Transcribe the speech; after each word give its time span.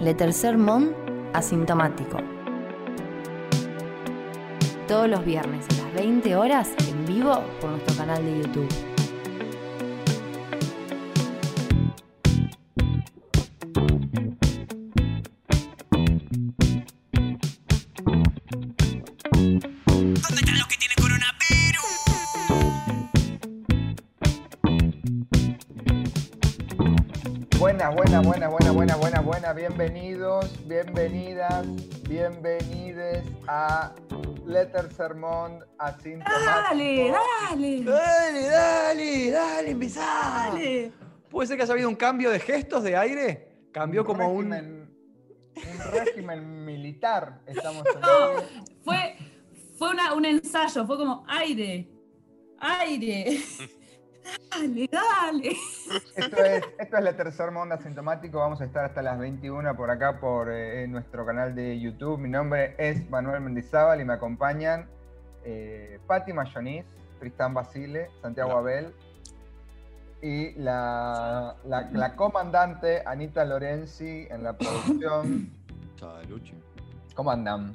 Le 0.00 0.14
Tercer 0.14 0.56
Mon 0.56 0.94
Asintomático. 1.34 2.18
Todos 4.86 5.08
los 5.08 5.24
viernes 5.24 5.66
a 5.70 5.82
las 5.82 5.94
20 5.94 6.36
horas 6.36 6.68
en 6.88 7.04
vivo 7.04 7.42
por 7.60 7.70
nuestro 7.70 7.96
canal 7.96 8.24
de 8.24 8.38
YouTube. 8.38 8.68
¿Dónde 19.34 20.40
están 20.40 20.58
los 20.58 20.68
que 20.68 20.76
tienen 20.76 20.96
coronavirus? 21.02 21.98
Buenas, 27.58 27.94
buenas, 27.94 28.24
buenas, 28.24 28.50
buenas, 28.50 28.67
buenas. 29.40 29.54
Bienvenidos, 29.56 30.66
bienvenidas, 30.66 31.66
bienvenides 32.08 33.24
a 33.46 33.92
Letter 34.46 34.92
Sermón 34.92 35.64
Asintomático. 35.78 36.44
Dale, 36.44 37.12
dale. 37.12 37.84
Dale, 37.84 38.42
dale, 38.48 39.30
dale, 39.30 39.70
empezá. 39.70 40.00
Dale. 40.50 40.92
¿Puede 41.30 41.46
ser 41.46 41.56
que 41.56 41.62
haya 41.62 41.72
habido 41.72 41.88
un 41.88 41.94
cambio 41.94 42.30
de 42.30 42.40
gestos 42.40 42.82
de 42.82 42.96
aire? 42.96 43.48
Cambió 43.72 44.04
como 44.04 44.28
un. 44.32 44.50
régimen, 44.50 44.90
un 45.56 45.92
régimen 45.92 46.64
militar. 46.64 47.40
Estamos 47.46 47.84
No, 48.00 48.42
fue, 48.82 49.16
fue 49.76 49.90
una- 49.90 50.14
un 50.14 50.24
ensayo, 50.24 50.84
fue 50.84 50.96
como 50.96 51.24
aire, 51.28 51.88
aire. 52.58 53.38
Dale, 54.50 54.88
dale. 54.90 55.56
Esto 56.16 56.36
es, 56.44 56.64
esto 56.78 56.96
es 56.96 57.04
Letter 57.04 57.32
Sermón 57.32 57.72
Asintomático. 57.72 58.38
Vamos 58.38 58.60
a 58.60 58.64
estar 58.64 58.84
hasta 58.84 59.02
las 59.02 59.18
21 59.18 59.76
por 59.76 59.90
acá 59.90 60.18
por 60.20 60.50
eh, 60.52 60.86
nuestro 60.88 61.24
canal 61.24 61.54
de 61.54 61.78
YouTube. 61.80 62.18
Mi 62.18 62.28
nombre 62.28 62.74
es 62.78 63.08
Manuel 63.08 63.40
Mendizábal 63.40 64.00
y 64.00 64.04
me 64.04 64.14
acompañan 64.14 64.88
eh, 65.44 65.98
Patti 66.06 66.32
Mayoniz, 66.32 66.84
Tristán 67.20 67.54
Basile, 67.54 68.10
Santiago 68.20 68.50
Hola. 68.50 68.58
Abel 68.60 68.94
y 70.20 70.52
la, 70.54 71.54
la- 71.64 71.88
la 71.92 72.16
comandante 72.16 73.02
Anita 73.06 73.44
Lorenzi 73.44 74.26
en 74.30 74.42
la 74.42 74.52
producción. 74.56 75.52
¿Cómo 77.14 77.30
andan? 77.30 77.72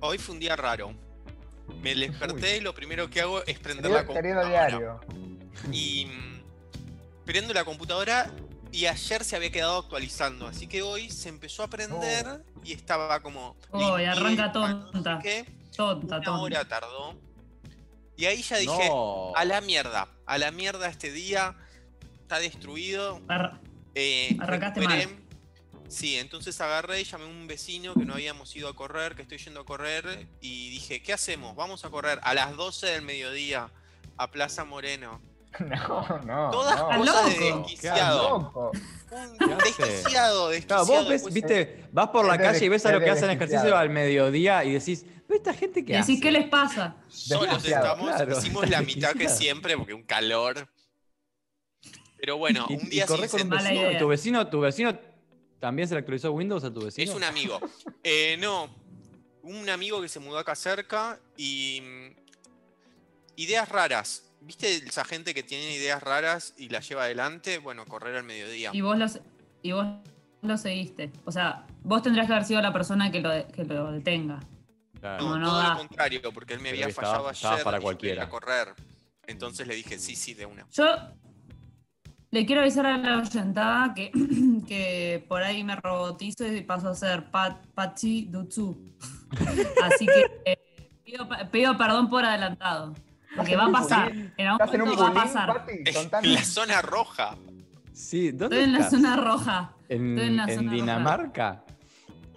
Hoy 0.00 0.18
fue 0.18 0.34
un 0.34 0.40
día 0.40 0.56
raro. 0.56 0.92
Me 1.82 1.94
desperté 1.94 2.58
y 2.58 2.60
lo 2.60 2.74
primero 2.74 3.08
que 3.10 3.20
hago 3.22 3.42
es 3.44 3.58
prender 3.58 3.90
Querido, 3.90 3.98
la 3.98 4.06
querido 4.20 4.40
computadora. 4.42 4.68
diario. 4.68 5.00
Y 5.72 6.06
prendo 7.24 7.52
la 7.54 7.64
computadora 7.64 8.30
y 8.72 8.86
ayer 8.86 9.24
se 9.24 9.36
había 9.36 9.50
quedado 9.50 9.78
actualizando. 9.78 10.46
Así 10.46 10.66
que 10.66 10.82
hoy 10.82 11.10
se 11.10 11.28
empezó 11.28 11.62
a 11.62 11.68
prender 11.68 12.44
y 12.64 12.72
estaba 12.72 13.20
como. 13.20 13.56
Oh, 13.70 13.98
y 13.98 14.04
arranca 14.04 14.52
tonta. 14.52 15.18
qué. 15.22 15.44
Tonta, 15.76 16.18
Una 16.18 16.40
hora 16.40 16.58
tonta. 16.60 16.80
tardó. 16.80 17.18
Y 18.16 18.24
ahí 18.24 18.42
ya 18.42 18.56
dije, 18.56 18.88
No. 18.88 19.32
a 19.36 19.44
la 19.44 19.60
mierda, 19.60 20.08
a 20.24 20.38
la 20.38 20.50
mierda 20.50 20.88
este 20.88 21.12
día. 21.12 21.54
Está 22.22 22.38
destruido. 22.38 23.20
Ar- 23.28 23.60
Eh, 23.94 24.36
Arrancaste 24.40 24.80
recuperé. 24.80 25.06
mal. 25.06 25.16
Sí, 25.88 26.16
entonces 26.18 26.60
agarré 26.60 27.00
y 27.00 27.04
llamé 27.04 27.24
a 27.24 27.28
un 27.28 27.46
vecino 27.46 27.94
que 27.94 28.04
no 28.04 28.14
habíamos 28.14 28.54
ido 28.56 28.68
a 28.68 28.74
correr, 28.74 29.14
que 29.14 29.22
estoy 29.22 29.38
yendo 29.38 29.60
a 29.60 29.64
correr, 29.64 30.26
y 30.40 30.68
dije, 30.70 31.00
¿qué 31.02 31.12
hacemos? 31.12 31.54
Vamos 31.56 31.84
a 31.84 31.90
correr 31.90 32.18
a 32.22 32.34
las 32.34 32.56
12 32.56 32.86
del 32.88 33.02
mediodía 33.02 33.70
a 34.18 34.30
Plaza 34.30 34.64
Moreno. 34.64 35.20
No, 35.66 36.20
no. 36.24 36.50
Todas 36.50 36.78
no. 36.80 36.98
cosas 36.98 37.24
de 37.38 37.38
desquiciado. 37.52 38.38
loco. 38.38 38.72
Un 38.72 39.58
desquiciado, 39.58 40.02
Claro, 40.04 40.48
desquiciado. 40.48 40.86
vos 40.86 41.08
ves, 41.08 41.32
viste, 41.32 41.84
vas 41.92 42.08
por 42.08 42.26
la 42.26 42.34
Es 42.34 42.40
de- 42.40 42.44
calle 42.46 42.64
y 42.66 42.68
ves 42.68 42.86
a 42.86 42.92
lo 42.92 43.00
que 43.00 43.10
hacen 43.10 43.30
ejercicio 43.30 43.76
al 43.76 43.88
mediodía 43.90 44.64
y 44.64 44.72
decís, 44.72 45.04
¿pero 45.26 45.38
esta 45.38 45.54
gente 45.54 45.84
qué 45.84 45.96
hace? 45.96 46.12
Decís, 46.12 46.22
¿qué 46.22 46.30
les 46.32 46.48
pasa? 46.48 46.96
Solos 47.08 47.64
estamos, 47.64 48.10
claro, 48.14 48.38
hicimos 48.38 48.68
la 48.68 48.82
mitad 48.82 49.12
que 49.12 49.28
siempre 49.28 49.76
porque 49.76 49.94
un 49.94 50.02
calor. 50.02 50.68
Pero 52.18 52.38
bueno, 52.38 52.66
Y, 52.68 52.74
un 52.74 52.80
y 52.86 52.90
día 52.90 53.06
con 53.06 53.20
un 53.20 53.48
Mala 53.48 53.62
vecino. 53.70 53.88
idea. 53.88 53.98
¿Tu 53.98 54.08
vecino, 54.08 54.46
tu 54.48 54.60
vecino 54.60 54.98
también 55.60 55.86
se 55.88 55.94
le 55.94 56.00
actualizó 56.00 56.32
Windows 56.32 56.64
a 56.64 56.72
tu 56.72 56.84
vecino? 56.84 57.10
Es 57.10 57.16
un 57.16 57.24
amigo. 57.24 57.60
Eh, 58.08 58.36
no, 58.38 58.68
un 59.42 59.68
amigo 59.68 60.00
que 60.00 60.08
se 60.08 60.20
mudó 60.20 60.38
acá 60.38 60.54
cerca 60.54 61.18
y 61.36 61.80
mm, 61.82 62.16
ideas 63.36 63.68
raras. 63.68 64.25
¿Viste 64.40 64.76
esa 64.76 65.04
gente 65.04 65.34
que 65.34 65.42
tiene 65.42 65.72
ideas 65.74 66.02
raras 66.02 66.54
y 66.56 66.68
las 66.68 66.88
lleva 66.88 67.04
adelante? 67.04 67.58
Bueno, 67.58 67.84
correr 67.86 68.16
al 68.16 68.24
mediodía. 68.24 68.70
Y 68.72 68.80
vos 68.80 68.96
los, 68.96 69.20
y 69.62 69.72
vos 69.72 69.86
lo 70.42 70.56
seguiste. 70.56 71.10
O 71.24 71.32
sea, 71.32 71.66
vos 71.82 72.02
tendrías 72.02 72.26
que 72.26 72.32
haber 72.34 72.44
sido 72.44 72.60
la 72.62 72.72
persona 72.72 73.10
que 73.10 73.20
lo, 73.20 73.30
de- 73.30 73.46
que 73.48 73.64
lo 73.64 73.90
detenga. 73.90 74.38
Claro. 75.00 75.24
No, 75.24 75.30
No, 75.30 75.38
no 75.38 75.46
todo 75.48 75.58
da. 75.58 75.68
lo 75.72 75.78
contrario, 75.78 76.32
porque 76.32 76.54
él 76.54 76.60
me 76.60 76.70
Pero 76.70 76.82
había 76.84 76.88
estaba- 76.88 77.06
fallado 77.08 77.30
estaba 77.30 77.54
ayer 77.54 77.64
para 77.64 77.78
y 77.78 77.82
cualquiera. 77.82 78.28
correr. 78.28 78.74
Entonces 79.26 79.66
le 79.66 79.74
dije, 79.74 79.98
sí, 79.98 80.14
sí, 80.14 80.34
de 80.34 80.46
una. 80.46 80.66
Yo 80.70 80.84
le 82.30 82.46
quiero 82.46 82.60
avisar 82.62 82.86
a 82.86 82.96
la 82.98 83.18
oyentada 83.18 83.94
que, 83.94 84.12
que 84.68 85.24
por 85.28 85.42
ahí 85.42 85.64
me 85.64 85.74
robotizo 85.76 86.46
y 86.46 86.60
paso 86.62 86.88
a 86.90 86.94
ser 86.94 87.30
Pat, 87.30 87.66
Pachi 87.74 88.26
Dutsu. 88.26 88.76
Así 89.82 90.06
que 90.06 90.40
eh, 90.44 90.58
pido, 91.04 91.28
pido 91.50 91.76
perdón 91.76 92.08
por 92.08 92.24
adelantado. 92.24 92.94
Porque 93.36 93.56
va 93.56 93.66
a 93.66 93.72
pasar. 93.72 94.12
En 94.12 94.46
algún 94.46 94.60
¿Estás 94.62 94.74
en 94.74 94.82
un 94.82 94.88
momento 94.88 95.02
va 95.04 95.08
a 95.20 95.24
pasar. 95.24 95.66
Pati? 96.10 96.32
La 96.34 96.42
zona 96.44 96.82
roja. 96.82 97.36
Sí, 97.92 98.30
¿dónde 98.32 98.56
Estoy 98.56 98.64
en 98.64 98.72
la 98.72 98.78
estás? 98.78 98.92
zona 98.92 99.16
roja. 99.16 99.72
¿En, 99.88 100.10
estoy 100.18 100.28
en 100.28 100.36
la 100.36 100.42
en 100.44 100.54
zona 100.54 100.62
roja. 100.70 100.74
Dinamarca? 100.82 101.64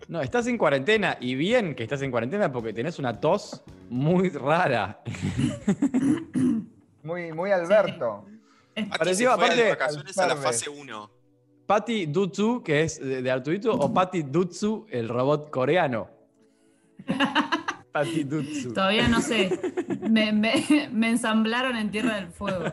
No, 0.08 0.22
estás 0.22 0.48
en 0.48 0.58
cuarentena 0.58 1.18
y 1.20 1.36
bien 1.36 1.76
que 1.76 1.84
estás 1.84 2.02
en 2.02 2.10
cuarentena 2.12 2.52
porque 2.52 2.74
tenés 2.74 2.98
una 3.00 3.20
tos 3.20 3.62
muy 3.90 4.30
rara. 4.30 5.02
Muy, 7.04 7.32
muy 7.32 7.52
Alberto. 7.52 8.26
Pati 8.76 8.90
Pareció, 8.90 9.32
aparte- 9.32 9.56
de 9.56 9.70
vacaciones 9.70 10.18
a 10.18 10.28
la 10.28 10.36
fase 10.36 10.70
1. 10.70 11.12
Patty 11.66 12.08
Dutsu, 12.08 12.62
que 12.64 12.82
es 12.84 13.00
de, 13.00 13.22
de 13.22 13.32
Arturito, 13.32 13.72
o 13.74 13.94
Patty 13.94 14.24
Dutsu, 14.24 14.86
el 14.90 15.08
robot 15.08 15.50
coreano. 15.50 16.10
Patty 17.92 18.24
Dutsu. 18.24 18.74
Todavía 18.74 19.08
no 19.08 19.22
sé. 19.22 19.60
Me, 20.00 20.32
me- 20.32 20.90
me 20.92 21.10
ensamblaron 21.10 21.76
en 21.76 21.92
Tierra 21.92 22.16
del 22.16 22.28
Fuego. 22.30 22.66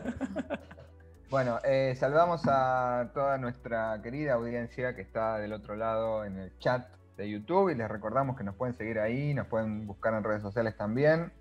Bueno, 1.29 1.59
eh, 1.65 1.93
saludamos 1.99 2.41
a 2.47 3.09
toda 3.13 3.37
nuestra 3.37 3.99
querida 4.01 4.33
audiencia 4.33 4.95
que 4.95 5.01
está 5.01 5.37
del 5.39 5.51
otro 5.53 5.75
lado 5.75 6.23
en 6.23 6.37
el 6.37 6.57
chat 6.59 6.87
de 7.17 7.29
YouTube 7.29 7.69
y 7.69 7.75
les 7.75 7.89
recordamos 7.89 8.37
que 8.37 8.43
nos 8.43 8.55
pueden 8.55 8.75
seguir 8.75 8.99
ahí, 8.99 9.33
nos 9.33 9.47
pueden 9.47 9.87
buscar 9.87 10.13
en 10.13 10.23
redes 10.23 10.41
sociales 10.41 10.77
también. 10.77 11.33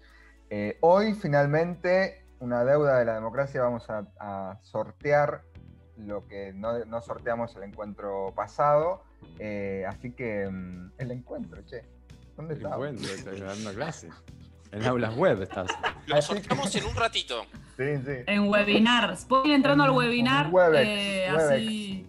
Eh, 0.50 0.78
hoy 0.80 1.14
finalmente, 1.14 2.24
una 2.40 2.64
deuda 2.64 2.98
de 2.98 3.04
la 3.04 3.14
democracia, 3.14 3.62
vamos 3.62 3.88
a, 3.88 4.06
a 4.18 4.58
sortear 4.62 5.42
lo 5.98 6.26
que 6.26 6.52
no, 6.52 6.84
no 6.84 7.00
sorteamos 7.00 7.54
el 7.56 7.62
encuentro 7.62 8.32
pasado. 8.34 9.04
Eh, 9.38 9.84
así 9.88 10.12
que 10.12 10.48
mm, 10.50 10.92
el 10.98 11.10
encuentro, 11.12 11.62
che. 11.64 11.84
¿Dónde 12.36 12.54
Qué 12.56 12.64
está? 12.64 12.76
bueno, 12.76 12.98
estoy 13.00 13.40
dando 13.40 13.72
clase. 13.72 14.08
En 14.72 14.84
aulas 14.84 15.14
web 15.16 15.42
estás. 15.42 15.68
Lo 16.06 16.20
sorteamos 16.20 16.74
en 16.74 16.84
un 16.84 16.94
ratito. 16.96 17.44
Sí, 17.76 17.84
sí. 18.04 18.12
En 18.26 18.48
webinar. 18.48 19.16
Pueden 19.28 19.46
ir 19.48 19.54
entrando 19.54 19.84
al 19.84 19.90
En- 19.90 19.96
webinar. 19.96 20.46
en 20.46 20.54
Webex, 20.54 20.88
eh, 20.88 21.26
Webex. 21.30 21.44
así. 21.52 22.06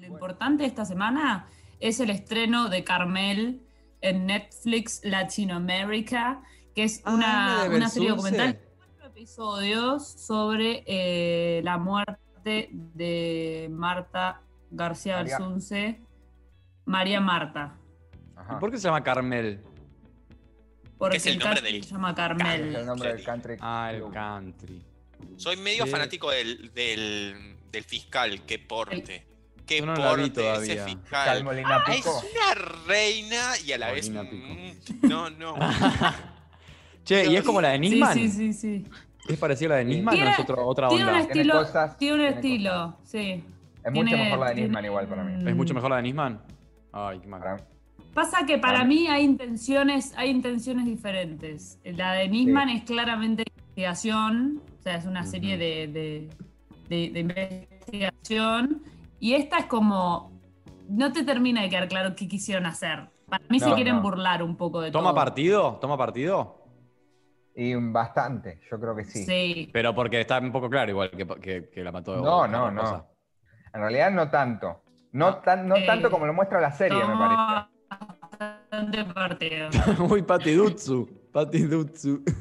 Lo 0.00 0.06
importante 0.06 0.64
esta 0.64 0.84
semana 0.84 1.46
es 1.80 2.00
el 2.00 2.10
estreno 2.10 2.68
de 2.68 2.84
Carmel 2.84 3.60
en 4.00 4.26
Netflix 4.26 5.00
Latinoamérica, 5.04 6.42
que 6.74 6.84
es 6.84 7.02
una, 7.06 7.62
Ah, 7.62 7.68
una 7.68 7.88
serie 7.88 8.10
documental 8.10 8.52
de 8.52 8.60
cuatro 8.76 9.06
episodios 9.08 10.06
sobre 10.06 10.84
eh, 10.86 11.60
la 11.64 11.78
muerte 11.78 12.68
de 12.72 13.68
Marta 13.72 14.42
García 14.70 15.16
María. 15.16 15.38
Belsunce, 15.38 16.00
María 16.84 17.20
Marta. 17.20 17.74
Ajá. 18.36 18.54
¿Y 18.56 18.60
por 18.60 18.70
qué 18.70 18.76
se 18.78 18.84
llama 18.84 19.02
Carmel? 19.02 19.60
Porque 20.98 21.18
Es 21.18 21.26
el 21.26 21.38
nombre 21.38 21.60
del 21.60 21.84
se 21.84 21.90
llama 21.90 22.10
Es 22.10 22.16
Carmel. 22.16 22.74
el 22.76 22.86
nombre 22.86 23.12
del 23.14 23.24
country. 23.24 23.56
Ah, 23.60 23.90
el 23.92 24.02
country. 24.10 24.82
Soy 25.36 25.56
medio 25.56 25.84
Sí. 25.84 25.90
fanático 25.90 26.30
del, 26.30 26.72
del, 26.74 27.56
del 27.70 27.84
fiscal, 27.84 28.42
que 28.46 28.58
porte. 28.58 29.26
No 29.84 29.94
vi 29.94 30.00
porte 30.00 30.24
ese 30.24 30.76
todavía. 30.76 30.84
fiscal. 30.84 31.28
Ah, 31.28 31.92
es 31.94 32.06
una 32.06 32.54
reina 32.86 33.52
y 33.66 33.72
a 33.72 33.78
la 33.78 33.90
vez. 33.92 34.08
Molina 34.10 34.30
Pico. 34.30 34.46
mm, 35.02 35.08
No, 35.08 35.30
no. 35.30 35.54
Che, 37.04 37.26
¿y 37.26 37.36
es 37.36 37.42
como 37.44 37.60
la 37.60 37.68
de 37.70 37.78
Nisman? 37.78 38.14
sí, 38.14 38.28
sí, 38.30 38.52
sí. 38.52 38.84
¿Es 39.28 39.38
parecida 39.38 39.68
a 39.68 39.70
la 39.70 39.76
de 39.78 39.84
Nisman 39.84 40.14
o 40.14 40.16
Tiene- 40.16 40.30
es 40.32 40.38
otro- 40.40 40.66
otra 40.66 40.88
Tiene 40.88 41.04
un 41.04 41.08
onda? 41.10 41.26
Tiene 41.26 41.40
estilo. 41.40 41.58
cosas- 41.64 41.96
tiene 41.98 42.14
un 42.14 42.20
tiene 42.20 42.34
estilo, 42.36 42.96
sí. 43.04 43.44
Es 43.84 43.92
mucho 43.92 44.06
Tiene- 44.08 44.24
mejor 44.24 44.38
la 44.40 44.48
de 44.48 44.54
Nisman 44.56 44.84
igual 44.84 45.06
para 45.08 45.22
mí. 45.24 45.48
¿Es 45.50 45.56
mucho 45.56 45.74
mejor 45.74 45.90
la 45.90 45.96
de 45.96 46.02
Nisman? 46.02 46.40
Ay, 46.92 47.20
qué 47.20 47.26
mal. 47.28 47.42
Pasa 48.14 48.46
que 48.46 48.56
para 48.58 48.84
mí 48.84 49.08
hay 49.08 49.24
intenciones, 49.24 50.14
hay 50.16 50.30
intenciones 50.30 50.86
diferentes. 50.86 51.78
La 51.84 52.12
de 52.12 52.28
Nisman 52.28 52.70
es 52.70 52.84
claramente 52.84 53.44
investigación, 53.58 54.62
o 54.78 54.82
sea, 54.82 54.96
es 54.96 55.04
una 55.06 55.24
serie 55.24 55.58
de, 55.58 55.86
de- 55.88 56.28
de- 56.88 57.10
de 57.10 57.20
investigación. 57.20 58.82
Y 59.20 59.34
esta 59.34 59.58
es 59.58 59.64
como 59.66 60.32
no 60.88 61.12
te 61.12 61.24
termina 61.24 61.60
de 61.62 61.68
quedar 61.68 61.88
claro 61.88 62.14
qué 62.16 62.26
quisieron 62.28 62.64
hacer. 62.66 63.08
Para 63.28 63.44
mí 63.50 63.58
se 63.60 63.72
quieren 63.74 63.96
no. 63.96 64.02
burlar 64.02 64.42
un 64.42 64.56
poco 64.56 64.80
de 64.80 64.90
¿Toma 64.92 65.06
todo. 65.10 65.14
partido? 65.16 65.78
¿Toma 65.80 65.98
partido? 65.98 66.62
Y 67.54 67.74
bastante, 67.74 68.60
yo 68.70 68.78
creo 68.78 68.94
que 68.94 69.04
sí. 69.04 69.24
Sí. 69.24 69.70
Pero 69.72 69.94
porque 69.94 70.20
está 70.20 70.38
un 70.38 70.52
poco 70.52 70.70
claro, 70.70 70.90
igual 70.90 71.10
que, 71.10 71.26
que- 71.40 71.68
que 71.70 71.82
la 71.84 71.90
mató. 71.92 72.16
No, 72.16 72.46
no, 72.46 72.72
cosa. 72.80 72.92
no. 72.98 73.06
En 73.74 73.80
realidad 73.80 74.10
no 74.10 74.30
tanto. 74.30 74.82
No, 75.12 75.36
tan, 75.38 75.66
no 75.66 75.76
Eh, 75.76 75.84
tanto 75.86 76.10
como 76.10 76.26
lo 76.26 76.32
muestra 76.34 76.60
la 76.60 76.70
serie, 76.70 76.98
me 77.04 77.16
parece. 77.16 77.75
Bastante 78.76 79.04
partido. 79.14 79.68
Uy, 80.10 80.22
Pati 80.26 80.52
Dutsu. 80.54 81.08
Pati 81.32 81.62
Dutsu. 81.66 82.22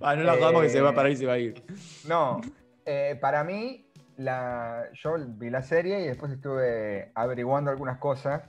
Ah, 0.00 0.14
no 0.14 0.22
la 0.22 0.34
jugamos 0.34 0.62
que 0.62 0.68
se 0.68 0.80
va 0.80 0.94
para 0.94 1.08
ahí, 1.08 1.16
se 1.16 1.26
va 1.26 1.32
a 1.32 1.38
ir. 1.38 1.60
No, 2.06 2.40
eh, 2.86 3.18
para 3.20 3.42
mí, 3.42 3.90
la, 4.16 4.84
yo 4.94 5.16
vi 5.18 5.50
la 5.50 5.62
serie 5.62 6.00
y 6.00 6.06
después 6.06 6.30
estuve 6.30 7.10
averiguando 7.16 7.70
algunas 7.70 7.98
cosas. 7.98 8.42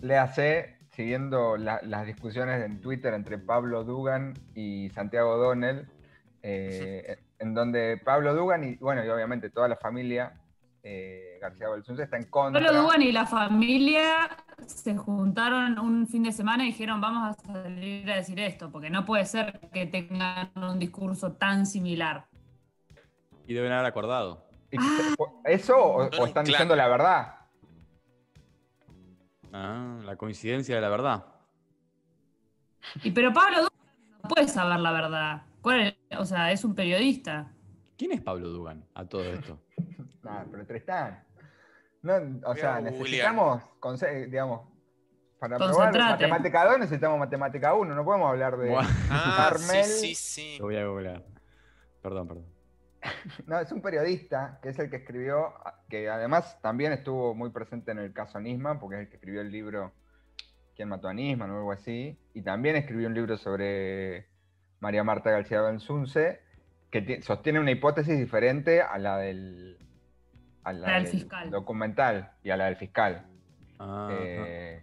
Le 0.00 0.16
hace, 0.16 0.78
siguiendo 0.92 1.56
la- 1.58 1.80
las 1.82 2.06
discusiones 2.06 2.64
en 2.64 2.80
Twitter 2.80 3.12
entre 3.12 3.36
Pablo 3.38 3.84
Dugan 3.84 4.32
y 4.54 4.88
Santiago 4.90 5.36
Donnell, 5.36 5.88
eh, 6.42 7.18
en 7.38 7.52
donde 7.54 8.00
Pablo 8.02 8.34
Dugan 8.34 8.64
y, 8.64 8.76
bueno, 8.76 9.04
y 9.04 9.08
obviamente 9.10 9.50
toda 9.50 9.68
la 9.68 9.76
familia 9.76 10.40
eh, 10.88 11.38
García 11.40 11.68
Belsunce 11.68 12.04
está 12.04 12.16
en 12.16 12.30
contra. 12.30 12.64
Pablo 12.64 12.82
Dugan 12.82 13.02
y 13.02 13.10
la 13.10 13.26
familia 13.26 14.30
se 14.66 14.96
juntaron 14.96 15.80
un 15.80 16.06
fin 16.06 16.22
de 16.22 16.30
semana 16.30 16.62
y 16.62 16.68
dijeron 16.68 17.00
vamos 17.00 17.36
a 17.36 17.42
salir 17.42 18.08
a 18.08 18.16
decir 18.16 18.38
esto, 18.38 18.70
porque 18.70 18.88
no 18.88 19.04
puede 19.04 19.24
ser 19.24 19.58
que 19.72 19.86
tengan 19.86 20.52
un 20.54 20.78
discurso 20.78 21.32
tan 21.32 21.66
similar. 21.66 22.28
Y 23.48 23.54
deben 23.54 23.72
haber 23.72 23.86
acordado. 23.86 24.46
Y- 24.70 24.76
¿Eso 25.44 25.76
o, 25.76 26.24
están 26.24 26.44
diciendo 26.44 26.76
la 26.76 26.86
verdad? 26.86 27.34
Ah, 29.52 29.98
la 30.04 30.14
coincidencia 30.14 30.76
de 30.76 30.80
la 30.80 30.88
verdad. 30.88 31.24
Y 33.02 33.10
pero 33.10 33.32
Pablo 33.32 33.56
Dugan 33.62 34.20
no 34.22 34.28
puede 34.28 34.46
saber 34.46 34.78
la 34.78 34.92
verdad. 34.92 35.42
¿Cuál 35.62 35.80
es? 35.80 35.96
O 36.16 36.24
sea, 36.24 36.52
es 36.52 36.64
un 36.64 36.76
periodista. 36.76 37.50
¿Quién 37.98 38.12
es 38.12 38.20
Pablo 38.20 38.50
Dugan 38.50 38.84
a 38.94 39.04
todo 39.04 39.24
esto? 39.24 39.58
Pero 40.50 40.66
Tristán. 40.66 41.24
No, 42.02 42.14
o 42.14 42.48
Voy 42.52 42.56
sea, 42.58 42.80
necesitamos, 42.80 43.62
digamos, 44.28 44.68
para 45.38 45.56
probar 45.58 45.92
matemática 45.98 46.64
2 46.64 46.78
necesitamos 46.78 47.18
matemática 47.18 47.74
1, 47.74 47.94
no 47.94 48.04
podemos 48.04 48.28
hablar 48.30 48.56
de... 48.56 48.74
Ah, 49.10 49.48
Carmel. 49.50 49.84
sí, 49.84 50.14
sí, 50.14 50.14
sí. 50.14 50.56
Lo 50.58 50.66
voy 50.66 50.76
a 50.76 50.86
googlear. 50.86 51.24
Perdón, 52.02 52.28
perdón. 52.28 52.46
No, 53.46 53.58
es 53.60 53.70
un 53.72 53.82
periodista 53.82 54.58
que 54.62 54.70
es 54.70 54.78
el 54.78 54.88
que 54.90 54.96
escribió, 54.96 55.52
que 55.88 56.08
además 56.08 56.60
también 56.62 56.92
estuvo 56.92 57.34
muy 57.34 57.50
presente 57.50 57.90
en 57.92 57.98
el 57.98 58.12
caso 58.12 58.40
Nisman, 58.40 58.78
porque 58.78 58.96
es 58.96 59.02
el 59.02 59.08
que 59.08 59.16
escribió 59.16 59.40
el 59.40 59.50
libro 59.50 59.92
¿Quién 60.74 60.88
mató 60.88 61.08
a 61.08 61.14
Nisman? 61.14 61.50
o 61.50 61.56
algo 61.56 61.72
así, 61.72 62.18
y 62.34 62.42
también 62.42 62.76
escribió 62.76 63.08
un 63.08 63.14
libro 63.14 63.36
sobre 63.36 64.28
María 64.80 65.02
Marta 65.04 65.30
García 65.30 65.60
Belsunce, 65.62 66.40
que 66.90 67.02
ti- 67.02 67.22
sostiene 67.22 67.60
una 67.60 67.70
hipótesis 67.70 68.16
diferente 68.18 68.82
a 68.82 68.98
la 68.98 69.16
del, 69.18 69.78
a 70.66 70.72
la 70.72 70.86
La 70.88 70.94
del 70.94 71.04
del 71.04 71.12
fiscal. 71.12 71.50
documental 71.50 72.32
y 72.42 72.50
a 72.50 72.56
la 72.56 72.64
del 72.66 72.76
fiscal. 72.76 73.24
Ah, 73.78 74.08
Eh, 74.12 74.82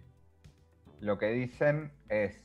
lo 1.00 1.18
que 1.18 1.26
dicen 1.26 1.92
es, 2.08 2.42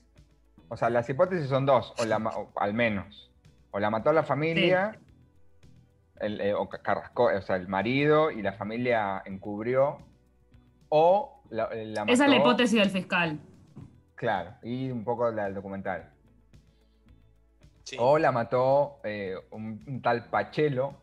o 0.68 0.76
sea, 0.76 0.90
las 0.90 1.10
hipótesis 1.10 1.48
son 1.48 1.66
dos, 1.66 1.94
o, 2.00 2.06
la, 2.06 2.18
o 2.18 2.52
al 2.58 2.74
menos, 2.74 3.32
o 3.72 3.80
la 3.80 3.90
mató 3.90 4.12
la 4.12 4.24
familia, 4.24 5.00
el, 6.20 6.42
eh, 6.42 6.54
o 6.54 6.68
ca- 6.68 6.82
Carrasco, 6.82 7.26
o 7.34 7.42
sea, 7.42 7.56
el 7.56 7.68
marido 7.70 8.30
y 8.32 8.42
la 8.42 8.52
familia 8.54 9.22
encubrió, 9.26 10.00
o 10.90 11.42
la, 11.50 11.66
eh, 11.72 11.86
la 11.86 12.02
mató, 12.02 12.14
Esa 12.14 12.26
es 12.26 12.30
la 12.32 12.36
hipótesis 12.38 12.78
del 12.80 12.90
fiscal. 12.90 13.40
claro, 14.16 14.56
y 14.64 14.92
un 14.92 15.04
poco 15.06 15.32
la 15.32 15.46
del 15.46 15.54
documental, 15.54 16.10
Sí. 17.84 17.96
o 18.00 18.20
la 18.20 18.32
mató 18.32 19.00
eh, 19.04 19.36
un, 19.52 19.82
un 19.88 20.02
tal 20.02 20.26
Pachelo, 20.26 20.94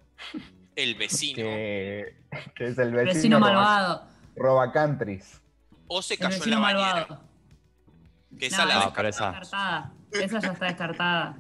El 0.77 0.95
vecino. 0.95 1.37
que, 1.37 2.15
que 2.55 2.67
es 2.67 2.79
el 2.79 2.93
vecino, 2.93 3.15
Vecino 3.15 3.39
roba- 3.39 3.47
malvado. 3.53 4.03
roba 4.37 4.73
countries. 4.73 5.41
O 5.89 6.03
se 6.03 6.15
El 6.15 6.21
cayó 6.21 6.45
en 6.45 6.51
la 6.51 6.59
bañera. 6.59 6.85
malvado. 7.09 7.21
Que 8.39 8.47
esa 8.47 8.63
No, 8.65 8.67
la 8.69 8.75
esa 8.75 8.85
No, 8.91 9.03
descartada. 9.03 9.93
Esa 10.13 10.41
ya 10.41 10.53
está 10.53 10.67
descartada. 10.67 11.37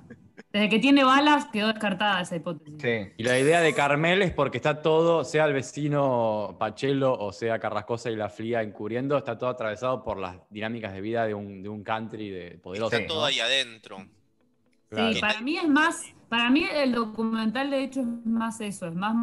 Desde 0.52 0.68
que 0.70 0.78
tiene 0.78 1.04
balas 1.04 1.46
quedó 1.52 1.66
descartada 1.68 2.20
esa 2.22 2.36
hipótesis. 2.36 2.80
Sí. 2.80 3.12
Y 3.18 3.22
la 3.24 3.38
idea 3.38 3.60
de 3.60 3.74
Carmel 3.74 4.22
es 4.22 4.32
porque 4.32 4.56
está 4.56 4.80
todo, 4.80 5.24
sea 5.24 5.44
el 5.44 5.52
vecino 5.52 6.56
Pachelo 6.58 7.12
o 7.14 7.32
sea 7.32 7.58
Carrascosa 7.58 8.10
y 8.10 8.16
la 8.16 8.28
Fría 8.30 8.62
encubriendo, 8.62 9.18
está 9.18 9.36
todo 9.36 9.50
atravesado 9.50 10.02
por 10.02 10.18
las 10.18 10.36
dinámicas 10.50 10.92
de 10.94 11.00
vida 11.02 11.26
de 11.26 11.34
un, 11.34 11.62
de 11.62 11.68
un 11.68 11.82
country 11.82 12.30
de 12.30 12.50
poderoso. 12.62 12.94
Está 12.96 13.02
Sí. 13.02 13.08
todo 13.08 13.20
¿no? 13.20 13.26
ahí 13.26 13.40
adentro. 13.40 14.06
Claro. 14.88 15.12
Sí, 15.12 15.20
para 15.20 15.40
mí 15.42 15.58
es 15.58 15.68
más, 15.68 16.02
para 16.28 16.50
mí 16.50 16.64
el 16.72 16.92
documental 16.92 17.70
de 17.70 17.82
hecho 17.82 18.00
es 18.00 18.06
más 18.26 18.60
eso, 18.60 18.86
es 18.88 18.94
más 18.94 19.14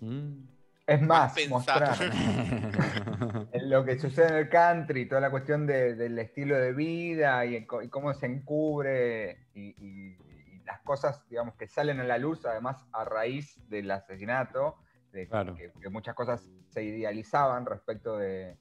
Mm. 0.00 0.46
Es 0.86 1.02
más, 1.02 1.36
mostrar. 1.48 1.94
lo 3.62 3.84
que 3.84 3.98
sucede 3.98 4.28
en 4.28 4.34
el 4.36 4.48
country, 4.48 5.06
toda 5.06 5.20
la 5.20 5.30
cuestión 5.30 5.66
de- 5.66 5.94
del 5.94 6.18
estilo 6.18 6.56
de 6.56 6.72
vida 6.72 7.44
y, 7.44 7.64
cómo 7.66 8.12
se 8.14 8.26
encubre 8.26 9.46
y, 9.54 9.68
y- 9.76 10.16
y 10.56 10.62
las 10.64 10.80
cosas, 10.80 11.22
digamos, 11.28 11.54
que 11.54 11.68
salen 11.68 12.00
a 12.00 12.04
la 12.04 12.18
luz, 12.18 12.44
además 12.46 12.84
a 12.92 13.04
raíz 13.04 13.60
del 13.68 13.90
asesinato, 13.90 14.76
de 15.12 15.28
Claro. 15.28 15.54
que, 15.54 15.70
que 15.80 15.88
muchas 15.90 16.14
cosas 16.14 16.48
se 16.70 16.82
idealizaban 16.82 17.66
respecto 17.66 18.16
de, 18.16 18.56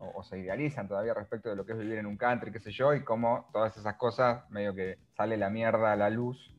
o, 0.00 0.10
o 0.20 0.22
se 0.24 0.38
idealizan 0.38 0.88
todavía 0.88 1.14
respecto 1.14 1.48
de 1.50 1.56
lo 1.56 1.64
que 1.64 1.72
es 1.72 1.78
vivir 1.78 1.98
en 1.98 2.06
un 2.06 2.16
country, 2.16 2.50
qué 2.50 2.58
sé 2.60 2.72
yo, 2.72 2.92
y 2.94 3.04
cómo 3.04 3.48
todas 3.52 3.76
esas 3.76 3.96
cosas, 3.96 4.48
medio 4.50 4.74
que 4.74 4.98
sale 5.16 5.36
la 5.36 5.50
mierda 5.50 5.92
a 5.92 5.96
la 5.96 6.10
luz, 6.10 6.52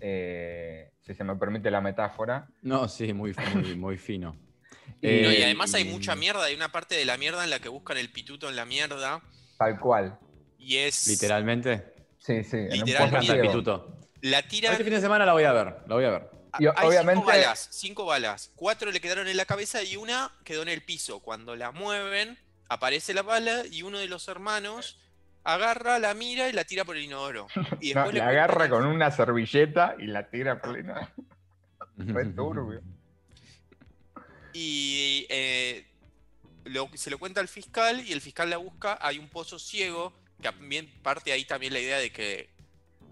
eh, 0.00 0.90
si 1.02 1.14
se 1.14 1.24
me 1.24 1.36
permite 1.36 1.70
la 1.70 1.80
metáfora. 1.80 2.48
No, 2.62 2.88
sí, 2.88 3.12
muy, 3.12 3.34
muy, 3.54 3.76
muy 3.76 3.98
fino. 3.98 4.32
No, 4.32 4.94
Eh, 5.02 5.36
y 5.38 5.42
además 5.42 5.74
hay 5.74 5.82
y- 5.82 5.90
mucha 5.92 6.14
mierda. 6.16 6.44
Hay 6.44 6.54
una 6.54 6.70
parte 6.72 6.94
de 6.94 7.04
la 7.04 7.16
mierda 7.16 7.44
en 7.44 7.50
la 7.50 7.58
que 7.58 7.68
buscan 7.68 7.96
el 7.96 8.10
pituto 8.10 8.48
en 8.48 8.56
la 8.56 8.64
mierda. 8.64 9.22
Tal 9.58 9.78
cual. 9.78 10.18
Y 10.58 10.76
es. 10.78 11.06
Literalmente. 11.06 11.94
Sí, 12.18 12.42
sí. 12.44 12.56
en 12.56 12.64
un 12.64 12.70
Literalmente. 12.86 13.18
Me 13.18 13.24
encanta 13.24 13.34
el 13.34 13.40
pituto. 13.42 13.98
La 14.22 14.42
tira. 14.42 14.72
Este 14.72 14.84
fin 14.84 14.94
de 14.94 15.00
semana 15.00 15.26
la 15.26 15.32
voy 15.34 15.44
a 15.44 15.52
ver, 15.52 15.76
la 15.86 15.94
voy 15.94 16.04
a 16.04 16.10
ver. 16.10 16.30
Y 16.58 16.66
hay 16.66 16.86
obviamente- 16.86 17.20
cinco 17.20 17.26
balas, 17.26 17.68
cinco 17.72 18.04
balas. 18.06 18.52
Cuatro 18.54 18.90
le 18.90 19.00
quedaron 19.00 19.26
en 19.28 19.36
la 19.36 19.44
cabeza 19.44 19.82
y 19.82 19.96
una 19.96 20.30
quedó 20.44 20.62
en 20.62 20.68
el 20.68 20.82
piso. 20.82 21.20
Cuando 21.20 21.56
la 21.56 21.72
mueven, 21.72 22.38
aparece 22.74 23.14
la 23.14 23.22
bala 23.22 23.64
y 23.70 23.82
uno 23.82 23.98
de 23.98 24.08
los 24.08 24.28
hermanos 24.28 24.98
agarra, 25.44 25.98
la 25.98 26.14
mira 26.14 26.48
y 26.48 26.52
la 26.52 26.64
tira 26.64 26.84
por 26.84 26.96
el 26.96 27.04
inodoro. 27.04 27.46
Y 27.80 27.94
No, 27.94 28.00
después 28.02 28.14
le 28.14 28.20
la 28.20 28.28
agarra 28.28 28.68
con 28.68 28.84
una 28.86 29.10
servilleta 29.10 29.94
y 29.98 30.06
la 30.06 30.28
tira 30.28 30.60
por 30.60 30.76
el- 30.76 30.86
turbio. 32.36 32.82
Y 34.52 35.26
eh, 35.28 35.86
lo- 36.64 36.88
se 36.94 37.10
lo 37.10 37.18
cuenta 37.18 37.40
al 37.40 37.48
fiscal 37.48 38.00
y 38.00 38.12
el 38.12 38.20
fiscal 38.20 38.50
la 38.50 38.56
busca. 38.58 38.98
Hay 39.00 39.18
un 39.18 39.28
pozo 39.28 39.58
ciego, 39.58 40.12
que 40.36 40.44
también 40.44 40.90
parte 41.02 41.32
ahí 41.32 41.44
también 41.44 41.72
la 41.72 41.80
idea 41.80 41.98
de 41.98 42.10
que 42.12 42.50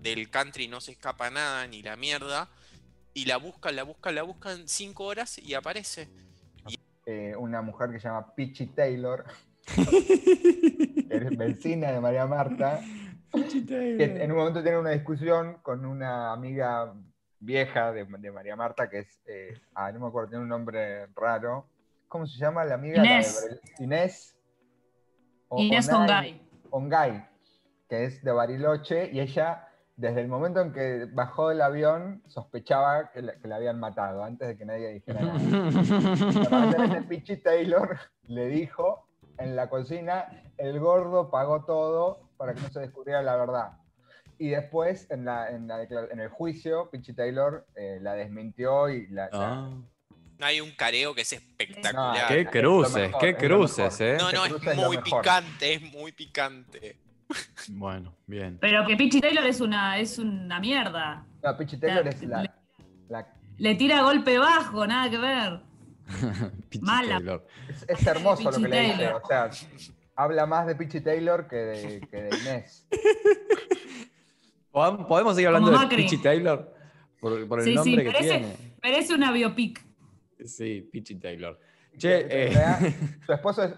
del 0.00 0.30
country 0.30 0.68
no 0.68 0.80
se 0.80 0.92
escapa 0.92 1.30
nada 1.30 1.66
ni 1.66 1.82
la 1.82 1.96
mierda. 1.96 2.48
Y 3.14 3.26
la 3.26 3.36
buscan, 3.36 3.76
la 3.76 3.82
buscan, 3.82 4.14
la 4.14 4.22
buscan 4.22 4.66
cinco 4.68 5.04
horas 5.04 5.38
y 5.38 5.52
aparece. 5.54 6.08
Eh, 7.04 7.34
una 7.36 7.60
mujer 7.62 7.90
que 7.90 7.98
se 8.00 8.06
llama 8.08 8.32
Peachy 8.34 8.66
Taylor, 8.68 9.24
vecina 11.36 11.92
de 11.92 12.00
María 12.00 12.26
Marta, 12.26 12.80
que 13.32 14.22
en 14.22 14.30
un 14.30 14.38
momento 14.38 14.62
tiene 14.62 14.78
una 14.78 14.90
discusión 14.90 15.58
con 15.62 15.84
una 15.86 16.32
amiga 16.32 16.92
vieja 17.40 17.92
de, 17.92 18.04
de 18.04 18.30
María 18.30 18.56
Marta, 18.56 18.88
que 18.88 19.00
es, 19.00 19.20
eh, 19.26 19.54
ah, 19.74 19.90
no 19.92 20.00
me 20.00 20.06
acuerdo, 20.08 20.30
tiene 20.30 20.42
un 20.44 20.48
nombre 20.48 21.06
raro. 21.14 21.66
¿Cómo 22.08 22.26
se 22.26 22.38
llama 22.38 22.64
la 22.64 22.74
amiga? 22.74 22.96
La 22.98 23.02
de 23.02 23.08
Inés. 23.14 23.60
Inés. 23.78 24.36
O- 25.48 25.58
Inés 25.60 25.88
Onay- 25.90 26.02
Ongay. 26.02 26.48
Ongay, 26.70 27.26
que 27.88 28.04
es 28.04 28.22
de 28.22 28.32
Bariloche, 28.32 29.10
y 29.12 29.20
ella, 29.20 29.68
desde 29.96 30.20
el 30.20 30.28
momento 30.28 30.60
en 30.60 30.72
que 30.72 31.06
bajó 31.12 31.48
del 31.48 31.62
avión, 31.62 32.22
sospechaba 32.26 33.10
que 33.12 33.22
la, 33.22 33.34
que 33.36 33.48
la 33.48 33.56
habían 33.56 33.80
matado, 33.80 34.22
antes 34.24 34.48
de 34.48 34.56
que 34.56 34.64
nadie 34.64 34.88
dijera 34.88 35.20
nada. 35.22 37.04
Pichi 37.08 37.38
Taylor 37.38 37.98
le 38.28 38.46
dijo 38.48 39.08
en 39.42 39.56
la 39.56 39.68
cocina, 39.68 40.26
el 40.58 40.78
gordo 40.80 41.30
pagó 41.30 41.64
todo 41.64 42.30
para 42.36 42.54
que 42.54 42.60
no 42.60 42.68
se 42.70 42.80
descubriera 42.80 43.22
la 43.22 43.36
verdad. 43.36 43.72
Y 44.38 44.48
después, 44.48 45.08
en, 45.10 45.24
la, 45.24 45.50
en, 45.50 45.68
la 45.68 45.82
en 45.82 46.20
el 46.20 46.28
juicio, 46.28 46.90
Pichi 46.90 47.12
Taylor 47.12 47.66
eh, 47.76 47.98
la 48.00 48.14
desmintió 48.14 48.88
y 48.88 49.06
la... 49.08 49.28
la- 49.30 49.30
Ah, 49.32 49.70
Hay 50.40 50.60
un 50.60 50.72
careo 50.72 51.14
que 51.14 51.20
es 51.22 51.32
espectacular. 51.32 52.26
qué 52.28 52.40
es 52.40 52.44
lo 52.46 52.50
cruces, 52.50 52.94
mejor, 52.94 53.20
qué 53.20 53.36
cruces, 53.36 54.00
eh. 54.00 54.16
No, 54.18 54.32
no, 54.32 54.44
es 54.46 54.76
muy 54.76 54.98
picante, 54.98 55.74
es 55.74 55.82
muy 55.92 56.12
picante. 56.12 56.96
Bueno, 57.68 58.14
bien. 58.26 58.58
Pero 58.60 58.84
que 58.86 58.96
Pichi 58.96 59.20
Taylor 59.20 59.46
es 59.46 59.60
una, 59.60 59.98
es 59.98 60.18
una 60.18 60.58
mierda. 60.58 61.24
No, 61.42 61.56
Pichi 61.56 61.76
Taylor 61.78 62.04
La- 62.04 62.10
es 62.10 62.22
la, 62.24 62.54
la, 63.08 63.26
Le 63.58 63.74
tira 63.76 64.02
golpe 64.02 64.38
bajo, 64.38 64.84
nada 64.86 65.08
que 65.08 65.18
ver. 65.18 65.60
Pichi 66.68 66.84
Mala. 66.84 67.16
Taylor. 67.16 67.46
Es, 67.68 67.84
es 67.88 68.06
hermoso 68.06 68.50
lo 68.50 68.56
que 68.58 68.68
le 68.68 68.80
dice. 68.80 69.08
O 69.12 69.26
sea, 69.26 69.50
habla 70.16 70.46
más 70.46 70.66
de 70.66 70.74
Pichi 70.76 71.00
Taylor 71.00 71.46
que 71.48 71.56
de, 71.56 72.00
que 72.10 72.22
de 72.22 72.36
Inés. 72.38 72.86
¿Podemos 74.70 75.06
podemos 75.06 75.34
seguir 75.34 75.48
hablando 75.48 75.70
de. 75.70 75.96
Pichi 75.96 76.18
Taylor? 76.18 76.74
Por, 77.20 77.46
por 77.46 77.60
el 77.60 77.64
Sí, 77.64 77.70
sí, 77.70 77.76
nombre 77.76 78.04
que 78.04 78.10
parece, 78.12 78.28
tiene. 78.38 78.56
parece 78.80 79.14
una 79.14 79.32
biopic. 79.32 79.84
Sí, 80.44 80.88
Pichi 80.90 81.16
Taylor. 81.16 81.58
Che, 81.96 82.26
eh, 82.28 82.94
Su 83.26 83.32
esposo 83.32 83.62
es 83.64 83.74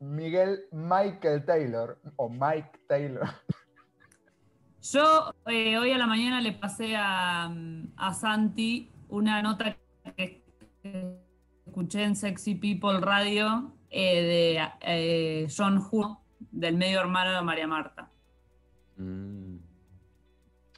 Miguel 0.00 0.64
Michael 0.72 1.44
Taylor 1.44 1.98
o 2.16 2.28
Mike 2.28 2.80
Taylor. 2.88 3.28
Yo 4.82 5.32
eh, 5.46 5.78
hoy 5.78 5.92
a 5.92 5.98
la 5.98 6.06
mañana 6.06 6.40
le 6.40 6.52
pasé 6.52 6.94
a, 6.96 7.50
a 7.96 8.12
Santi 8.14 8.90
una 9.08 9.40
nota 9.40 9.76
que 10.16 10.42
escuché 11.74 12.04
en 12.04 12.14
Sexy 12.14 12.54
People 12.54 13.00
Radio 13.00 13.72
eh, 13.90 14.22
de 14.22 14.68
eh, 14.82 15.48
John 15.54 15.78
Hu, 15.90 16.16
del 16.52 16.76
medio 16.76 17.00
hermano 17.00 17.32
de 17.32 17.42
María 17.42 17.66
Marta. 17.66 18.08
mm, 18.96 19.56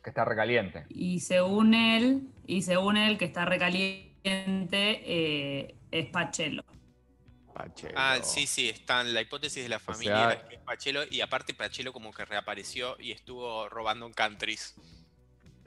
Que 0.03 0.09
está 0.11 0.25
recaliente. 0.25 0.87
Y 0.89 1.21
según 1.21 1.75
él, 1.75 2.29
y 2.47 2.63
según 2.63 2.97
él 2.97 3.19
que 3.19 3.27
está 3.27 3.45
recaliente, 3.45 4.15
eh, 4.25 5.75
es 5.91 6.07
Pachelo. 6.07 6.65
Pachelo. 7.53 7.95
Ah, 7.97 8.17
sí, 8.23 8.47
sí, 8.47 8.71
están 8.71 9.13
la 9.13 9.21
hipótesis 9.21 9.63
de 9.63 9.69
la 9.69 9.79
familia 9.79 10.17
sea- 10.17 10.33
es 10.33 10.43
que 10.45 10.55
es 10.55 10.61
Pachelo 10.63 11.01
y 11.11 11.21
aparte 11.21 11.53
Pachelo 11.53 11.93
como 11.93 12.11
que 12.11 12.25
reapareció 12.25 12.97
y 12.99 13.13
estuvo 13.13 13.69
robando 13.69 14.07
en 14.07 14.15
countries. 14.15 14.75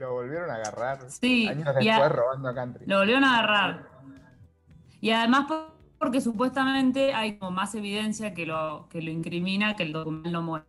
Lo 0.00 0.12
volvieron 0.14 0.50
a 0.50 0.54
agarrar 0.54 1.08
Sí, 1.08 1.46
años 1.46 1.68
y 1.80 1.88
a- 1.88 1.92
después 1.98 2.12
robando 2.12 2.48
a 2.48 2.54
country. 2.54 2.84
Lo 2.86 2.98
volvieron 2.98 3.22
a 3.24 3.38
agarrar. 3.38 3.99
Y 5.00 5.10
además 5.10 5.46
por- 5.48 5.70
porque 5.98 6.20
supuestamente 6.20 7.12
hay 7.12 7.36
como 7.38 7.50
más 7.50 7.74
evidencia 7.74 8.32
que 8.34 8.46
lo, 8.46 8.88
que 8.88 9.02
lo 9.02 9.10
incrimina 9.10 9.76
que 9.76 9.82
el 9.82 9.92
documental 9.92 10.32
no 10.32 10.42
muere. 10.42 10.64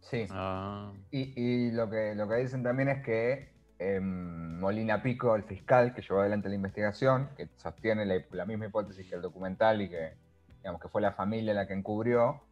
Sí. 0.00 0.26
Ah, 0.30 0.92
Y, 1.10 1.32
y 1.40 1.70
lo, 1.72 1.88
que, 1.88 2.14
lo 2.14 2.28
que 2.28 2.36
dicen 2.36 2.62
también 2.62 2.88
es 2.88 3.02
que 3.04 3.48
em, 3.78 4.58
Molina 4.60 5.02
Pico, 5.02 5.34
el 5.36 5.44
fiscal 5.44 5.94
que 5.94 6.02
llevó 6.02 6.20
adelante 6.20 6.48
la 6.48 6.54
investigación, 6.56 7.30
que 7.36 7.48
sostiene 7.56 8.04
la, 8.06 8.16
la 8.32 8.44
misma 8.46 8.66
hipótesis 8.66 9.08
que 9.08 9.14
el 9.14 9.22
documental 9.22 9.82
y 9.82 9.88
que, 9.88 10.14
digamos, 10.58 10.80
que 10.80 10.88
fue 10.88 11.00
la 11.00 11.12
familia 11.12 11.54
la 11.54 11.66
que 11.66 11.74
encubrió, 11.74 12.42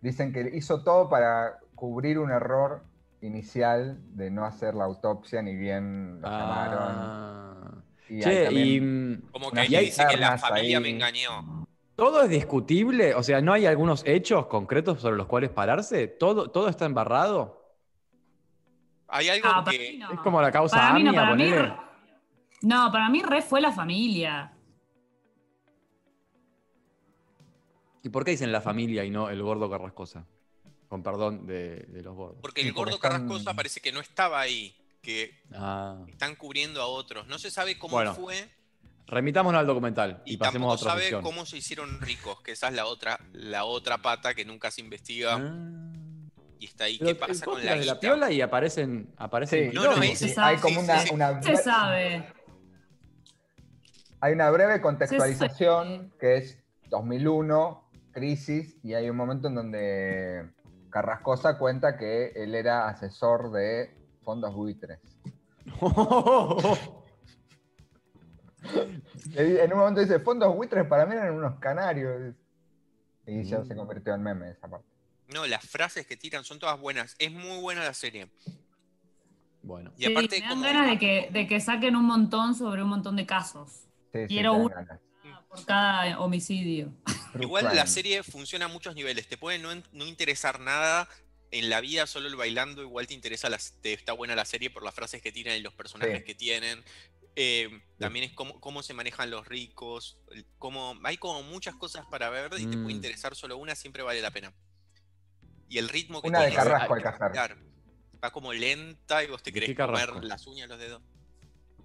dicen 0.00 0.32
que 0.32 0.50
hizo 0.54 0.82
todo 0.82 1.08
para 1.08 1.58
cubrir 1.76 2.18
un 2.18 2.30
error 2.30 2.82
inicial 3.20 3.98
de 4.16 4.30
no 4.30 4.44
hacer 4.44 4.74
la 4.74 4.84
autopsia 4.84 5.40
ni 5.42 5.54
bien 5.56 6.20
lo 6.20 6.28
llamaron. 6.28 6.78
ah. 6.82 7.38
Y 7.38 7.41
hay 8.16 8.20
Che, 8.22 8.44
también- 8.44 9.22
y 9.26 9.30
Como 9.32 9.50
que 9.50 9.60
dice 9.62 10.04
que 10.10 10.16
la 10.16 10.38
familia 10.38 10.78
ahí. 10.78 10.82
me 10.82 10.90
engañó. 10.90 11.66
todo 11.96 12.22
es 12.22 12.30
discutible. 12.30 13.14
O 13.14 13.22
sea, 13.22 13.40
¿no 13.40 13.52
hay 13.52 13.66
algunos 13.66 14.02
hechos 14.06 14.46
concretos 14.46 15.00
sobre 15.00 15.16
los 15.16 15.26
cuales 15.26 15.50
pararse? 15.50 16.08
¿Todo, 16.08 16.50
todo 16.50 16.68
está 16.68 16.84
embarrado? 16.86 17.60
Hay 19.08 19.28
algo 19.28 19.46
Ah, 19.52 19.64
que 19.70 19.98
no. 19.98 20.10
Es 20.12 20.20
como 20.20 20.40
la 20.40 20.50
causa 20.50 20.76
Para 20.76 20.94
mí 20.94 21.02
no, 21.04 21.10
AMIA, 21.10 21.22
para 21.22 21.34
mí. 21.36 21.50
re- 21.50 21.72
No, 22.62 22.90
para 22.90 23.08
mí 23.10 23.22
re 23.22 23.42
fue 23.42 23.60
la 23.60 23.70
familia. 23.72 24.52
¿Y 28.02 28.08
por 28.08 28.24
qué 28.24 28.32
dicen 28.32 28.50
la 28.50 28.60
familia 28.60 29.04
y 29.04 29.10
no 29.10 29.28
el 29.30 29.42
gordo 29.42 29.70
Carrascosa? 29.70 30.26
Con 30.88 31.02
perdón 31.02 31.46
de, 31.46 31.84
de 31.88 32.02
los 32.02 32.14
gordos. 32.14 32.38
porque 32.42 32.62
el 32.62 32.68
porque 32.74 32.92
gordo 32.92 32.96
están- 32.96 33.12
Carrascosa 33.28 33.54
parece 33.54 33.80
que 33.80 33.92
no 33.92 34.00
estaba 34.00 34.40
ahí, 34.40 34.74
que 35.02 35.42
Ah. 35.52 35.98
están 36.08 36.36
cubriendo 36.36 36.80
a 36.80 36.86
otros. 36.86 37.26
No 37.26 37.38
se 37.38 37.50
sabe 37.50 37.76
cómo 37.78 37.96
Bueno, 37.96 38.14
fue 38.14 38.48
Remitámonos 39.08 39.58
al 39.58 39.66
documental 39.66 40.22
y, 40.24 40.34
y 40.34 40.36
pasemos 40.38 40.70
a 40.70 40.74
otra 40.76 40.90
sabe 40.92 41.02
sección. 41.02 41.22
cómo 41.22 41.44
se 41.44 41.58
hicieron 41.58 42.00
ricos, 42.00 42.40
que 42.40 42.52
esa 42.52 42.68
es 42.68 42.74
la 42.74 42.86
otra, 42.86 43.18
la 43.32 43.64
otra 43.64 43.98
pata 43.98 44.32
que 44.32 44.44
nunca 44.44 44.70
se 44.70 44.80
investiga 44.80 45.34
Ah. 45.34 45.54
y 46.58 46.64
está 46.66 46.84
ahí. 46.84 46.96
Pero 46.98 47.08
¿Qué 47.10 47.14
pasa 47.16 47.32
el 47.32 47.40
con 47.42 47.54
la 47.64 47.72
de 47.72 47.76
la 47.78 47.82
guita? 47.94 48.00
piola 48.00 48.30
y 48.32 48.40
aparecen, 48.40 49.12
aparecen 49.18 49.70
Sí, 49.70 49.76
No, 49.76 49.84
no, 49.96 50.02
ese- 50.02 50.28
sí, 50.28 50.34
hay 50.38 50.56
como 50.58 50.80
sí, 50.80 50.84
una, 50.86 50.98
sí, 51.00 51.08
sí. 51.08 51.14
una 51.14 51.42
Se 51.42 51.56
sabe. 51.56 52.32
Hay 54.20 54.32
una 54.32 54.50
breve 54.50 54.80
contextualización 54.80 56.14
que 56.20 56.36
es 56.36 56.58
2001, 56.88 57.90
crisis, 58.12 58.76
y 58.84 58.94
hay 58.94 59.10
un 59.10 59.16
momento 59.16 59.48
en 59.48 59.56
donde 59.56 60.48
Carrascosa 60.90 61.58
cuenta 61.58 61.98
que 61.98 62.28
él 62.36 62.54
era 62.54 62.88
asesor 62.88 63.50
de 63.50 63.90
fondos 64.24 64.54
buitres. 64.54 64.98
En 69.34 69.72
un 69.72 69.78
momento 69.78 70.00
dice, 70.00 70.20
fondos 70.20 70.54
buitres 70.54 70.86
para 70.86 71.04
mí 71.06 71.14
eran 71.14 71.34
unos 71.34 71.58
canarios. 71.58 72.34
Y 73.26 73.42
ya 73.44 73.58
Mm. 73.60 73.66
se 73.68 73.76
convirtió 73.76 74.14
en 74.14 74.22
meme 74.22 74.50
esa 74.50 74.68
parte. 74.68 74.86
No, 75.34 75.46
las 75.46 75.64
frases 75.68 76.06
que 76.06 76.16
tiran 76.16 76.44
son 76.44 76.58
todas 76.58 76.78
buenas. 76.80 77.14
Es 77.18 77.32
muy 77.32 77.60
buena 77.60 77.82
la 77.84 77.94
serie. 77.94 78.28
bueno. 79.64 79.92
Y 79.96 80.06
Sí, 80.06 80.12
aparte, 80.12 80.36
me 80.36 80.40
dan 80.40 80.48
como- 80.50 80.62
ganas 80.64 80.90
de 80.90 80.98
que, 80.98 81.28
de 81.32 81.46
que 81.46 81.60
saquen 81.60 81.94
un 81.94 82.04
montón 82.04 82.54
sobre 82.56 82.82
un 82.82 82.88
montón 82.88 83.14
de 83.16 83.26
casos. 83.26 83.70
Sí, 84.12 84.20
sí, 84.22 84.26
Quiero 84.26 84.52
dan 84.54 84.60
una. 84.62 85.00
Por 85.48 85.64
cada 85.66 86.18
homicidio. 86.18 86.92
Igual 87.38 87.64
la 87.74 87.86
serie 87.86 88.22
funciona 88.24 88.64
a 88.64 88.68
muchos 88.68 88.94
niveles. 88.96 89.28
Te 89.28 89.36
puede 89.36 89.58
no, 89.60 89.68
no 89.92 90.04
interesar 90.06 90.58
nada 90.60 91.08
en 91.52 91.68
la 91.70 91.80
vida, 91.80 92.06
solo 92.06 92.26
el 92.28 92.34
bailando. 92.36 92.82
Igual 92.82 93.06
te 93.06 93.14
interesa, 93.14 93.48
las, 93.48 93.74
te 93.80 93.92
está 93.92 94.12
buena 94.12 94.34
la 94.34 94.44
serie 94.44 94.70
por 94.70 94.82
las 94.82 94.94
frases 94.94 95.22
que 95.22 95.30
tienen 95.30 95.56
y 95.58 95.60
los 95.60 95.74
personajes 95.74 96.18
Sí. 96.18 96.24
que 96.24 96.34
tienen. 96.34 96.82
Eh, 97.36 97.80
también 97.98 98.24
es 98.26 98.32
cómo, 98.32 98.60
cómo 98.60 98.82
se 98.82 98.92
manejan 98.94 99.30
los 99.30 99.46
ricos. 99.46 100.18
Cómo, 100.58 100.98
hay 101.04 101.16
como 101.16 101.42
muchas 101.42 101.74
cosas 101.76 102.04
para 102.10 102.28
ver 102.30 102.52
y 102.58 102.66
te 102.66 102.76
Mm. 102.76 102.82
puede 102.82 102.94
interesar 102.96 103.34
solo 103.36 103.56
una, 103.56 103.74
siempre 103.74 104.02
vale 104.02 104.20
la 104.20 104.30
pena. 104.30 104.52
Y 105.68 105.78
el 105.78 105.88
ritmo 105.88 106.20
que 106.20 106.28
Una 106.28 106.40
de 106.40 106.48
tiene 106.48 106.62
Carrasco 106.64 106.94
que 106.94 107.00
hacer. 107.08 107.12
espectacular. 107.12 107.56
Va 108.22 108.30
como 108.30 108.52
lenta 108.52 109.24
y 109.24 109.28
vos 109.28 109.42
te 109.42 109.50
¿De 109.50 109.60
querés 109.60 109.76
comer 109.76 110.24
las 110.24 110.46
uñas, 110.46 110.68
los 110.68 110.78
dedos. 110.78 111.02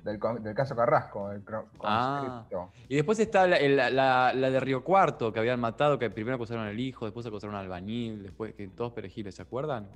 Del, 0.04 0.20
caso 0.56 0.75
Carrasco, 0.75 1.32
el 1.32 1.44
Ah. 1.84 2.46
Y 2.88 2.96
después 2.96 3.20
está 3.20 3.46
la, 3.46 3.58
el- 3.58 3.75
la- 3.75 4.32
la 4.34 4.50
de 4.50 4.60
Río 4.60 4.84
Cuarto, 4.84 5.34
que 5.34 5.39
habían 5.39 5.60
matado, 5.60 6.00
que 6.00 6.10
primero 6.10 6.36
acusaron 6.36 6.66
al 6.66 6.80
hijo, 6.80 7.06
después 7.06 7.25
acusaron 7.25 7.56
al 7.56 7.66
albañil, 7.66 8.24
después 8.24 8.54
que 8.56 8.68
todos 8.70 8.94
perejiles, 8.94 9.36
¿se 9.36 9.42
acuerdan? 9.42 9.88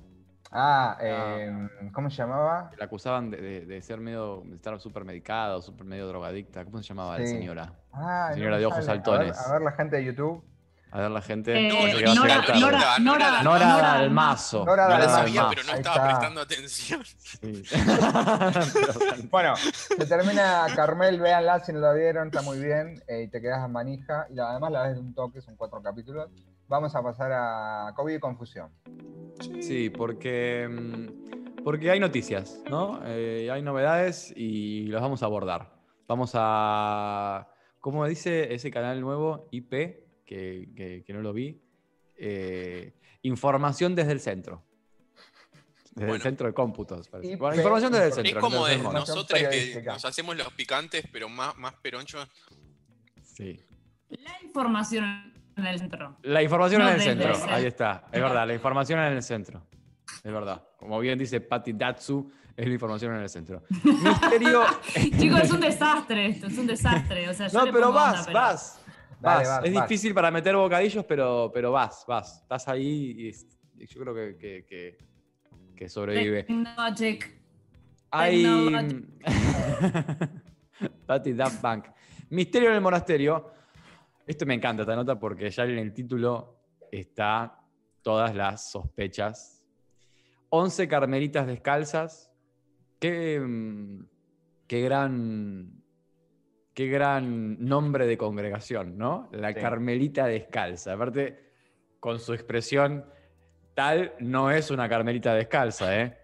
Ah, 0.50 0.98
eh, 1.00 1.50
¿cómo 1.94 2.10
se 2.10 2.16
llamaba? 2.18 2.70
La 2.76 2.84
acusaban 2.84 3.30
de, 3.30 3.40
de- 3.40 3.64
de 3.64 3.80
ser 3.80 4.00
medio, 4.00 4.42
de 4.44 4.56
estar 4.56 4.78
súper 4.80 5.02
medicada 5.04 5.56
o 5.56 5.62
súper 5.62 5.86
medio 5.86 6.06
drogadicta. 6.06 6.62
¿Cómo 6.66 6.76
se 6.78 6.84
llamaba 6.84 7.18
la 7.18 7.24
señora? 7.26 7.72
Ah, 7.90 8.32
Señora 8.34 8.58
de 8.58 8.66
ojos. 8.66 8.80
A 8.80 8.82
saltones. 8.82 9.38
A 9.48 9.52
ver, 9.54 9.62
la 9.62 9.72
gente 9.72 9.96
de 9.96 10.04
YouTube. 10.04 10.44
A 10.94 11.00
ver 11.00 11.10
la 11.10 11.22
gente. 11.22 11.52
Eh, 11.58 11.68
No, 11.68 12.14
Nora-. 12.14 12.38
Nora, 12.58 12.98
Nora, 12.98 12.98
Nora 12.98 13.42
Nora 13.42 13.66
Dalmazo. 13.66 14.64
Nora 14.66 14.84
No 14.84 14.90
la 14.90 14.98
Dalmazo. 14.98 15.16
sabía, 15.18 15.46
pero 15.48 15.62
no 15.66 15.72
estaba 15.74 16.04
prestando 16.04 16.40
atención. 16.42 17.02
Sí. 17.04 17.62
Bueno, 19.30 19.54
se 19.56 20.06
termina 20.06 20.66
Carmel, 20.76 21.18
véanla 21.20 21.60
si 21.60 21.72
no 21.72 21.80
la 21.80 21.92
vieron, 21.94 22.28
está 22.28 22.42
muy 22.42 22.58
bien. 22.58 23.02
eh, 23.08 23.22
y 23.22 23.28
te 23.28 23.40
quedas 23.40 23.64
en 23.64 23.72
manija. 23.72 24.26
Y 24.30 24.34
la- 24.34 24.50
además 24.50 24.70
la 24.72 24.82
ves 24.82 24.94
de 24.94 25.00
un 25.00 25.14
toque, 25.14 25.40
son 25.40 25.56
cuatro 25.56 25.80
capítulos. 25.82 26.28
Vamos 26.68 26.94
a 26.94 27.02
pasar 27.02 27.30
a 27.32 27.92
COVID 27.96 28.14
y 28.16 28.20
confusión. 28.20 28.70
Sí, 29.60 29.90
porque, 29.90 30.68
mm, 30.70 31.62
porque 31.64 31.90
hay 31.90 32.00
noticias, 32.00 32.60
¿no? 32.70 33.00
Eh, 33.06 33.48
hay 33.50 33.62
novedades 33.62 34.32
y 34.36 34.86
las 34.88 35.00
vamos 35.02 35.22
a 35.22 35.26
abordar. 35.26 35.72
Vamos 36.06 36.32
a, 36.34 37.48
¿cómo 37.80 38.06
dice 38.06 38.52
ese 38.54 38.70
canal 38.70 39.00
nuevo? 39.00 39.48
IP, 39.50 40.04
que, 40.32 40.68
que- 40.74 41.04
que 41.04 41.12
no 41.12 41.20
lo 41.20 41.32
vi. 41.32 41.60
Eh, 42.16 42.94
información 43.22 43.94
desde 43.94 44.12
el 44.12 44.20
centro. 44.20 44.62
Desde 45.90 46.02
el 46.04 46.08
Bueno. 46.08 46.22
centro 46.22 46.46
de 46.46 46.54
cómputos. 46.54 47.08
parece. 47.08 47.36
Bueno, 47.36 47.56
información 47.56 47.92
desde 47.92 48.04
el 48.06 48.10
Es 48.10 48.14
centro. 48.16 48.40
como 48.40 48.66
el 48.66 48.78
mono. 48.78 48.88
Información 48.90 49.16
nosotros 49.16 49.38
que 49.38 49.44
periodística. 49.46 49.92
nos 49.92 50.04
hacemos 50.04 50.36
los 50.36 50.52
picantes, 50.54 51.04
pero 51.12 51.28
más, 51.28 51.56
más 51.58 51.74
peronchos. 51.74 52.26
Sí. 53.22 53.60
La 54.08 54.42
información 54.42 55.32
en 55.56 55.66
el 55.66 55.78
centro. 55.78 56.16
La 56.22 56.42
información 56.42 56.82
No 56.82 56.88
en 56.88 56.94
el 56.94 57.00
centro, 57.02 57.28
el 57.28 57.34
centro. 57.36 57.54
ahí 57.54 57.64
está. 57.66 58.08
Es 58.12 58.20
verdad, 58.22 58.46
la 58.46 58.54
información 58.54 59.00
en 59.00 59.12
el 59.12 59.22
centro. 59.22 59.66
Es 60.24 60.32
verdad. 60.32 60.62
Como 60.78 60.98
bien 61.00 61.18
dice 61.18 61.40
Patti 61.40 61.72
Datsu, 61.72 62.30
es 62.56 62.66
la 62.66 62.72
información 62.72 63.14
en 63.16 63.22
el 63.22 63.28
centro. 63.28 63.62
Misterio. 63.84 64.64
Chicos, 65.18 65.40
es 65.42 65.50
un 65.52 65.60
desastre 65.60 66.26
esto, 66.26 66.46
es 66.46 66.56
un 66.58 66.66
desastre. 66.66 67.28
O 67.28 67.34
sea, 67.34 67.48
yo 67.48 67.58
No, 67.58 67.64
le 67.66 67.72
pero 67.72 67.92
vas, 67.92 68.12
onda, 68.20 68.24
pero- 68.26 68.38
vas. 68.38 68.81
Dale, 69.22 69.46
Vas. 69.46 69.48
vas, 69.60 69.64
es 69.68 69.74
vas. 69.74 69.88
difícil 69.88 70.12
para 70.14 70.30
meter 70.32 70.56
bocadillos, 70.56 71.04
pero, 71.04 71.50
pero 71.54 71.70
vas, 71.70 72.04
vas. 72.08 72.42
Estás 72.42 72.66
ahí 72.66 73.30
y, 73.78 73.86
yo 73.86 74.00
creo 74.00 74.14
que, 74.14 74.36
que, 74.36 74.64
que- 74.66 74.98
que 75.76 75.88
sobrevive. 75.88 76.42
Technologic. 76.42 77.40
Hay. 78.10 78.44
Patti 81.06 81.32
Daft 81.34 81.60
Punk. 81.62 81.86
Misterio 82.30 82.70
en 82.70 82.74
el 82.76 82.80
monasterio. 82.80 83.50
Esto 84.26 84.44
me 84.44 84.54
encanta, 84.54 84.82
esta 84.82 84.96
nota, 84.96 85.18
porque 85.18 85.50
ya 85.50 85.64
en 85.64 85.78
el 85.78 85.92
título 85.92 86.58
está 86.90 87.60
todas 88.02 88.34
las 88.34 88.70
sospechas. 88.70 89.64
11 90.50 90.88
carmelitas 90.88 91.46
descalzas. 91.46 92.30
Qué, 92.98 93.40
mm, 93.40 94.04
qué 94.66 94.80
gran 94.82 95.81
qué 96.74 96.86
gran 96.88 97.64
nombre 97.64 98.06
de 98.06 98.16
congregación, 98.16 98.96
¿no? 98.96 99.28
La 99.32 99.52
Sí. 99.52 99.60
Carmelita 99.60 100.26
Descalza. 100.26 100.94
Aparte, 100.94 101.38
con 102.00 102.18
su 102.18 102.32
expresión 102.34 103.04
tal, 103.74 104.14
no 104.20 104.50
es 104.50 104.70
una 104.70 104.88
Carmelita 104.88 105.34
Descalza, 105.34 106.00
¿eh? 106.00 106.18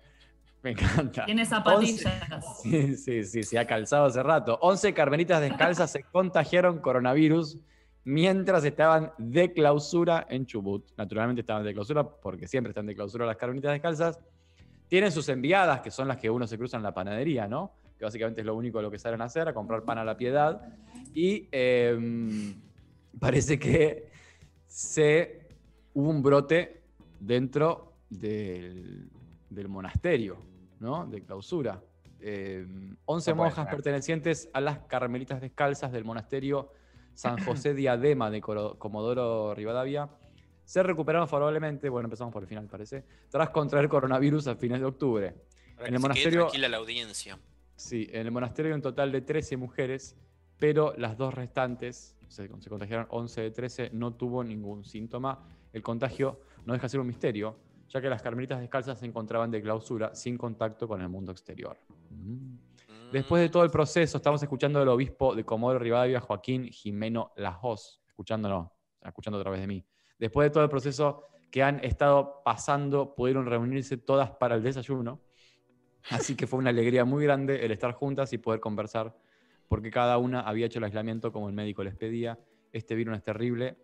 Me 0.63 0.71
encanta. 0.73 1.25
Tiene 1.25 1.45
zapatillas. 1.45 2.63
Sí, 2.63 2.97
sí, 2.97 3.25
sí, 3.25 3.43
se 3.43 3.59
ha 3.59 3.67
calzado 3.67 4.07
hace 4.07 4.23
rato. 4.23 4.59
11 4.61 4.93
carmelitas 4.93 5.41
descalzas 5.41 5.91
se 5.91 6.03
contagiaron 6.03 6.81
coronavirus 6.81 7.59
mientras 8.05 8.65
estaban 8.65 9.13
de 9.19 9.53
clausura 9.53 10.27
en 10.29 10.47
Chubut. 10.47 10.91
Naturalmente 10.97 11.43
estaban 11.43 11.63
de 11.65 11.73
clausura 11.73 12.03
porque 12.09 12.49
siempre 12.49 12.71
están 12.71 12.87
de 12.87 12.95
clausura 12.95 13.25
las 13.27 13.37
carmelitas 13.37 13.73
descalzas. 13.73 14.19
Tienen 14.89 15.13
sus 15.13 15.29
enviadas, 15.29 15.81
que 15.81 15.91
son 15.91 16.09
las 16.09 16.17
que 16.17 16.29
uno 16.31 16.47
se 16.47 16.59
cruza 16.59 16.77
en 16.77 16.83
la 16.83 16.93
panadería, 16.93 17.47
¿no? 17.47 17.73
Que 17.99 18.05
básicamente 18.05 18.41
es 18.43 18.47
lo 18.47 18.55
único 18.55 18.81
lo 18.81 18.91
que 18.91 18.99
salen 18.99 19.21
a 19.21 19.25
hacer, 19.25 19.49
a 19.49 19.53
comprar 19.55 19.83
pan 19.83 19.99
a 19.99 20.05
la 20.05 20.17
piedad. 20.17 20.63
Y 21.15 21.49
eh, 21.51 22.55
parece 23.21 23.59
que 23.59 24.09
se 24.67 25.49
hubo 25.95 26.09
un 26.11 26.23
brote 26.23 26.83
dentro 27.19 27.95
del, 28.09 29.09
del 29.51 29.69
monasterio, 29.69 30.39
¿no? 30.81 31.07
De 31.07 31.23
clausura. 31.25 31.83
Eh, 32.21 32.67
11 33.05 33.31
No 33.31 33.37
monjas 33.37 33.65
ser. 33.67 33.75
pertenecientes 33.75 34.49
a 34.53 34.61
las 34.61 34.79
carmelitas 34.81 35.41
descalzas 35.41 35.93
del 35.93 36.05
monasterio 36.05 36.73
San 37.15 37.39
José 37.45 37.75
Diadema 37.75 38.31
de 38.31 38.41
Comodoro 38.41 39.55
Rivadavia 39.55 40.09
se 40.65 40.83
recuperaron 40.83 41.27
favorablemente, 41.29 41.89
bueno, 41.89 42.07
empezamos 42.07 42.33
por 42.33 42.43
el 42.43 42.49
final, 42.49 42.67
parece, 42.67 43.03
tras 43.31 43.49
contraer 43.51 43.89
coronavirus 43.89 44.49
a 44.49 44.55
fines 44.57 44.79
de 44.81 44.87
octubre. 44.87 45.33
Para 45.33 45.39
En 45.39 45.77
que 45.77 45.83
el 45.85 45.85
se 45.85 45.91
quede 45.91 46.01
monasterio- 46.03 46.41
tranquila 46.43 46.69
la 46.69 46.77
audiencia. 46.77 47.39
Sí, 47.79 48.09
en 48.11 48.27
el 48.27 48.33
monasterio 48.33 48.73
hay 48.73 48.75
un 48.75 48.83
total 48.83 49.13
de 49.13 49.21
13 49.21 49.57
mujeres, 49.57 50.17
pero 50.59 50.95
las 50.97 51.17
dos 51.17 51.33
restantes, 51.33 52.17
se, 52.27 52.49
se 52.49 52.69
contagiaron 52.69 53.07
11 53.09 53.41
de 53.41 53.51
13, 53.53 53.91
no 53.93 54.15
tuvo 54.15 54.43
ningún 54.43 54.85
síntoma. 54.85 55.47
El 55.73 55.83
contagio 55.83 56.41
no 56.67 56.73
deja 56.73 56.87
de 56.87 56.89
ser 56.89 57.01
un 57.01 57.07
misterio, 57.07 57.57
ya 57.89 58.01
que 58.01 58.11
las 58.11 58.21
carmelitas 58.21 58.59
descalzas 58.59 58.99
se 58.99 59.07
encontraban 59.07 59.53
de 59.53 59.63
clausura 59.63 60.13
sin 60.13 60.37
contacto 60.37 60.89
con 60.89 61.01
el 61.01 61.09
mundo 61.09 61.31
exterior. 61.31 61.79
Mm. 62.11 62.57
Después 63.13 63.41
de 63.43 63.49
todo 63.49 63.63
el 63.63 63.71
proceso, 63.71 64.17
estamos 64.17 64.43
escuchando 64.43 64.81
al 64.81 64.89
obispo 64.89 65.37
de 65.37 65.45
Comodoro 65.45 65.79
Rivadavia, 65.79 66.21
Joaquín 66.21 66.65
Jimeno 66.65 67.33
Lajos, 67.37 68.03
escuchándolo, 68.09 68.73
escuchando 69.03 69.39
a 69.39 69.43
través 69.43 69.61
de 69.61 69.69
mí. 69.69 69.87
Después 70.19 70.47
de 70.47 70.51
todo 70.51 70.65
el 70.65 70.69
proceso 70.69 71.23
que 71.51 71.63
han 71.63 71.83
estado 71.85 72.43
pasando, 72.45 73.15
pudieron 73.15 73.47
reunirse 73.47 73.97
todas 73.97 74.33
para 74.33 74.57
el 74.57 74.65
desayuno. 74.65 75.21
Así 76.11 76.37
que 76.37 76.47
fue 76.47 76.59
una 76.59 76.71
alegría 76.71 77.05
muy 77.05 77.25
grande 77.25 77.65
el 77.65 77.71
estar 77.71 77.93
juntas 77.93 78.33
y 78.33 78.39
poder 78.39 78.61
conversar, 78.61 79.15
porque 79.69 79.91
cada 79.91 80.19
una 80.19 80.41
había 80.41 80.67
hecho 80.67 80.79
el 80.79 80.85
aislamiento 80.85 81.33
como 81.33 81.49
el 81.49 81.55
médico 81.55 81.85
les 81.85 81.95
pedía. 81.95 82.39
Este 82.73 82.95
virus 82.95 83.17
es 83.19 83.25
terrible, 83.25 83.77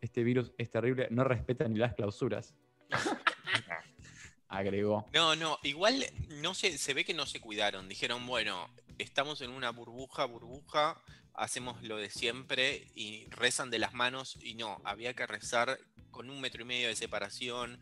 este 0.00 0.22
virus 0.22 0.52
es 0.58 0.70
terrible, 0.70 1.08
no 1.10 1.24
respeta 1.24 1.66
ni 1.68 1.78
las 1.78 1.94
clausuras. 1.94 2.54
Agregó. 4.48 5.06
No, 5.14 5.34
no, 5.34 5.58
igual 5.62 6.04
no 6.42 6.54
se, 6.54 6.76
se 6.76 6.92
ve 6.92 7.04
que 7.04 7.14
no 7.14 7.24
se 7.26 7.40
cuidaron. 7.40 7.88
Dijeron, 7.88 8.26
bueno, 8.26 8.68
estamos 8.98 9.40
en 9.40 9.50
una 9.50 9.70
burbuja, 9.70 10.26
burbuja, 10.26 11.00
hacemos 11.34 11.82
lo 11.82 11.96
de 11.96 12.10
siempre 12.10 12.88
y 12.94 13.26
rezan 13.30 13.70
de 13.70 13.78
las 13.78 13.94
manos 13.94 14.38
y 14.42 14.54
no, 14.54 14.80
había 14.84 15.14
que 15.14 15.26
rezar 15.26 15.78
con 16.12 16.30
un 16.30 16.40
metro 16.40 16.62
y 16.62 16.66
medio 16.66 16.86
de 16.86 16.94
separación, 16.94 17.80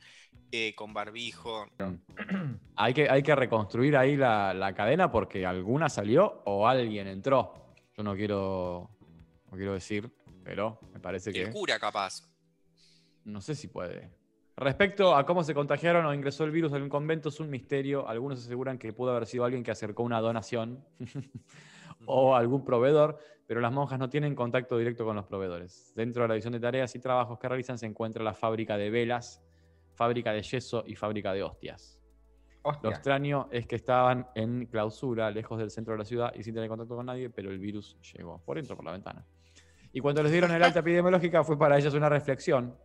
eh, 0.51 0.75
con 0.75 0.95
barbijo. 0.95 1.67
Hay 2.77 2.95
que, 2.95 3.11
hay 3.11 3.23
que 3.23 3.35
reconstruir 3.35 3.95
ahí 3.95 4.17
la, 4.17 4.55
la 4.55 4.73
cadena 4.75 5.13
porque 5.13 5.45
alguna 5.45 5.91
salió 5.91 6.41
o 6.47 6.67
alguien 6.67 7.09
entró. 7.09 7.75
Yo 7.95 8.03
no 8.03 8.17
quiero, 8.17 8.89
no 9.51 9.57
quiero 9.59 9.75
decir, 9.75 10.11
pero 10.43 10.81
me 10.95 10.99
parece 10.99 11.31
que 11.31 11.43
El 11.43 11.51
cura 11.53 11.79
capaz. 11.79 12.23
no 13.25 13.43
sé 13.43 13.55
si 13.55 13.69
puede. 13.69 14.09
Respecto 14.57 15.15
a 15.15 15.27
cómo 15.27 15.45
se 15.45 15.53
contagiaron 15.53 16.07
o 16.07 16.15
ingresó 16.15 16.45
el 16.45 16.53
virus 16.53 16.73
en 16.73 16.83
un 16.83 16.89
convento, 16.89 17.29
es 17.29 17.39
un 17.39 17.51
misterio. 17.51 18.09
Algunos 18.09 18.39
aseguran 18.39 18.79
que 18.79 18.95
pudo 18.95 19.11
haber 19.11 19.27
sido 19.27 19.45
alguien 19.45 19.63
que 19.63 19.71
acercó 19.73 20.03
una 20.03 20.21
donación 20.21 20.83
o 22.07 22.35
algún 22.35 22.65
proveedor, 22.65 23.19
pero 23.47 23.61
las 23.61 23.73
monjas 23.73 23.99
no 23.99 24.09
tienen 24.09 24.35
contacto 24.35 24.79
directo 24.79 25.05
con 25.05 25.17
los 25.17 25.27
proveedores. 25.27 25.93
Dentro 25.97 26.23
de 26.23 26.29
la 26.29 26.35
división 26.35 26.53
de 26.53 26.61
tareas 26.61 26.95
y 26.95 27.01
trabajos 27.01 27.39
que 27.39 27.49
realizan 27.49 27.79
se 27.79 27.87
encuentra 27.87 28.23
la 28.23 28.35
fábrica 28.35 28.77
de 28.77 28.91
velas, 28.91 29.43
fábrica 29.95 30.33
de 30.33 30.43
yeso 30.43 30.85
y 30.87 30.95
fábrica 30.95 31.33
de 31.33 31.43
hostias. 31.43 32.01
Lo 32.83 32.91
extraño 32.91 33.49
es 33.51 33.67
que 33.67 33.77
estaban 33.77 34.29
en 34.35 34.67
clausura, 34.67 35.31
lejos 35.31 35.59
del 35.59 35.71
centro 35.71 35.95
de 35.95 35.99
la 35.99 36.05
ciudad 36.05 36.33
y 36.35 36.43
sin 36.43 36.55
tener 36.55 36.69
contacto 36.69 36.95
con 36.95 37.07
nadie, 37.07 37.31
pero 37.31 37.51
el 37.51 37.59
virus 37.59 37.99
llegó 38.13 38.39
por 38.45 38.57
dentro, 38.57 38.77
por 38.77 38.85
la 38.85 38.93
ventana. 38.93 39.25
Y 39.93 40.01
cuando 40.01 40.23
les 40.23 40.31
dieron 40.31 40.51
el 40.53 40.63
alta 40.63 40.81
epidemiológica 40.81 41.43
fue 41.43 41.59
para 41.59 41.79
ellas 41.79 41.95
una 41.95 42.09
reflexión 42.09 42.77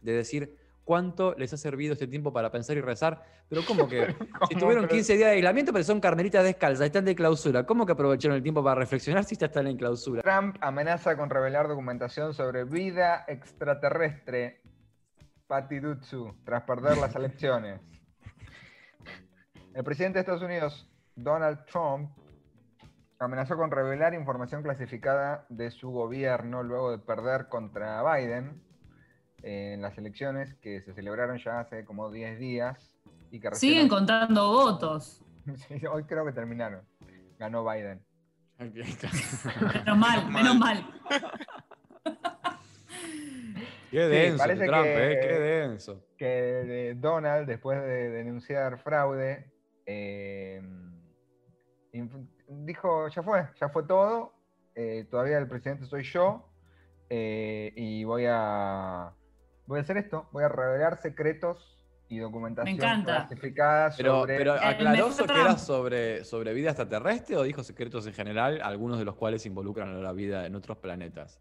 de 0.00 0.12
decir 0.12 0.56
cuánto 0.88 1.34
les 1.36 1.52
ha 1.52 1.58
servido 1.58 1.92
este 1.92 2.06
tiempo 2.06 2.32
para 2.32 2.50
pensar 2.50 2.74
y 2.78 2.80
rezar, 2.80 3.22
pero 3.46 3.60
como 3.66 3.86
que 3.86 4.06
si 4.48 4.54
¿Cómo? 4.54 4.60
tuvieron 4.60 4.84
Pero- 4.84 4.94
15 4.94 5.16
días 5.18 5.28
de 5.28 5.34
aislamiento, 5.36 5.70
pero 5.70 5.84
son 5.84 6.00
carmelitas 6.00 6.42
descalzas, 6.42 6.86
están 6.86 7.04
de 7.04 7.14
clausura, 7.14 7.64
¿cómo 7.66 7.84
que 7.84 7.92
aprovecharon 7.92 8.38
el 8.38 8.42
tiempo 8.42 8.64
para 8.64 8.76
reflexionar 8.80 9.22
si 9.24 9.36
ya 9.36 9.48
están 9.48 9.66
en 9.66 9.76
clausura? 9.76 10.22
Trump 10.22 10.56
amenaza 10.62 11.14
con 11.14 11.28
revelar 11.28 11.68
documentación 11.68 12.32
sobre 12.32 12.64
vida 12.64 13.26
extraterrestre. 13.28 14.62
Patti 15.46 15.78
Dutsu, 15.78 16.34
tras 16.46 16.62
perder 16.62 16.96
las 16.96 17.14
elecciones. 17.16 17.82
El 19.74 19.84
presidente 19.84 20.16
de 20.16 20.20
Estados 20.20 20.42
Unidos, 20.42 20.90
Donald 21.14 21.66
Trump, 21.66 22.10
amenazó 23.18 23.56
con 23.58 23.70
revelar 23.70 24.14
información 24.14 24.62
clasificada 24.62 25.44
de 25.50 25.70
su 25.70 25.90
gobierno 25.90 26.62
luego 26.62 26.90
de 26.92 26.98
perder 26.98 27.48
contra 27.48 28.02
Biden 28.14 28.62
en 29.42 29.80
las 29.82 29.96
elecciones 29.98 30.54
que 30.56 30.80
se 30.82 30.92
celebraron 30.94 31.38
ya 31.38 31.60
hace 31.60 31.84
como 31.84 32.10
10 32.10 32.38
días. 32.38 32.96
Y 33.30 33.40
que 33.40 33.50
recién 33.50 33.70
Siguen 33.72 33.84
hoy- 33.84 33.90
contando 33.90 34.48
votos. 34.48 35.24
Sí, 35.68 35.86
hoy 35.86 36.04
creo 36.04 36.26
que 36.26 36.32
terminaron. 36.32 36.82
Ganó 37.38 37.64
Biden. 37.64 38.04
Menos 38.58 39.96
mal, 39.98 40.28
menos 40.30 40.56
mal. 40.58 40.84
Qué 43.90 44.00
denso, 44.00 44.44
Trump, 44.44 44.84
que- 44.84 45.12
eh, 45.12 45.18
qué 45.20 45.38
denso. 45.38 46.04
que 46.18 46.94
Donald, 46.98 47.46
después 47.48 47.80
de 47.80 48.10
denunciar 48.10 48.78
fraude, 48.82 49.50
eh, 49.86 50.60
dijo, 52.48 53.08
ya 53.08 53.22
fue, 53.22 53.48
ya 53.58 53.68
fue 53.70 53.84
todo, 53.84 54.34
eh, 54.74 55.06
todavía 55.10 55.38
el 55.38 55.48
presidente 55.48 55.86
soy 55.86 56.02
yo, 56.02 56.50
eh, 57.08 57.72
y 57.76 58.04
voy 58.04 58.26
a, 58.28 59.14
voy 59.68 59.78
a 59.78 59.82
hacer 59.82 59.98
esto, 59.98 60.28
voy 60.32 60.42
a 60.44 60.48
revelar 60.48 61.00
secretos 61.00 61.76
y 62.08 62.18
documentación 62.18 62.74
encanta. 62.76 63.26
clasificada 63.26 63.92
Pero, 63.96 64.20
sobre... 64.20 64.36
pero 64.38 64.54
El 64.56 64.64
aclaró 64.64 65.10
que 65.16 65.24
era 65.24 65.58
sobre, 65.58 66.24
sobre 66.24 66.54
vida 66.54 66.70
extraterrestre 66.70 67.36
o 67.36 67.42
dijo 67.42 67.62
secretos 67.62 68.06
en 68.06 68.14
general, 68.14 68.60
algunos 68.62 68.98
de 68.98 69.04
los 69.04 69.14
cuales 69.14 69.44
involucran 69.46 69.90
a 69.94 69.98
la 69.98 70.12
vida 70.12 70.46
en 70.46 70.54
otros 70.54 70.78
planetas. 70.78 71.40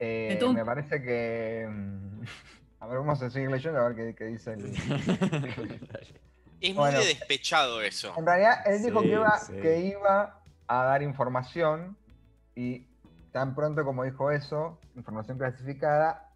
eh, 0.00 0.38
me 0.54 0.64
parece 0.64 1.00
que... 1.00 1.66
mm, 1.70 2.20
A 2.82 2.86
ver, 2.86 2.96
vamos 2.98 3.20
a 3.22 3.28
seguir 3.28 3.50
leyendo 3.50 3.78
a 3.78 3.88
ver 3.90 3.94
qué, 3.96 4.14
qué 4.14 4.24
dice 4.24 4.54
el... 4.54 4.64
Es 6.60 6.74
muy 6.74 6.74
Bueno. 6.74 6.98
despechado 6.98 7.80
eso. 7.82 8.12
En 8.18 8.26
realidad, 8.26 8.54
él 8.66 8.82
dijo 8.82 9.00
Sí, 9.00 9.06
que, 9.08 9.12
iba, 9.14 9.38
sí. 9.38 9.52
que 9.60 9.80
iba 9.80 10.40
a 10.66 10.84
dar 10.84 11.02
información 11.02 11.96
y 12.54 12.86
tan 13.32 13.54
pronto 13.54 13.84
como 13.84 14.04
dijo 14.04 14.30
eso, 14.30 14.78
información 14.96 15.38
clasificada, 15.38 16.29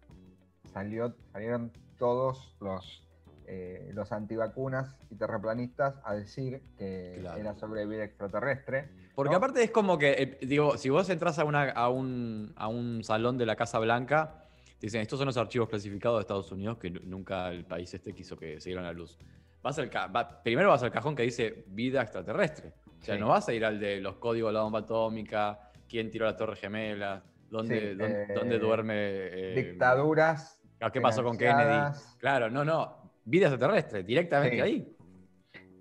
salió, 0.75 1.15
salieron 1.31 1.71
todos 1.97 2.53
los, 2.59 3.07
eh, 3.47 3.91
los 3.93 4.11
antivacunas 4.11 4.97
y 5.09 5.15
terraplanistas 5.15 5.95
a 6.03 6.13
decir 6.15 6.61
que 6.77 7.19
Claro. 7.21 7.39
era 7.39 7.55
sobre 7.55 7.85
vida 7.85 8.03
extraterrestre. 8.03 8.89
Porque 9.15 9.31
¿no? 9.31 9.37
aparte 9.37 9.63
es 9.63 9.71
como 9.71 9.97
que, 9.97 10.11
eh, 10.11 10.37
digo, 10.45 10.77
si 10.77 10.89
vos 10.89 11.09
entras 11.09 11.39
a, 11.39 11.45
una, 11.45 11.69
a, 11.71 11.87
un, 11.87 12.51
a 12.57 12.67
un 12.67 13.05
salón 13.05 13.37
de 13.37 13.45
la 13.45 13.55
Casa 13.55 13.79
Blanca, 13.79 14.43
te 14.77 14.87
dicen, 14.87 14.99
estos 14.99 15.17
son 15.17 15.27
los 15.27 15.37
archivos 15.37 15.69
clasificados 15.69 16.17
de 16.17 16.21
Estados 16.23 16.51
Unidos 16.51 16.77
que 16.77 16.89
nu- 16.89 16.99
nunca 17.05 17.47
el 17.51 17.63
país 17.63 17.93
este 17.93 18.13
quiso 18.13 18.35
que 18.35 18.59
se 18.59 18.67
dieran 18.69 18.83
a 18.83 18.89
la 18.89 18.93
luz. 18.93 19.17
Vas 19.63 19.79
al 19.79 19.89
va- 19.89 20.43
primero 20.43 20.67
vas 20.69 20.83
al 20.83 20.91
cajón 20.91 21.15
que 21.15 21.23
dice 21.23 21.63
vida 21.67 22.01
extraterrestre. 22.01 22.73
O 22.99 23.03
sea, 23.05 23.15
Sí. 23.15 23.21
no 23.21 23.29
vas 23.29 23.47
a 23.47 23.53
ir 23.53 23.63
al 23.63 23.79
de 23.79 24.01
los 24.01 24.17
códigos 24.17 24.49
de 24.49 24.53
la 24.55 24.61
bomba 24.63 24.79
atómica, 24.79 25.71
quién 25.87 26.11
tiró 26.11 26.25
la 26.25 26.35
torre 26.35 26.57
gemela, 26.57 27.23
dónde, 27.49 27.79
Sí, 27.79 27.97
dónde, 27.97 28.23
eh, 28.23 28.27
dónde 28.35 28.59
duerme... 28.59 28.93
eh, 28.97 29.53
Dictaduras. 29.55 30.59
¿Qué 30.93 31.01
pasó 31.01 31.23
con 31.23 31.37
Kennedy? 31.37 31.97
Claro, 32.19 32.49
no, 32.49 32.63
no. 32.65 33.11
Vida 33.25 33.47
extraterrestre, 33.47 34.03
directamente 34.03 34.55
Sí. 34.57 34.61
ahí. 34.61 34.91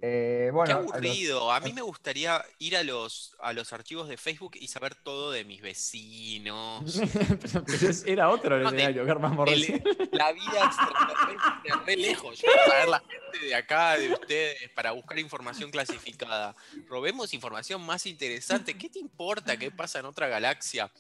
Eh, 0.07 0.45
Qué 0.47 0.51
bueno, 0.51 0.75
a 0.77 0.81
los- 0.83 0.93
aburrido. 0.93 1.51
A 1.53 1.61
mí 1.61 1.73
me 1.73 1.81
gustaría 1.81 2.43
ir 2.59 2.77
a 2.77 2.83
los, 2.83 3.35
a 3.41 3.55
los 3.55 3.73
archivos 3.73 4.07
de 4.07 4.19
Facebook 4.19 4.53
y 4.57 4.69
saber 4.69 4.95
todo 4.97 5.31
de 5.31 5.45
mis 5.45 5.63
vecinos. 5.63 7.01
pero, 7.41 7.65
pero 7.67 7.89
es- 7.91 8.05
era 8.07 8.29
otro 8.31 8.57
el 8.57 8.63
No, 8.65 8.69
escenario 8.69 9.05
recién. 9.47 9.83
la 10.13 10.33
vida 10.33 10.65
extraterrestre 10.67 11.73
re 11.87 11.97
lejos. 11.97 12.39
Yo 12.39 12.49
quiero 12.49 12.71
saber 12.71 12.89
la 12.89 12.99
gente 13.01 13.47
de 13.47 13.55
acá, 13.55 13.97
de 13.97 14.13
ustedes, 14.13 14.71
para 14.75 14.93
buscar 14.93 15.19
información 15.19 15.71
clasificada. 15.71 16.55
Robemos 16.87 17.33
información 17.33 17.81
más 17.81 18.05
interesante. 18.07 18.77
¿Qué 18.77 18.91
te 18.91 18.99
importa 18.99 19.57
qué 19.57 19.71
pasa 19.71 20.01
en 20.01 20.05
otra 20.07 20.29
galaxia? 20.29 20.91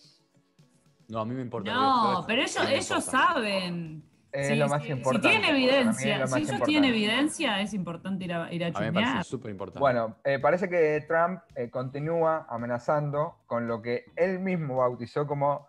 No, 1.09 1.21
a 1.21 1.25
mí 1.25 1.35
me 1.35 1.43
importa. 1.43 1.73
No, 1.73 2.25
pero 2.27 2.43
ellos, 2.43 2.57
no 2.62 2.69
ellos 2.69 3.05
saben. 3.05 4.03
es 4.33 4.49
Sí, 4.49 4.55
lo 4.57 4.69
más 4.69 4.83
sí, 4.83 4.90
importante. 4.90 5.29
Si 5.29 5.33
tiene 5.35 5.51
evidencia, 5.51 6.27
si 6.27 6.35
ellos 6.38 6.38
importante. 6.38 6.64
tienen 6.67 6.90
evidencia, 6.90 7.61
es 7.61 7.75
importante 7.75 8.25
ir 8.25 8.33
a, 8.33 8.53
ir 8.53 8.64
a 8.64 8.69
A 8.69 8.81
mí 8.81 8.87
me 8.90 8.93
parece 8.93 9.25
súper 9.25 9.51
importante. 9.53 9.81
Bueno, 9.81 10.17
eh, 10.25 10.38
parece 10.40 10.69
que 10.69 11.05
Trump 11.07 11.40
eh, 11.55 11.71
continúa 11.71 12.47
amenazando 12.49 13.37
con 13.47 13.69
lo 13.69 13.81
que 13.81 14.07
él 14.17 14.40
mismo 14.40 14.79
bautizó 14.79 15.27
como 15.27 15.67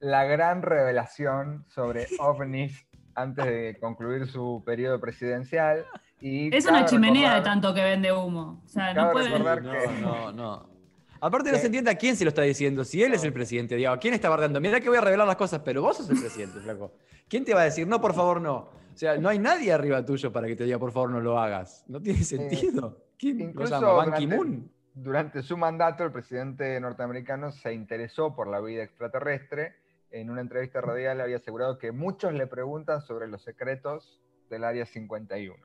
la 0.00 0.24
gran 0.24 0.62
revelación 0.62 1.64
sobre 1.68 2.06
ovnis 2.20 2.86
antes 3.14 3.44
de 3.46 3.78
concluir 3.80 4.26
su 4.26 4.62
periodo 4.66 5.00
presidencial. 5.00 5.84
Y 6.20 6.54
Es 6.54 6.66
una 6.66 6.84
chimenea 6.84 7.34
de 7.36 7.40
tanto 7.42 7.74
que 7.74 7.82
vende 7.82 8.12
humo. 8.12 8.62
O 8.64 8.68
sea, 8.68 8.94
no 8.94 9.10
puede. 9.12 9.28
recordar 9.28 9.62
no, 9.62 9.72
que- 9.72 9.88
no, 10.00 10.32
no. 10.32 10.73
Aparte 11.20 11.50
no 11.50 11.54
que- 11.54 11.60
se 11.60 11.66
entiende 11.66 11.90
a 11.90 11.96
quién 11.96 12.16
se 12.16 12.24
lo 12.24 12.28
está 12.28 12.42
diciendo. 12.42 12.84
Si 12.84 13.02
él 13.02 13.14
es 13.14 13.24
el 13.24 13.32
presidente, 13.32 13.76
digo, 13.76 13.90
¿a 13.92 13.98
quién 13.98 14.14
está 14.14 14.28
bardeando? 14.28 14.60
Mirá 14.60 14.80
que 14.80 14.88
voy 14.88 14.98
a 14.98 15.00
revelar 15.00 15.26
las 15.26 15.36
cosas, 15.36 15.60
pero 15.64 15.82
vos 15.82 15.96
sos 15.96 16.10
el 16.10 16.18
presidente, 16.20 16.58
flaco. 16.64 16.92
¿Quién 17.28 17.44
te 17.44 17.54
va 17.54 17.62
a 17.62 17.64
decir, 17.64 17.86
no, 17.86 18.00
por 18.00 18.14
favor, 18.14 18.40
no? 18.40 18.56
O 18.92 18.96
sea, 18.96 19.16
no 19.16 19.28
hay 19.28 19.38
nadie 19.38 19.72
arriba 19.72 20.04
tuyo 20.04 20.32
para 20.32 20.46
que 20.46 20.54
te 20.54 20.64
diga, 20.64 20.78
por 20.78 20.92
favor, 20.92 21.10
no 21.10 21.20
lo 21.20 21.38
hagas. 21.38 21.84
No 21.88 22.00
tiene 22.00 22.22
sentido. 22.22 23.02
¿Quién 23.18 23.38
lo 23.38 23.44
incluso 23.44 23.70
llama? 23.72 23.92
¿Ban 23.92 24.04
durante- 24.06 24.18
Ki-moon? 24.28 24.70
Durante 24.96 25.42
su 25.42 25.56
mandato, 25.56 26.04
el 26.04 26.12
presidente 26.12 26.78
norteamericano 26.78 27.50
se 27.50 27.72
interesó 27.72 28.36
por 28.36 28.46
la 28.46 28.60
vida 28.60 28.84
extraterrestre. 28.84 29.74
En 30.12 30.30
una 30.30 30.40
entrevista 30.40 30.80
radial 30.80 31.20
había 31.20 31.36
asegurado 31.38 31.78
que 31.78 31.90
muchos 31.90 32.32
le 32.32 32.46
preguntan 32.46 33.02
sobre 33.02 33.26
los 33.26 33.42
secretos 33.42 34.20
del 34.48 34.62
Área 34.62 34.86
51. 34.86 35.56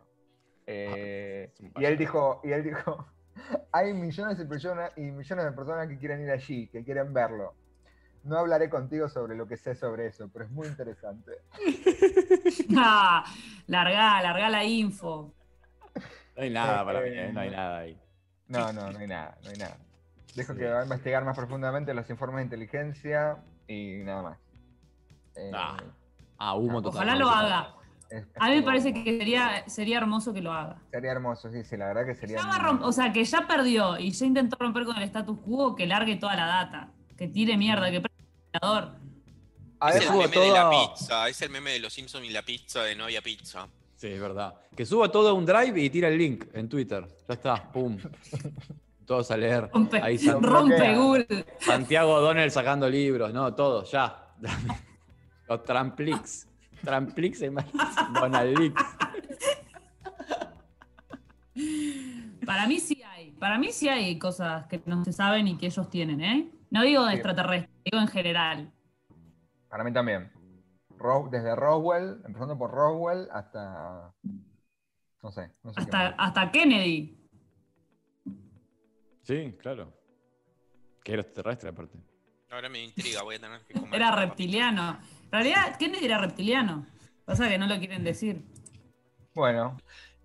Eh, 0.66 1.52
Ah, 1.54 1.72
un 1.78 1.82
y 1.84 1.86
él 1.86 1.98
dijo, 1.98 2.42
y 2.44 2.52
él 2.54 2.64
dijo, 2.64 3.06
hay 3.72 3.94
millones 3.94 4.40
y 4.40 4.46
millones, 4.46 4.92
y 4.98 5.02
millones 5.02 5.46
de 5.46 5.52
personas 5.52 5.88
que 5.88 5.98
quieren 5.98 6.22
ir 6.24 6.32
allí, 6.32 6.68
que 6.68 6.84
quieren 6.84 7.14
verlo. 7.14 7.54
No 8.24 8.38
hablaré 8.38 8.70
contigo 8.70 9.08
sobre 9.08 9.36
lo 9.36 9.48
que 9.48 9.56
sé 9.58 9.76
sobre 9.76 10.08
eso, 10.08 10.30
pero 10.32 10.46
es 10.46 10.52
muy 10.52 10.68
interesante. 10.68 11.32
Ah, 12.78 13.24
largá, 13.68 14.22
largá 14.22 14.50
la 14.50 14.64
info. 14.64 15.34
No 16.36 16.44
hay 16.44 16.50
nada 16.50 16.86
para 16.86 17.02
mí, 17.02 17.08
eh, 17.10 17.26
eh, 17.30 17.34
no 17.34 17.40
hay 17.42 17.50
nada 17.50 17.78
ahí. 17.80 18.00
No, 18.48 18.72
no, 18.74 18.92
no 18.92 19.00
hay 19.00 19.08
nada, 19.08 19.38
no 19.44 19.50
hay 19.50 19.58
nada. 19.58 19.78
Dejo 20.36 20.54
Sí. 20.54 20.60
que 20.60 20.68
va 20.68 20.80
a 20.82 20.84
investigar 20.84 21.26
más 21.26 21.36
profundamente 21.36 21.94
los 21.94 22.10
informes 22.10 22.38
de 22.38 22.44
inteligencia 22.44 23.38
y 23.68 24.04
nada 24.04 24.22
más. 24.22 24.38
Eh, 25.36 25.52
Ah, 25.54 25.78
Ah, 26.38 26.56
humo 26.56 26.82
total. 26.82 26.98
Ojalá 27.00 27.16
lo 27.16 27.30
haga. 27.30 27.74
A 28.40 28.50
mí 28.50 28.56
me 28.56 28.62
parece 28.64 28.94
que 28.94 29.04
sería, 29.20 29.64
sería 29.68 29.98
hermoso 29.98 30.34
que 30.34 30.42
lo 30.42 30.52
haga. 30.52 30.78
Sería 30.92 31.12
hermoso, 31.12 31.52
sí, 31.52 31.64
sí, 31.64 31.78
la 31.78 31.88
verdad 31.88 32.06
que 32.06 32.16
sería. 32.16 32.38
Ya 32.38 32.48
va 32.48 32.56
a 32.56 32.60
romp- 32.60 32.82
o 32.84 32.92
sea, 32.92 33.14
que 33.14 33.24
ya 33.24 33.46
perdió 33.48 34.00
y 34.00 34.12
ya 34.12 34.26
intentó 34.26 34.58
romper 34.60 34.86
con 34.86 34.98
el 34.98 35.04
status 35.04 35.38
quo, 35.46 35.76
que 35.76 35.86
largue 35.86 36.16
toda 36.16 36.36
la 36.36 36.46
data. 36.48 36.92
Que 37.18 37.28
tire 37.28 37.56
mierda, 37.58 37.92
que 37.92 38.02
prenda 38.02 38.20
el 38.20 38.52
ventilador. 38.52 39.00
A 39.82 39.90
Es 39.92 39.96
el 39.98 40.02
subo 40.04 40.18
meme 40.24 40.40
de 40.40 40.52
la 40.52 40.70
todo- 40.70 40.94
pizza, 40.96 41.30
es 41.30 41.42
el 41.42 41.50
meme 41.52 41.72
de 41.72 41.80
los 41.80 41.94
Simpsons 41.94 42.26
y 42.26 42.30
la 42.32 42.42
pizza 42.42 42.84
de 42.84 42.96
no 42.96 43.04
había 43.06 43.22
pizza. 43.22 43.68
Sí, 43.96 44.08
es 44.08 44.20
verdad. 44.20 44.56
Que 44.76 44.86
suba 44.86 45.12
todo 45.12 45.30
a 45.30 45.34
un 45.34 45.46
drive 45.46 45.80
y 45.82 45.90
tira 45.90 46.08
el 46.08 46.18
link 46.18 46.46
en 46.54 46.68
Twitter. 46.70 47.06
Ya 47.28 47.34
está, 47.36 47.72
pum. 47.72 47.98
Todos 49.06 49.32
a 49.32 49.38
leer. 49.38 49.70
Rompe, 49.74 50.02
Ahí 50.02 50.18
rompe. 50.40 50.96
Google. 50.96 51.46
Santiago 51.60 52.14
O'Donnell 52.14 52.52
sacando 52.52 52.88
libros, 52.90 53.34
no, 53.34 53.54
todo, 53.56 53.84
ya. 53.84 54.28
Los 55.48 55.64
Tramplix. 55.64 56.48
Tramplix 56.84 57.42
es 57.42 57.52
más. 57.52 57.66
Donald 58.14 58.58
Leaks. 58.58 58.84
Para 62.46 62.68
mí 62.68 62.80
sí 62.80 63.02
hay. 63.04 63.32
Para 63.32 63.58
mí 63.58 63.72
sí 63.72 63.90
hay 63.90 64.18
cosas 64.20 64.66
que 64.68 64.82
no 64.86 65.04
se 65.06 65.14
saben 65.14 65.48
y 65.48 65.58
que 65.58 65.68
ellos 65.68 65.90
tienen, 65.90 66.22
¿eh? 66.22 66.50
No 66.70 66.84
digo 66.84 67.04
de 67.06 67.12
Sí. 67.12 67.18
extraterrestre, 67.18 67.72
digo 67.86 68.02
en 68.02 68.08
general. 68.08 68.72
para 69.70 69.84
mí 69.84 69.94
también. 69.94 70.32
Ro- 70.98 71.30
desde 71.32 71.56
Roswell, 71.56 72.22
empezando 72.26 72.58
por 72.58 72.72
Roswell 72.72 73.28
hasta. 73.32 74.12
No 75.22 75.32
sé, 75.32 75.52
no 75.64 75.74
sé. 75.74 75.76
qué 75.76 75.82
Hasta, 75.84 76.08
hasta 76.18 76.52
Kennedy. 76.52 77.16
Sí, 79.24 79.56
claro. 79.62 79.94
Que 81.04 81.14
era 81.14 81.22
extraterrestre, 81.22 81.70
aparte. 81.70 81.98
Ahora 82.50 82.68
me 82.68 82.84
intriga, 82.84 83.22
voy 83.22 83.36
a 83.36 83.40
tener 83.40 83.62
que 83.62 83.74
comer. 83.76 83.94
Era 83.96 84.12
reptiliano. 84.16 84.98
En 85.32 85.44
realidad, 85.44 85.78
Kennedy 85.78 86.06
era 86.06 86.18
reptiliano. 86.18 86.88
Pasa 87.26 87.48
que 87.48 87.60
no 87.60 87.68
lo 87.68 87.78
quieren 87.78 88.04
decir. 88.04 88.42
Bueno, 89.36 89.78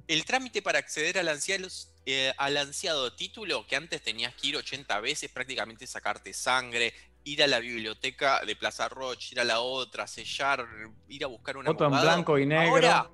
El 0.09 0.25
trámite 0.25 0.63
para 0.63 0.79
acceder 0.79 1.19
al 1.19 1.29
ansiado, 1.29 1.69
eh, 2.07 2.33
al 2.39 2.57
ansiado 2.57 3.13
título, 3.13 3.67
que 3.67 3.77
antes 3.77 4.03
tenías 4.03 4.35
que 4.35 4.49
ir 4.49 4.57
80 4.57 5.01
veces, 5.01 5.31
prácticamente 5.31 5.87
sacarte 5.87 6.33
sangre, 6.33 6.95
ir 7.25 7.43
a 7.43 7.47
la 7.47 7.59
biblioteca 7.59 8.43
de 8.47 8.57
Plaza 8.57 8.89
Roche, 8.89 9.29
ir 9.33 9.41
a 9.41 9.45
la 9.45 9.61
otra, 9.61 10.07
sellar, 10.07 10.67
ir 11.09 11.25
a 11.25 11.27
buscar 11.27 11.59
un 11.59 11.67
Foto 11.67 11.85
en 11.85 11.91
blanco 11.91 12.39
y 12.39 12.47
negro. 12.47 12.71
Ahora, 12.71 13.11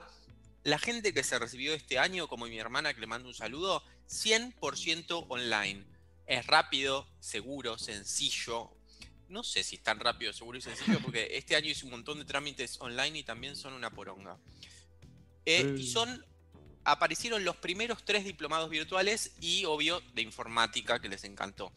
la 0.63 0.79
gente 0.79 1.13
que 1.13 1.25
se 1.25 1.39
recibió 1.39 1.75
este 1.75 1.99
año, 1.99 2.29
como 2.29 2.47
mi 2.47 2.59
hermana 2.59 2.95
que 2.95 3.01
le 3.01 3.07
mando 3.09 3.29
un 3.29 3.35
saludo, 3.35 3.83
100% 4.09 5.27
online. 5.29 5.85
Es 6.27 6.47
rápido, 6.47 7.09
seguro, 7.19 7.79
sencillo. 7.79 8.71
No 9.31 9.45
sé 9.45 9.63
si 9.63 9.77
es 9.77 9.83
tan 9.83 10.01
rápido, 10.01 10.33
seguro 10.33 10.59
y 10.59 10.61
sencillo, 10.61 10.99
porque 11.01 11.29
este 11.33 11.55
año 11.55 11.69
hice 11.69 11.85
un 11.85 11.93
montón 11.93 12.19
de 12.19 12.25
trámites 12.25 12.81
online 12.81 13.21
y 13.21 13.23
también 13.23 13.55
son 13.55 13.73
una 13.73 13.91
poronga. 13.91 14.37
Eh, 15.47 15.77
y 15.79 15.87
son. 15.87 16.27
Aparecieron 16.83 17.45
los 17.45 17.57
primeros 17.57 18.05
tres 18.05 18.25
diplomados 18.25 18.71
virtuales 18.71 19.37
y, 19.41 19.65
obvio, 19.67 20.01
de 20.15 20.23
informática, 20.23 21.01
que 21.01 21.09
les 21.09 21.25
encantó. 21.25 21.73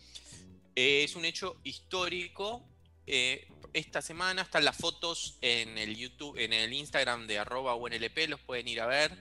Eh, 0.75 1.03
es 1.03 1.15
un 1.15 1.25
hecho 1.25 1.59
histórico. 1.63 2.67
eh, 3.05 3.47
esta 3.73 4.01
semana 4.01 4.43
están 4.43 4.65
las 4.65 4.77
fotos 4.77 5.37
en 5.41 5.77
el 5.77 5.95
YouTube, 5.97 6.37
en 6.37 6.53
el 6.53 6.73
Instagram 6.73 7.25
de 7.27 7.39
arroba 7.39 7.75
UNLP, 7.75 8.29
los 8.29 8.39
pueden 8.39 8.67
ir 8.67 8.81
a 8.81 8.85
ver. 8.85 9.17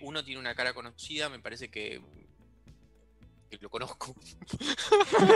Uno 0.00 0.24
tiene 0.24 0.40
una 0.40 0.54
cara 0.54 0.72
conocida, 0.72 1.28
me 1.28 1.38
parece 1.38 1.70
que, 1.70 2.00
que 3.58 3.64
lo 3.64 3.68
conozco. 3.70 4.14
son 4.46 5.28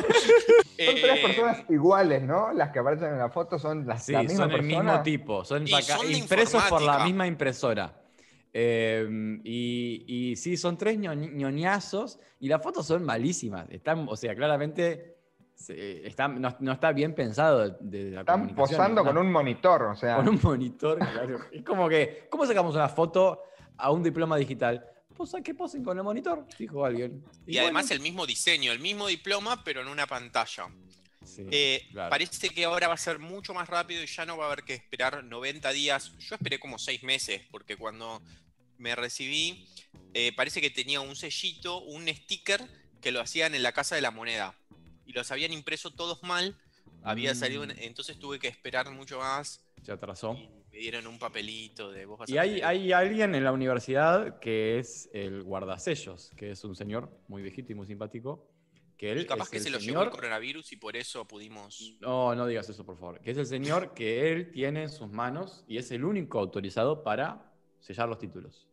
tres 0.76 1.18
Eh, 1.18 1.22
personas 1.22 1.64
iguales, 1.68 2.22
¿no? 2.22 2.52
Las 2.52 2.70
que 2.70 2.78
aparecen 2.78 3.10
en 3.12 3.18
la 3.18 3.28
foto 3.30 3.58
son 3.58 3.86
las 3.86 4.04
Sí, 4.04 4.12
la 4.12 4.22
misma 4.22 4.36
son 4.44 4.50
el 4.52 4.60
persona. 4.60 4.82
mismo 4.82 5.02
tipo. 5.02 5.44
Son, 5.44 5.62
Y 5.66 5.70
saca- 5.70 5.96
son 5.98 6.06
de 6.06 6.12
impresos 6.18 6.62
por 6.64 6.82
la 6.82 7.04
misma 7.04 7.26
impresora. 7.26 8.00
Eh, 8.52 9.06
y, 9.44 10.04
y 10.06 10.36
sí, 10.36 10.56
son 10.56 10.78
tres 10.78 10.98
ño- 10.98 11.14
ñoñazos 11.14 12.18
y 12.40 12.48
las 12.48 12.62
fotos 12.62 12.86
son 12.86 13.04
malísimas. 13.04 13.66
Están, 13.70 14.06
o 14.08 14.16
sea, 14.16 14.34
claramente 14.34 15.18
se- 15.54 16.06
están- 16.06 16.40
no, 16.40 16.56
no 16.60 16.72
está 16.72 16.92
bien 16.92 17.14
pensado 17.14 17.68
de, 17.70 17.76
de 17.80 18.10
la 18.12 18.20
Están 18.20 18.54
posando 18.54 19.02
¿no? 19.02 19.08
con 19.08 19.18
un 19.18 19.30
monitor, 19.30 19.82
o 19.82 19.94
sea. 19.94 20.16
Con 20.16 20.28
un 20.28 20.40
monitor, 20.42 20.98
claro. 20.98 21.38
Es 21.52 21.62
como 21.64 21.86
que, 21.88 22.28
¿cómo 22.30 22.46
sacamos 22.46 22.74
una 22.74 22.88
foto 22.88 23.42
a 23.76 23.90
un 23.90 24.02
diploma 24.02 24.36
digital? 24.38 24.86
Posa, 25.16 25.40
que 25.42 25.54
posen 25.54 25.82
con 25.82 25.96
el 25.96 26.04
monitor, 26.04 26.46
dijo 26.58 26.84
alguien. 26.84 27.24
y 27.46 27.58
además 27.58 27.90
el 27.90 28.00
mismo 28.00 28.26
diseño, 28.26 28.70
el 28.72 28.78
mismo 28.80 29.06
diploma, 29.08 29.62
pero 29.64 29.80
en 29.80 29.88
una 29.88 30.06
pantalla. 30.06 30.68
Sí, 31.24 31.42
Eh, 31.50 31.88
claro. 31.90 32.10
Parece 32.10 32.50
que 32.50 32.64
ahora 32.64 32.86
va 32.88 32.94
a 32.94 32.98
ser 32.98 33.18
mucho 33.18 33.52
más 33.52 33.68
rápido 33.68 34.02
y 34.02 34.06
ya 34.06 34.24
no 34.26 34.36
va 34.36 34.44
a 34.44 34.52
haber 34.52 34.64
que 34.64 34.74
esperar 34.74 35.24
90 35.24 35.72
días. 35.72 36.12
Yo 36.18 36.36
esperé 36.36 36.60
como 36.60 36.78
6 36.78 37.02
meses, 37.02 37.42
porque 37.50 37.76
cuando 37.76 38.22
me 38.78 38.94
recibí, 38.94 39.66
eh, 40.14 40.32
parece 40.36 40.60
que 40.60 40.70
tenía 40.70 41.00
un 41.00 41.16
sellito, 41.16 41.80
un 41.82 42.06
sticker 42.08 42.62
que 43.00 43.10
lo 43.10 43.20
hacían 43.20 43.54
en 43.54 43.62
la 43.62 43.72
Casa 43.72 43.94
de 43.96 44.02
la 44.02 44.10
Moneda. 44.12 44.54
Y 45.04 45.12
los 45.12 45.30
habían 45.32 45.52
impreso 45.52 45.90
todos 45.92 46.22
mal. 46.22 46.56
Había 47.02 47.34
salido, 47.34 47.64
Mm. 47.66 47.70
entonces 47.78 48.18
tuve 48.18 48.38
que 48.38 48.48
esperar 48.48 48.90
mucho 48.90 49.18
más. 49.18 49.60
Se 49.84 49.92
atrasó. 49.92 50.36
Y 50.65 50.65
me 50.76 50.82
dieron 50.82 51.06
un 51.06 51.18
papelito 51.18 51.90
de 51.90 52.04
vos 52.04 52.18
vas 52.18 52.28
Y 52.28 52.36
a 52.36 52.42
hay, 52.42 52.60
hay 52.60 52.92
alguien 52.92 53.34
en 53.34 53.42
la 53.44 53.52
universidad 53.52 54.38
que 54.40 54.78
es 54.78 55.08
el 55.14 55.42
guardasellos, 55.42 56.32
que 56.36 56.50
es 56.50 56.62
un 56.64 56.76
señor 56.76 57.10
muy 57.28 57.40
viejito 57.40 57.72
y 57.72 57.74
muy 57.74 57.86
simpático. 57.86 58.46
Que 58.98 59.12
él 59.12 59.20
y 59.22 59.26
capaz 59.26 59.44
es 59.44 59.50
que 59.50 59.56
el 59.56 59.62
se 59.62 59.70
lo 59.70 59.78
llevó 59.78 59.86
señor... 60.00 60.04
el 60.04 60.10
coronavirus 60.10 60.72
y 60.72 60.76
por 60.76 60.94
eso 60.96 61.26
pudimos. 61.26 61.96
No, 62.00 62.34
no 62.34 62.46
digas 62.46 62.68
eso, 62.68 62.84
por 62.84 62.98
favor. 62.98 63.20
Que 63.20 63.30
es 63.30 63.38
el 63.38 63.46
señor 63.46 63.94
que 63.94 64.30
él 64.30 64.50
tiene 64.50 64.82
en 64.82 64.90
sus 64.90 65.10
manos 65.10 65.64
y 65.66 65.78
es 65.78 65.90
el 65.92 66.04
único 66.04 66.38
autorizado 66.38 67.02
para 67.02 67.52
sellar 67.80 68.08
los 68.08 68.18
títulos. 68.18 68.68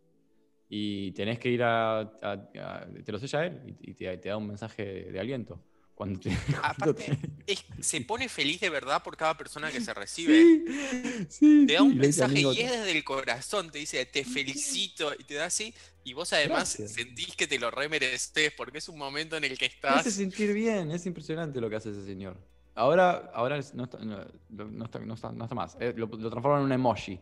Y 0.68 1.12
tenés 1.14 1.40
que 1.40 1.50
ir 1.50 1.64
a. 1.64 2.00
a- 2.02 2.50
a- 2.60 2.88
te 3.06 3.12
lo 3.14 3.18
sella 3.20 3.46
él 3.46 3.78
y, 3.82 3.92
y 3.92 3.94
te, 3.94 4.18
te 4.18 4.28
da 4.30 4.36
un 4.38 4.48
mensaje 4.48 4.84
de, 5.10 5.20
aliento. 5.20 5.62
Cuando 6.04 6.20
te- 6.20 6.32
Aparte, 6.64 7.18
es- 7.48 7.64
se 7.80 8.02
pone 8.02 8.28
feliz 8.30 8.60
de 8.60 8.70
verdad 8.70 9.02
por 9.04 9.16
cada 9.16 9.38
persona 9.38 9.72
que 9.72 9.80
se 9.82 9.94
recibe. 9.94 10.36
Sí, 10.44 11.26
sí, 11.30 11.64
Te 11.68 11.74
da 11.74 11.82
un 11.84 11.98
mensaje 11.98 12.32
amigo, 12.34 12.54
y 12.54 12.60
es 12.62 12.72
desde 12.72 12.92
el 12.92 13.04
corazón, 13.04 13.72
te 13.72 13.80
dice, 13.80 14.06
te 14.06 14.24
felicito, 14.26 15.14
y 15.18 15.24
te 15.24 15.36
da 15.36 15.46
así, 15.46 15.74
y 16.04 16.14
vos 16.14 16.34
además 16.34 16.76
Gracias. 16.78 16.92
sentís 16.94 17.36
que 17.36 17.48
te 17.48 17.58
lo 17.58 17.72
remereces, 17.72 18.52
porque 18.58 18.80
es 18.80 18.90
un 18.90 18.98
momento 18.98 19.38
en 19.38 19.46
el 19.46 19.58
que 19.58 19.70
Te 19.70 19.88
hace 19.88 20.10
estás... 20.10 20.14
sentir 20.16 20.54
bien, 20.54 20.92
es 20.92 21.06
impresionante 21.06 21.62
lo 21.62 21.70
que 21.70 21.78
hace 21.78 21.92
ese 21.92 22.04
señor. 22.06 22.38
Ahora, 22.76 23.32
ahora 23.34 23.58
es- 23.58 23.74
no, 23.74 23.84
está, 23.86 24.00
no, 24.00 24.18
no 24.50 24.86
está, 24.86 25.00
no 25.00 25.14
está- 25.14 25.32
no 25.32 25.44
está 25.46 25.56
más. 25.56 25.78
eh, 25.80 25.94
lo, 25.96 26.08
lo 26.08 26.30
transforman 26.30 26.60
en 26.62 26.66
un 26.66 26.72
emoji. 26.74 27.20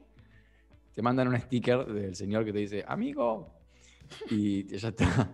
Te 0.96 1.02
mandan 1.02 1.28
un 1.28 1.40
sticker 1.40 1.86
del 1.86 2.16
señor 2.16 2.44
que 2.46 2.52
te 2.54 2.60
dice, 2.60 2.84
amigo. 2.88 3.54
Y 4.30 4.66
ya 4.78 4.90
está. 4.90 5.30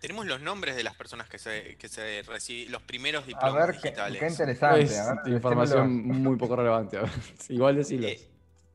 Tenemos 0.00 0.26
los 0.26 0.40
nombres 0.40 0.76
de 0.76 0.82
las 0.82 0.94
personas 0.94 1.28
que 1.28 1.38
se, 1.38 1.76
que 1.76 1.88
se 1.88 2.22
reciben, 2.22 2.70
los 2.70 2.82
primeros 2.82 3.24
A 3.24 3.26
diplomas 3.26 3.54
ver, 3.66 3.76
qué, 3.76 3.82
digitales. 3.88 4.20
qué 4.20 4.28
interesante. 4.28 4.82
es 4.82 4.98
a 4.98 5.14
ver, 5.24 5.32
información 5.32 5.96
decímelo. 5.96 6.20
muy 6.20 6.36
poco 6.36 6.56
relevante. 6.56 6.98
a 6.98 7.02
ver, 7.02 7.10
Igual 7.48 7.76
decirlo. 7.76 8.06
Eh, 8.08 8.28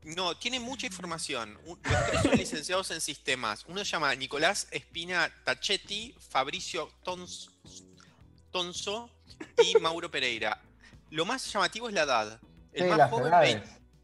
no, 0.04 0.36
tiene 0.36 0.58
mucha 0.58 0.86
información. 0.86 1.56
Los 1.64 1.78
tres 1.80 2.22
son 2.22 2.32
licenciados 2.36 2.90
en 2.90 3.00
sistemas. 3.00 3.64
Uno 3.68 3.78
se 3.84 3.92
llama 3.92 4.12
Nicolás 4.16 4.66
Espina 4.72 5.30
Tachetti, 5.44 6.14
Fabricio 6.28 6.90
Tons- 7.04 7.50
Tonso 8.50 9.10
y 9.62 9.78
Mauro 9.78 10.10
Pereira. 10.10 10.60
Lo 11.10 11.24
más 11.24 11.50
llamativo 11.52 11.88
es 11.88 11.94
la 11.94 12.02
edad. 12.02 12.40
El 12.72 12.82
Sí, 12.84 12.88
más 12.88 12.98
las 12.98 13.10
joven, 13.10 13.26
edades. 13.28 13.62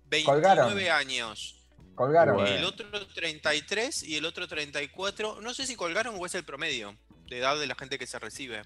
vein- 0.08 0.24
Colgaron. 0.24 0.66
29 0.68 0.90
años. 0.90 1.57
Colgaron. 1.98 2.36
Bueno. 2.36 2.54
El 2.54 2.64
otro 2.64 2.86
33 3.12 4.04
y 4.04 4.14
el 4.14 4.24
otro 4.24 4.46
34. 4.46 5.40
No 5.40 5.52
sé 5.52 5.66
si 5.66 5.74
colgaron 5.74 6.14
o 6.16 6.24
es 6.24 6.34
el 6.36 6.44
promedio 6.44 6.96
de 7.26 7.38
edad 7.38 7.58
de 7.58 7.66
la 7.66 7.74
gente 7.74 7.98
que 7.98 8.06
se 8.06 8.20
recibe. 8.20 8.62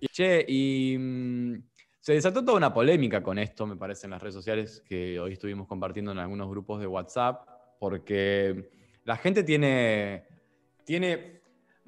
Y, 0.00 0.08
Che, 0.08 0.46
y 0.48 0.96
mm, 0.98 1.62
se 2.00 2.14
desató 2.14 2.42
toda 2.42 2.56
una 2.56 2.72
polémica 2.72 3.22
con 3.22 3.38
esto, 3.38 3.66
me 3.66 3.76
parece, 3.76 4.06
en 4.06 4.12
las 4.12 4.22
redes 4.22 4.34
sociales 4.34 4.82
que 4.88 5.20
hoy 5.20 5.34
estuvimos 5.34 5.68
compartiendo 5.68 6.10
en 6.12 6.20
algunos 6.20 6.48
grupos 6.48 6.80
de 6.80 6.86
WhatsApp, 6.86 7.46
porque 7.78 8.70
la 9.04 9.18
gente 9.18 9.44
tiene, 9.44 10.26
tiene 10.86 11.39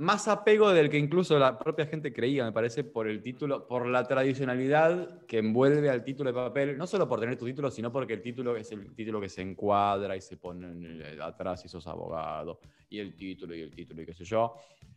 más 0.03 0.27
apego 0.29 0.71
del 0.71 0.91
que 0.91 0.99
incluso 0.99 1.39
la 1.39 1.59
propia 1.59 1.87
gente 1.87 2.13
creía, 2.13 2.45
me 2.45 2.53
parece, 2.53 2.83
por 2.85 3.07
el 3.09 3.23
título, 3.23 3.67
por 3.67 3.87
la 3.87 4.05
tradicionalidad 4.07 5.25
que 5.27 5.39
envuelve 5.39 5.89
al 5.89 6.03
título 6.03 6.31
de 6.31 6.35
papel, 6.35 6.77
no 6.77 6.87
solo 6.87 7.09
por 7.09 7.21
tener 7.21 7.37
tu 7.39 7.47
título, 7.47 7.71
sino 7.71 7.93
porque 7.93 8.15
el 8.15 8.23
título 8.23 8.57
es 8.57 8.71
el 8.73 8.95
título 8.95 9.21
que 9.21 9.29
se 9.29 9.43
encuadra 9.43 10.17
y 10.17 10.21
se 10.21 10.37
pone 10.37 10.67
el- 11.13 11.23
atrás 11.23 11.65
y 11.65 11.69
sos 11.69 11.87
abogado, 11.87 12.61
y 12.91 12.99
el 12.99 13.15
título 13.15 13.55
y 13.55 13.61
el 13.63 13.71
título 13.75 14.03
y 14.03 14.07
qué 14.07 14.13
sé 14.13 14.25
yo. 14.25 14.55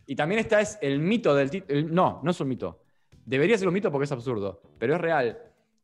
Y 0.07 0.15
también 0.15 0.39
está 0.39 0.59
es 0.61 0.77
el 0.81 0.99
mito 0.99 1.35
del 1.35 1.49
título, 1.49 1.81
no, 1.83 2.21
no 2.23 2.31
es 2.31 2.39
un 2.41 2.47
mito, 2.47 2.81
debería 3.25 3.57
ser 3.57 3.67
un 3.67 3.73
mito 3.75 3.91
porque 3.91 4.05
es 4.05 4.11
absurdo, 4.11 4.61
pero 4.79 4.95
es 4.95 5.01
real, 5.01 5.37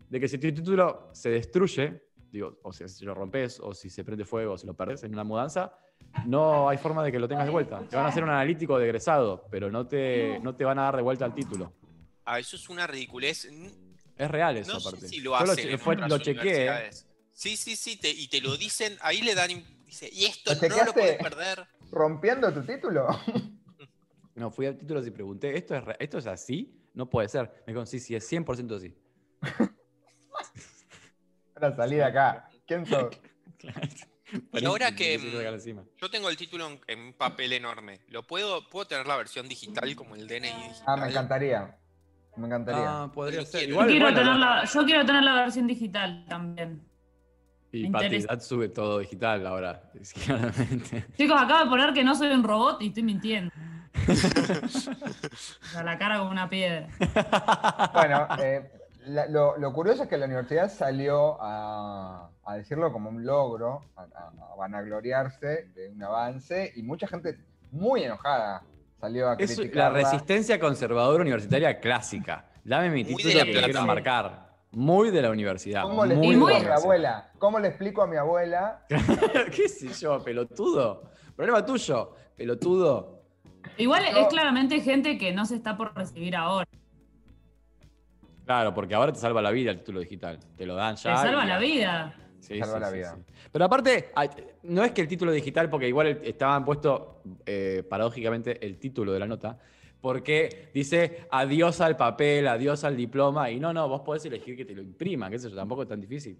de 0.10 0.20
que 0.20 0.28
si 0.28 0.38
tu 0.38 0.52
título 0.52 1.10
se 1.14 1.30
destruye, 1.30 2.02
digo, 2.32 2.60
o 2.63 2.72
sea, 2.74 2.88
si 2.88 3.06
lo 3.06 3.13
rompes, 3.13 3.60
o 3.60 3.74
si 3.74 3.89
se 3.89 4.04
prende 4.04 4.26
fuego, 4.26 4.54
o 4.54 4.58
si 4.58 4.65
lo 4.65 4.74
perdés 4.74 5.04
en 5.04 5.13
una 5.13 5.24
mudanza, 5.24 5.78
no 6.26 6.70
hay 6.70 6.78
forma 6.78 7.04
de 7.04 7.12
que 7.12 7.20
lo 7.20 7.28
tengas 7.28 7.46
de 7.46 7.52
vuelta. 7.52 7.80
Te 7.89 7.96
van 7.96 8.06
a 8.06 8.10
hacer 8.10 8.24
un 8.24 8.30
analítico 8.30 8.78
de 8.78 8.86
egresado, 8.86 9.46
pero 9.52 9.70
no 9.70 9.88
te, 9.88 10.39
no 10.41 10.56
te 10.56 10.63
van 10.65 10.80
a 10.80 10.84
dar 10.84 10.96
de 10.96 11.02
vuelta 11.02 11.26
el 11.26 11.34
título. 11.34 11.74
Ah, 12.26 12.39
eso 12.39 12.56
es 12.56 12.70
una 12.70 12.88
ridiculez. 12.88 13.46
Es 14.17 14.32
real 14.32 14.58
eso, 14.58 14.74
No 14.74 14.80
sé 14.80 14.88
aparte. 14.89 15.08
si 15.08 15.20
lo 15.20 15.38
Yo 15.39 15.46
lo, 15.46 15.56
che- 15.56 15.78
fue- 15.78 15.96
lo 15.98 16.17
chequeé. 16.20 16.89
Sí, 17.34 17.58
sí, 17.58 17.76
sí, 17.76 17.98
te- 17.98 18.10
y 18.12 18.28
te 18.28 18.39
lo 18.41 18.56
dicen, 18.56 18.98
ahí 19.02 19.22
le 19.22 19.34
dan, 19.34 19.50
dice, 19.86 20.10
y 20.12 20.26
esto 20.26 20.54
¿Lo 20.54 20.70
no 20.70 20.84
lo 20.86 20.94
puedes 20.94 21.17
perder. 21.22 21.65
¿Rompiendo 21.91 22.54
tu 22.54 22.63
título? 22.63 23.08
No, 24.34 24.50
fui 24.50 24.65
a 24.65 24.76
títulos 24.76 25.06
y 25.06 25.12
pregunté, 25.12 25.56
¿esto 25.58 25.76
es, 25.76 25.84
¿esto 26.00 26.17
es 26.17 26.26
así? 26.26 26.74
No 26.94 27.10
puede 27.10 27.28
ser. 27.28 27.50
Me 27.50 27.74
dijeron, 27.74 27.86
sí, 27.86 28.00
sí, 28.00 28.15
es 28.15 28.26
100% 28.32 28.76
así. 28.78 28.96
Para 31.62 31.76
salir 31.76 32.00
de 32.00 32.06
acá. 32.06 32.50
¿Quién 32.65 32.86
sos? 32.86 33.10
Y 34.54 34.63
ahora 34.65 34.95
que, 34.95 35.15
encima. 35.15 35.84
Yo 35.97 36.10
tengo 36.10 36.30
el 36.30 36.38
título 36.38 36.65
en, 36.65 36.80
en 36.88 37.00
un 37.02 37.13
papel 37.13 37.52
enorme. 37.52 38.00
¿Lo 38.08 38.24
puedo, 38.24 38.65
puedo 38.69 38.88
tener 38.88 39.06
la 39.06 39.17
versión 39.17 39.50
digital 39.50 39.93
como 39.93 40.15
el 40.15 40.26
DNI 40.26 40.47
digital? 40.47 40.84
Ah, 40.88 40.95
me 40.95 41.10
encantaría. 41.10 41.78
Me 42.38 42.47
encantaría. 42.47 43.04
Ah, 43.04 43.12
podría 43.13 43.41
Lo 43.41 43.45
ser. 43.45 43.60
quiero. 43.60 43.74
Igual, 43.74 43.88
Yo 43.88 43.91
quiero, 43.91 44.06
bueno, 44.06 44.19
tener 44.19 44.36
la, 44.38 44.63
yo 44.63 44.86
quiero 44.86 45.06
tener 45.06 45.24
la 45.24 45.34
versión 45.36 45.67
digital 45.67 46.26
también. 46.30 46.88
Y 47.74 47.89
Pati 47.89 48.26
sube 48.39 48.69
todo 48.69 49.00
digital 49.00 49.45
ahora, 49.45 49.91
claramente. 50.26 51.06
Chicos, 51.17 51.41
acabo 51.41 51.65
de 51.65 51.69
poner 51.69 51.93
que 51.93 52.04
no 52.06 52.15
soy 52.15 52.30
un 52.30 52.43
robot 52.43 52.82
y 52.82 52.88
estoy 52.88 53.04
mintiendo. 53.04 53.54
O 54.08 55.67
sea, 55.74 55.84
la 55.84 55.97
cara 55.97 56.19
como 56.19 56.32
una 56.32 56.50
piedra. 56.50 56.88
Bueno, 57.93 58.28
eh, 58.39 58.71
la- 59.06 59.26
lo, 59.28 59.58
lo 59.58 59.74
curioso 59.74 60.04
es 60.04 60.10
que 60.10 60.18
la 60.18 60.26
universidad 60.26 60.70
salió 60.72 61.38
a, 61.42 62.30
a 62.46 62.56
decirlo 62.56 62.92
como 62.92 63.10
un 63.10 63.26
logro, 63.26 63.82
a, 63.96 64.02
a- 64.04 64.54
a 64.54 64.56
vanagloriarse 64.58 65.70
de 65.74 65.90
un 65.90 66.02
avance, 66.04 66.72
y 66.76 66.84
mucha 66.84 67.08
gente 67.08 67.38
muy 67.72 68.04
enojada 68.04 68.64
salió 69.00 69.30
a 69.30 69.34
Es 69.36 69.50
la 69.52 69.56
criticar. 69.56 69.94
resistencia 69.94 70.60
conservadora 70.60 71.22
universitaria 71.22 71.80
clásica. 71.80 72.46
Dame 72.64 72.90
mi 72.90 73.04
Muy 73.04 73.16
título 73.16 73.40
La 73.40 73.46
que 73.46 73.52
quiero 73.64 73.86
marcar. 73.86 74.52
Muy 74.74 75.10
de 75.12 75.22
la 75.22 75.32
universidad. 75.32 75.82
¿Cómo 75.84 76.06
le 76.06 76.16
muy 76.16 76.28
explico 76.28 76.48
de 76.48 76.64
la 76.70 76.76
abuela? 76.76 77.32
¿Cómo 77.40 77.60
le 77.60 77.68
explico 77.68 78.04
a 78.04 78.08
mi 78.08 78.16
abuela? 78.16 78.86
¿Qué 79.56 79.68
sé 79.68 79.90
yo, 79.90 80.24
pelotudo? 80.24 81.10
Problema 81.36 81.66
tuyo, 81.66 82.14
pelotudo. 82.38 83.22
Igual 83.78 84.04
Yo- 84.12 84.20
es 84.20 84.28
claramente 84.28 84.80
gente 84.80 85.18
que 85.18 85.34
no 85.34 85.46
se 85.46 85.56
está 85.56 85.76
por 85.76 85.94
recibir 85.96 86.36
ahora. 86.38 86.68
Claro, 88.52 88.74
porque 88.74 88.94
ahora 88.96 89.14
te 89.14 89.20
salva 89.20 89.42
la 89.42 89.50
vida 89.52 89.72
el 89.72 89.78
título 89.78 90.02
digital. 90.02 90.38
Te 90.58 90.66
lo 90.66 90.76
dan 90.76 90.96
Te 90.96 91.04
ya. 91.04 91.16
salva 91.16 91.46
y- 91.46 91.48
la 91.48 91.58
vida. 91.58 92.16
Sí, 92.42 92.60
Salva 92.60 92.74
sí, 92.76 92.80
la 92.82 92.90
sí, 92.90 92.96
vida. 92.98 93.16
sí. 93.16 93.34
Pero 93.50 93.66
aparte, 93.66 94.12
no 94.64 94.84
es 94.84 94.92
que 94.92 95.02
el 95.02 95.08
título 95.08 95.32
digital, 95.32 95.70
porque 95.70 95.88
igual 95.88 96.08
estaban 96.24 96.66
puesto 96.66 97.22
eh, 97.46 97.84
paradójicamente 97.90 98.66
el 98.66 98.78
título 98.78 99.14
de 99.14 99.20
la 99.20 99.28
nota, 99.28 99.58
porque 100.02 100.70
dice 100.74 101.28
adiós 101.32 101.80
al 101.80 101.96
papel, 101.96 102.46
adiós 102.48 102.84
al 102.84 102.98
diploma, 102.98 103.50
y 103.52 103.60
no, 103.60 103.72
no, 103.72 103.88
vos 103.88 104.02
podés 104.02 104.26
elegir 104.26 104.58
que 104.58 104.66
te 104.66 104.74
lo 104.76 104.82
impriman, 104.82 105.32
qué 105.32 105.40
sé 105.40 105.50
yo, 105.50 105.56
tampoco 105.56 105.84
es 105.84 105.88
tan 105.88 106.02
difícil. 106.02 106.38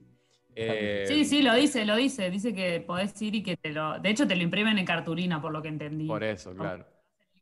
Eh, 0.54 1.06
Sí, 1.08 1.24
sí, 1.24 1.42
lo 1.44 1.54
dice, 1.54 1.86
lo 1.86 1.96
dice. 1.96 2.30
Dice 2.30 2.54
que 2.54 2.82
podés 2.82 3.20
ir 3.22 3.36
y 3.36 3.44
que 3.44 3.56
te 3.56 3.70
lo. 3.70 4.00
De 4.00 4.10
hecho, 4.10 4.28
te 4.28 4.36
lo 4.36 4.44
imprimen 4.44 4.78
en 4.78 4.86
cartulina, 4.86 5.42
por 5.42 5.54
lo 5.54 5.62
que 5.62 5.70
entendí. 5.70 6.08
Por 6.08 6.24
eso, 6.26 6.54
claro. 6.54 6.86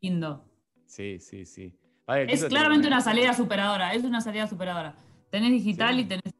Lindo. 0.00 0.44
Sí, 0.86 1.18
sí, 1.18 1.44
sí. 1.44 1.74
Es 2.16 2.44
claramente 2.44 2.86
una 2.88 3.00
salida 3.00 3.34
superadora. 3.34 3.94
Es 3.94 4.04
una 4.04 4.20
salida 4.20 4.46
superadora. 4.46 4.94
Tenés 5.30 5.50
digital 5.52 5.94
Sí. 5.94 6.00
y 6.00 6.04
tenés. 6.04 6.34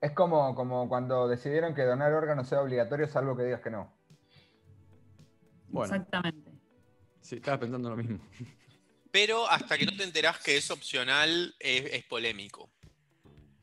Es 0.00 0.12
como, 0.12 0.54
como 0.54 0.88
cuando 0.88 1.26
decidieron 1.28 1.74
que 1.74 1.82
donar 1.82 2.12
órganos 2.12 2.48
sea 2.48 2.60
obligatorio, 2.62 3.08
salvo 3.08 3.36
que 3.36 3.42
digas 3.44 3.60
que 3.60 3.70
no. 3.70 3.92
Bueno, 5.68 5.92
Exactamente. 5.94 6.52
sí, 7.20 7.36
estaba 7.36 7.58
pensando 7.58 7.90
lo 7.90 7.96
mismo. 7.96 8.18
Pero 9.10 9.48
hasta 9.48 9.76
que 9.76 9.86
no 9.86 9.96
te 9.96 10.04
enterás 10.04 10.38
que 10.38 10.56
es 10.56 10.70
opcional, 10.70 11.54
es, 11.58 11.84
es 11.92 12.04
polémico. 12.04 12.70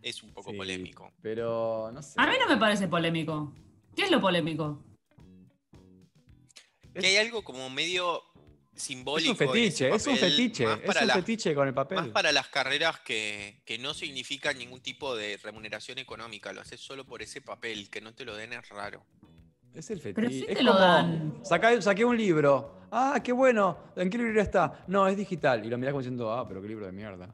Es 0.01 0.21
un 0.23 0.34
poco 0.34 0.51
Sí, 0.51 0.58
polémico. 0.58 1.12
Pero 1.21 1.89
no 1.93 2.01
sé. 2.01 2.13
A 2.17 2.27
mí 2.27 2.34
no 2.39 2.47
me 2.47 2.58
parece 2.58 2.88
polémico. 2.88 3.53
¿Qué 3.95 4.03
es 4.03 4.12
lo 4.12 4.19
polémico? 4.19 4.84
Que 6.93 7.05
hay 7.08 7.17
algo 7.17 7.43
como 7.43 7.69
medio 7.69 8.21
Es 8.76 8.84
simbólico. 8.84 9.32
un 9.32 9.38
en 9.38 9.44
ese 9.44 9.54
fetiche, 9.54 9.90
es 9.96 10.08
un 10.08 10.18
fetiche, 10.18 10.64
es 10.84 11.02
un 11.02 11.08
la- 11.08 11.14
fetiche 11.14 11.56
con 11.56 11.68
el 11.68 11.74
papel. 11.74 11.98
Más 11.98 12.08
para 12.10 12.32
las 12.32 12.48
carreras 12.50 13.00
que, 13.00 13.62
que 13.66 13.78
no 13.78 13.94
significan 13.94 14.58
ningún 14.58 14.82
tipo 14.82 15.16
de 15.16 15.38
remuneración 15.38 15.98
económica, 15.98 16.52
lo 16.52 16.62
haces 16.62 16.80
solo 16.82 17.06
por 17.06 17.22
ese 17.22 17.42
papel, 17.42 17.90
que 17.90 18.02
no 18.02 18.14
te 18.14 18.26
lo 18.26 18.36
den 18.36 18.54
es 18.54 18.68
raro. 18.70 19.06
Es 19.74 19.90
el 19.92 20.00
Pero 20.00 20.28
fetiche. 20.30 20.40
sí 20.40 20.46
es 20.50 20.58
te 20.58 20.64
lo 20.64 20.72
como, 20.74 20.84
dan. 20.84 21.40
Saca- 21.44 21.82
saqué 21.82 22.04
un 22.06 22.18
libro. 22.18 22.82
Ah, 22.92 23.20
qué 23.24 23.32
bueno. 23.32 23.92
¿En 23.96 24.10
qué 24.10 24.18
libro 24.18 24.42
está? 24.42 24.84
No, 24.88 25.08
es 25.08 25.18
digital. 25.18 25.66
Y 25.66 25.70
lo 25.70 25.78
mirás 25.78 25.92
como 25.92 26.02
diciendo, 26.02 26.32
ah, 26.32 26.48
pero 26.48 26.62
qué 26.62 26.68
libro 26.68 26.86
de 26.86 26.92
mierda. 26.94 27.34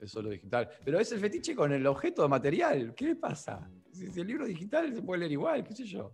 Es 0.00 0.10
solo 0.10 0.30
digital. 0.30 0.68
Pero 0.84 0.98
es 0.98 1.12
el 1.12 1.20
fetiche 1.20 1.54
con 1.54 1.72
el 1.72 1.86
objeto 1.86 2.26
material. 2.28 2.94
¿Qué 2.94 3.06
le 3.06 3.16
pasa? 3.16 3.68
Si, 3.92 4.10
si 4.10 4.20
el 4.20 4.26
libro 4.26 4.46
digital 4.46 4.94
se 4.94 5.02
puede 5.02 5.20
leer 5.20 5.32
igual, 5.32 5.64
qué 5.64 5.74
sé 5.74 5.84
yo. 5.84 6.12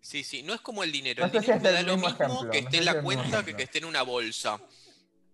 Sí, 0.00 0.24
sí, 0.24 0.42
no 0.42 0.54
es 0.54 0.60
como 0.60 0.82
el 0.82 0.92
dinero. 0.92 1.26
No 1.26 1.32
El 1.32 1.40
dinero 1.40 1.60
me 1.60 1.72
da 1.72 1.82
lo 1.82 1.92
mismo 1.94 2.08
ejemplo, 2.08 2.50
que 2.50 2.62
no 2.62 2.68
esté 2.68 2.70
sé 2.70 2.78
en 2.78 2.84
la 2.84 3.02
cuenta 3.02 3.44
que 3.44 3.54
que 3.54 3.62
esté 3.64 3.78
en 3.78 3.84
una 3.84 4.02
bolsa. 4.02 4.60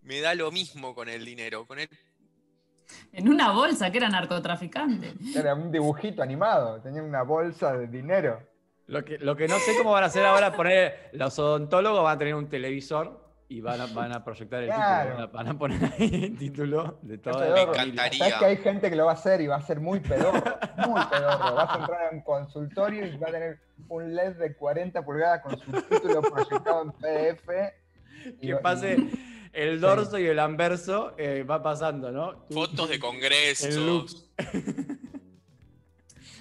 Me 0.02 0.20
da 0.20 0.34
lo 0.34 0.50
mismo 0.50 0.94
con 0.94 1.08
el 1.08 1.24
dinero. 1.24 1.66
Con 1.66 1.78
el... 1.78 1.88
En 3.12 3.28
una 3.28 3.52
bolsa 3.52 3.90
que 3.90 3.98
era 3.98 4.08
narcotraficante. 4.08 5.14
Era 5.34 5.54
un 5.54 5.70
dibujito 5.70 6.22
animado, 6.22 6.80
tenía 6.80 7.02
una 7.02 7.22
bolsa 7.22 7.76
de 7.76 7.86
dinero. 7.86 8.40
Lo 8.86 9.04
que, 9.04 9.18
lo 9.18 9.36
que 9.36 9.48
no 9.48 9.58
sé 9.58 9.76
cómo 9.76 9.90
van 9.90 10.04
a 10.04 10.06
hacer 10.06 10.24
ahora, 10.24 10.52
poner, 10.52 11.10
los 11.12 11.36
odontólogos 11.38 12.04
van 12.04 12.14
a 12.14 12.18
tener 12.18 12.34
un 12.36 12.48
televisor 12.48 13.25
y 13.48 13.60
van 13.60 13.80
a, 13.80 13.86
van 13.86 14.12
a 14.12 14.24
proyectar 14.24 14.62
el 14.62 14.68
Claro. 14.68 15.10
título. 15.10 15.28
Van 15.28 15.28
a, 15.28 15.32
van 15.44 15.48
a 15.48 15.58
poner 15.58 15.92
ahí 15.98 16.24
el 16.24 16.36
título 16.38 16.98
de 17.02 17.16
la 17.24 17.54
Me 17.54 17.62
encantaría. 17.62 18.18
Sabes 18.18 18.34
que 18.34 18.44
hay 18.44 18.56
gente 18.56 18.90
que 18.90 18.96
lo 18.96 19.04
va 19.06 19.12
a 19.12 19.14
hacer 19.14 19.40
y 19.40 19.46
va 19.46 19.56
a 19.56 19.62
ser 19.62 19.80
muy 19.80 20.00
pedorro, 20.00 20.42
muy 20.86 21.00
pedorro. 21.06 21.54
Vas 21.54 21.70
a 21.76 21.78
entrar 21.80 22.06
a 22.06 22.10
un 22.10 22.22
consultorio 22.22 23.06
y 23.06 23.16
va 23.16 23.28
a 23.28 23.32
tener 23.32 23.60
un 23.88 24.14
LED 24.14 24.36
de 24.36 24.54
40 24.56 25.04
pulgadas 25.04 25.42
con 25.42 25.58
su 25.58 25.70
título 25.82 26.22
proyectado 26.22 26.82
en 26.82 26.92
PDF. 26.92 27.48
y- 28.40 28.46
Que 28.48 28.56
pase 28.56 28.96
el 29.52 29.80
dorso 29.80 30.18
y 30.18 30.26
el 30.26 30.38
anverso 30.40 31.14
eh, 31.16 31.44
va 31.44 31.62
pasando, 31.62 32.10
¿no? 32.10 32.46
Fotos 32.50 32.88
de 32.88 32.98
congresos. 33.00 33.74
El 33.76 33.86
look. 33.86 34.10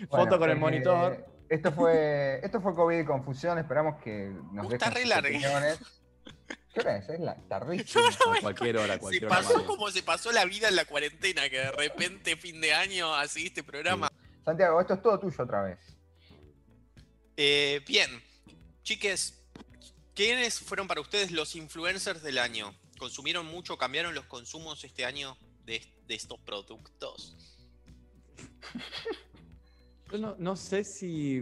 Bueno, 0.10 0.26
Foto 0.26 0.40
con 0.40 0.50
el 0.50 0.58
eh, 0.58 0.60
monitor. 0.60 1.26
Esto 1.48 1.72
fue, 1.72 2.40
esto 2.44 2.60
fue 2.60 2.76
COVID 2.76 3.00
y 3.00 3.06
confusión. 3.06 3.58
Esperamos 3.60 3.96
que 4.04 4.30
nos 4.52 4.66
Uh, 4.66 4.70
dejen 4.70 4.74
está 4.74 4.90
re 4.90 5.04
sus 5.04 5.18
opiniones. 5.18 5.80
¿Qué 6.76 6.82
hora 6.82 6.98
es? 6.98 7.08
Es 7.08 7.20
la 7.22 7.36
tardísima. 7.48 8.04
A 8.38 8.42
cualquier 8.42 8.78
hora, 8.78 8.94
Se 8.96 9.00
cualquier 9.00 9.26
hora. 9.28 9.36
pasó 9.38 9.66
como 9.66 9.90
se 9.92 10.04
pasó 10.04 10.32
la 10.34 10.44
vida 10.44 10.68
en 10.68 10.76
la 10.76 10.84
cuarentena, 10.84 11.50
que 11.50 11.58
de 11.58 11.72
repente 11.72 12.36
fin 12.36 12.60
de 12.60 12.74
año 12.74 13.16
así 13.16 13.46
este 13.46 13.64
programa. 13.64 14.10
Santiago, 14.44 14.82
esto 14.82 14.94
es 14.96 15.02
todo 15.02 15.18
tuyo 15.18 15.42
otra 15.42 15.64
vez. 15.64 15.80
Eh, 17.38 17.82
bien, 17.88 18.22
chiques, 18.84 19.42
¿quiénes 20.14 20.60
fueron 20.60 20.88
para 20.90 21.00
ustedes 21.00 21.32
los 21.32 21.56
influencers 21.56 22.22
del 22.22 22.38
año? 22.40 22.76
¿Consumieron 22.98 23.46
mucho, 23.46 23.78
cambiaron 23.78 24.14
los 24.14 24.26
consumos 24.26 24.84
este 24.84 25.06
año 25.06 25.38
de, 25.64 25.82
de 26.08 26.16
estos 26.16 26.40
productos? 26.42 27.38
Yo 30.12 30.18
no, 30.18 30.36
no 30.38 30.58
sé 30.58 30.84
si. 30.84 31.40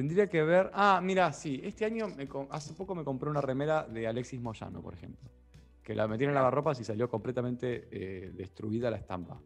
Tendría 0.00 0.28
que 0.28 0.42
ver. 0.42 0.70
Ah, 0.72 0.98
mira, 1.02 1.30
sí. 1.30 1.60
Este 1.62 1.84
año, 1.84 2.08
me 2.08 2.26
hace 2.48 2.72
poco 2.72 2.94
me 2.94 3.04
compré 3.04 3.28
una 3.28 3.42
remera 3.42 3.82
de 3.86 4.06
Alexis 4.06 4.40
Moyano, 4.40 4.80
por 4.80 4.94
ejemplo. 4.94 5.28
Que 5.82 5.94
la 5.94 6.08
metí 6.08 6.24
en 6.24 6.32
lavarropas 6.32 6.80
y 6.80 6.84
salió 6.84 7.10
completamente 7.10 7.86
eh, 7.90 8.30
destruida 8.32 8.90
la 8.90 8.96
estampa. 8.96 9.38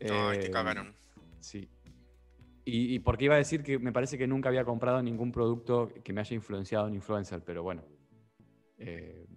Ay, 0.00 0.38
te 0.40 0.46
Eh, 0.46 0.50
cagaron. 0.50 0.92
Sí. 1.38 1.68
Y, 2.64 2.92
y 2.96 2.98
porque 2.98 3.26
iba 3.26 3.36
a 3.36 3.38
decir 3.38 3.62
que 3.62 3.78
me 3.78 3.92
parece 3.92 4.18
que 4.18 4.26
nunca 4.26 4.48
había 4.48 4.64
comprado 4.64 5.00
ningún 5.00 5.30
producto 5.30 5.92
que 6.02 6.12
me 6.12 6.22
haya 6.22 6.34
influenciado 6.34 6.88
en 6.88 6.94
influencer, 6.96 7.40
pero 7.44 7.62
bueno. 7.62 7.84
Eh, 8.78 9.28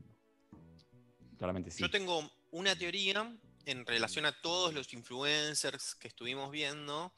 claramente 1.37 1.69
sí. 1.69 1.83
Yo 1.83 1.91
tengo 1.91 2.27
una 2.49 2.75
teoría 2.75 3.31
en 3.67 3.85
relación 3.85 4.25
a 4.25 4.31
todos 4.41 4.73
los 4.73 4.91
influencers 4.91 5.93
que 5.93 6.07
estuvimos 6.07 6.49
viendo, 6.49 7.13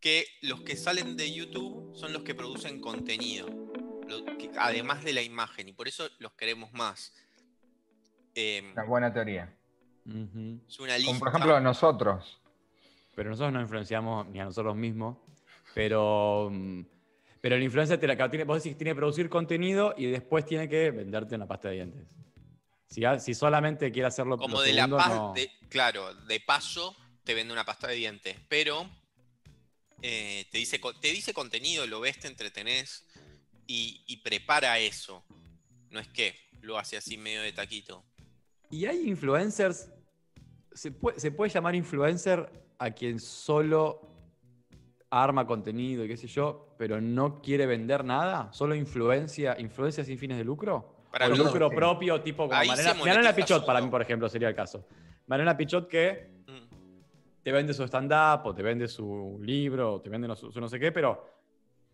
que 0.00 0.26
los 0.42 0.60
que 0.62 0.76
salen 0.76 1.16
de 1.16 1.32
YouTube 1.32 1.94
son 1.94 2.12
los 2.12 2.22
que 2.22 2.34
producen 2.34 2.80
contenido, 2.80 3.46
lo 4.08 4.24
que- 4.38 4.50
además 4.58 5.04
de 5.04 5.12
la 5.12 5.22
imagen, 5.22 5.68
y 5.68 5.72
por 5.72 5.88
eso 5.88 6.08
los 6.18 6.32
queremos 6.32 6.72
más. 6.72 7.12
Em, 8.34 8.72
Una 8.72 8.84
buena 8.84 9.12
teoría. 9.12 9.54
Es 10.66 10.78
una 10.80 10.96
lista. 10.96 11.06
Como 11.06 11.18
por 11.20 11.28
ejemplo 11.28 11.60
nosotros. 11.60 12.40
Pero 13.14 13.30
nosotros 13.30 13.52
no 13.52 13.60
influenciamos 13.60 14.26
ni 14.28 14.40
a 14.40 14.44
nosotros 14.44 14.74
mismos. 14.76 15.18
Pero, 15.74 16.48
mm, 16.50 16.82
pero 17.40 17.56
el 17.56 17.62
influencer 17.62 17.98
te 18.00 18.06
la, 18.06 18.16
claro, 18.16 18.30
tiene, 18.30 18.44
vos 18.44 18.62
decís, 18.62 18.76
tiene 18.78 18.92
que 18.92 18.96
producir 18.96 19.28
contenido 19.28 19.94
y 19.96 20.06
después 20.06 20.44
tiene 20.46 20.68
que 20.68 20.90
venderte 20.90 21.34
una 21.34 21.46
pasta 21.46 21.68
de 21.68 21.74
dientes. 21.74 22.16
Si, 22.88 23.02
si 23.20 23.34
solamente 23.34 23.92
quiere 23.92 24.08
hacerlo 24.08 24.36
como 24.36 24.56
lo 24.56 24.62
de 24.62 24.72
la 24.72 24.88
paz, 24.88 25.08
no. 25.14 25.32
de- 25.34 25.50
claro, 25.68 26.12
de 26.14 26.40
paso 26.40 26.96
te 27.22 27.34
vende 27.34 27.52
una 27.52 27.64
pasta 27.64 27.86
de 27.86 27.94
dientes, 27.94 28.36
pero 28.48 28.88
eh, 30.02 30.46
te, 30.50 30.58
dice, 30.58 30.80
te 31.00 31.08
dice 31.08 31.32
contenido, 31.32 31.86
lo 31.86 32.00
ves, 32.00 32.18
te 32.18 32.28
entretenés 32.28 33.06
y, 33.66 34.02
y 34.06 34.18
prepara 34.18 34.78
eso. 34.78 35.24
No 35.90 36.00
es 36.00 36.08
que 36.08 36.34
lo 36.60 36.78
hace 36.78 36.96
así 36.96 37.16
medio 37.16 37.42
de 37.42 37.52
taquito. 37.52 38.04
Y 38.70 38.86
hay 38.86 39.08
influencers. 39.08 39.88
¿se 40.72 40.92
puede, 40.92 41.18
se 41.18 41.30
puede 41.30 41.50
llamar 41.50 41.74
influencer 41.74 42.48
a 42.78 42.90
quien 42.90 43.18
solo 43.18 44.08
arma 45.10 45.46
contenido 45.46 46.04
y 46.04 46.08
qué 46.08 46.16
sé 46.16 46.28
yo, 46.28 46.74
pero 46.78 47.00
no 47.00 47.42
quiere 47.42 47.66
vender 47.66 48.04
nada? 48.04 48.52
¿Solo 48.52 48.74
influencia, 48.74 49.56
influencia 49.58 50.04
sin 50.04 50.18
fines 50.18 50.38
de 50.38 50.44
lucro? 50.44 50.96
Para 51.10 51.26
o 51.26 51.30
lucro 51.30 51.68
propio, 51.70 52.20
tipo 52.22 52.48
como 52.48 52.64
Mariana, 52.64 52.94
Mariana 52.94 53.34
Pichot, 53.34 53.66
para 53.66 53.80
mí, 53.80 53.88
por 53.90 54.00
ejemplo, 54.00 54.28
sería 54.28 54.48
el 54.48 54.54
caso. 54.54 54.86
Mariana 55.26 55.56
Pichot 55.56 55.88
que. 55.88 56.39
Te 57.42 57.52
vende 57.52 57.72
su 57.74 57.82
stand-up, 57.84 58.46
o 58.46 58.54
te 58.54 58.62
vende 58.62 58.86
su 58.88 59.38
libro, 59.42 59.94
o 59.94 60.00
te 60.00 60.10
vende 60.10 60.28
no, 60.28 60.36
su, 60.36 60.50
su 60.52 60.60
no 60.60 60.68
sé 60.68 60.78
qué, 60.78 60.92
pero 60.92 61.26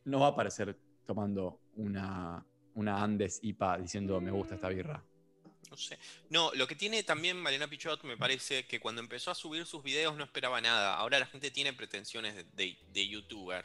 no 0.04 0.20
va 0.20 0.26
a 0.26 0.30
aparecer 0.30 0.76
tomando 1.06 1.60
una, 1.76 2.44
una 2.74 3.02
Andes 3.02 3.38
IPA 3.42 3.78
diciendo 3.78 4.20
me 4.20 4.30
gusta 4.30 4.54
esta 4.56 4.68
birra. 4.68 5.02
No 5.70 5.76
sé. 5.76 5.98
No, 6.30 6.52
lo 6.54 6.66
que 6.66 6.76
tiene 6.76 7.02
también 7.02 7.36
Mariana 7.40 7.66
Pichot 7.68 8.04
me 8.04 8.16
parece 8.16 8.66
que 8.66 8.78
cuando 8.78 9.00
empezó 9.00 9.30
a 9.32 9.34
subir 9.34 9.66
sus 9.66 9.82
videos 9.82 10.16
no 10.16 10.22
esperaba 10.24 10.60
nada. 10.60 10.94
Ahora 10.96 11.18
la 11.18 11.26
gente 11.26 11.50
tiene 11.50 11.72
pretensiones 11.72 12.36
de, 12.36 12.44
de- 12.54 12.78
de 12.92 13.08
youtuber. 13.08 13.64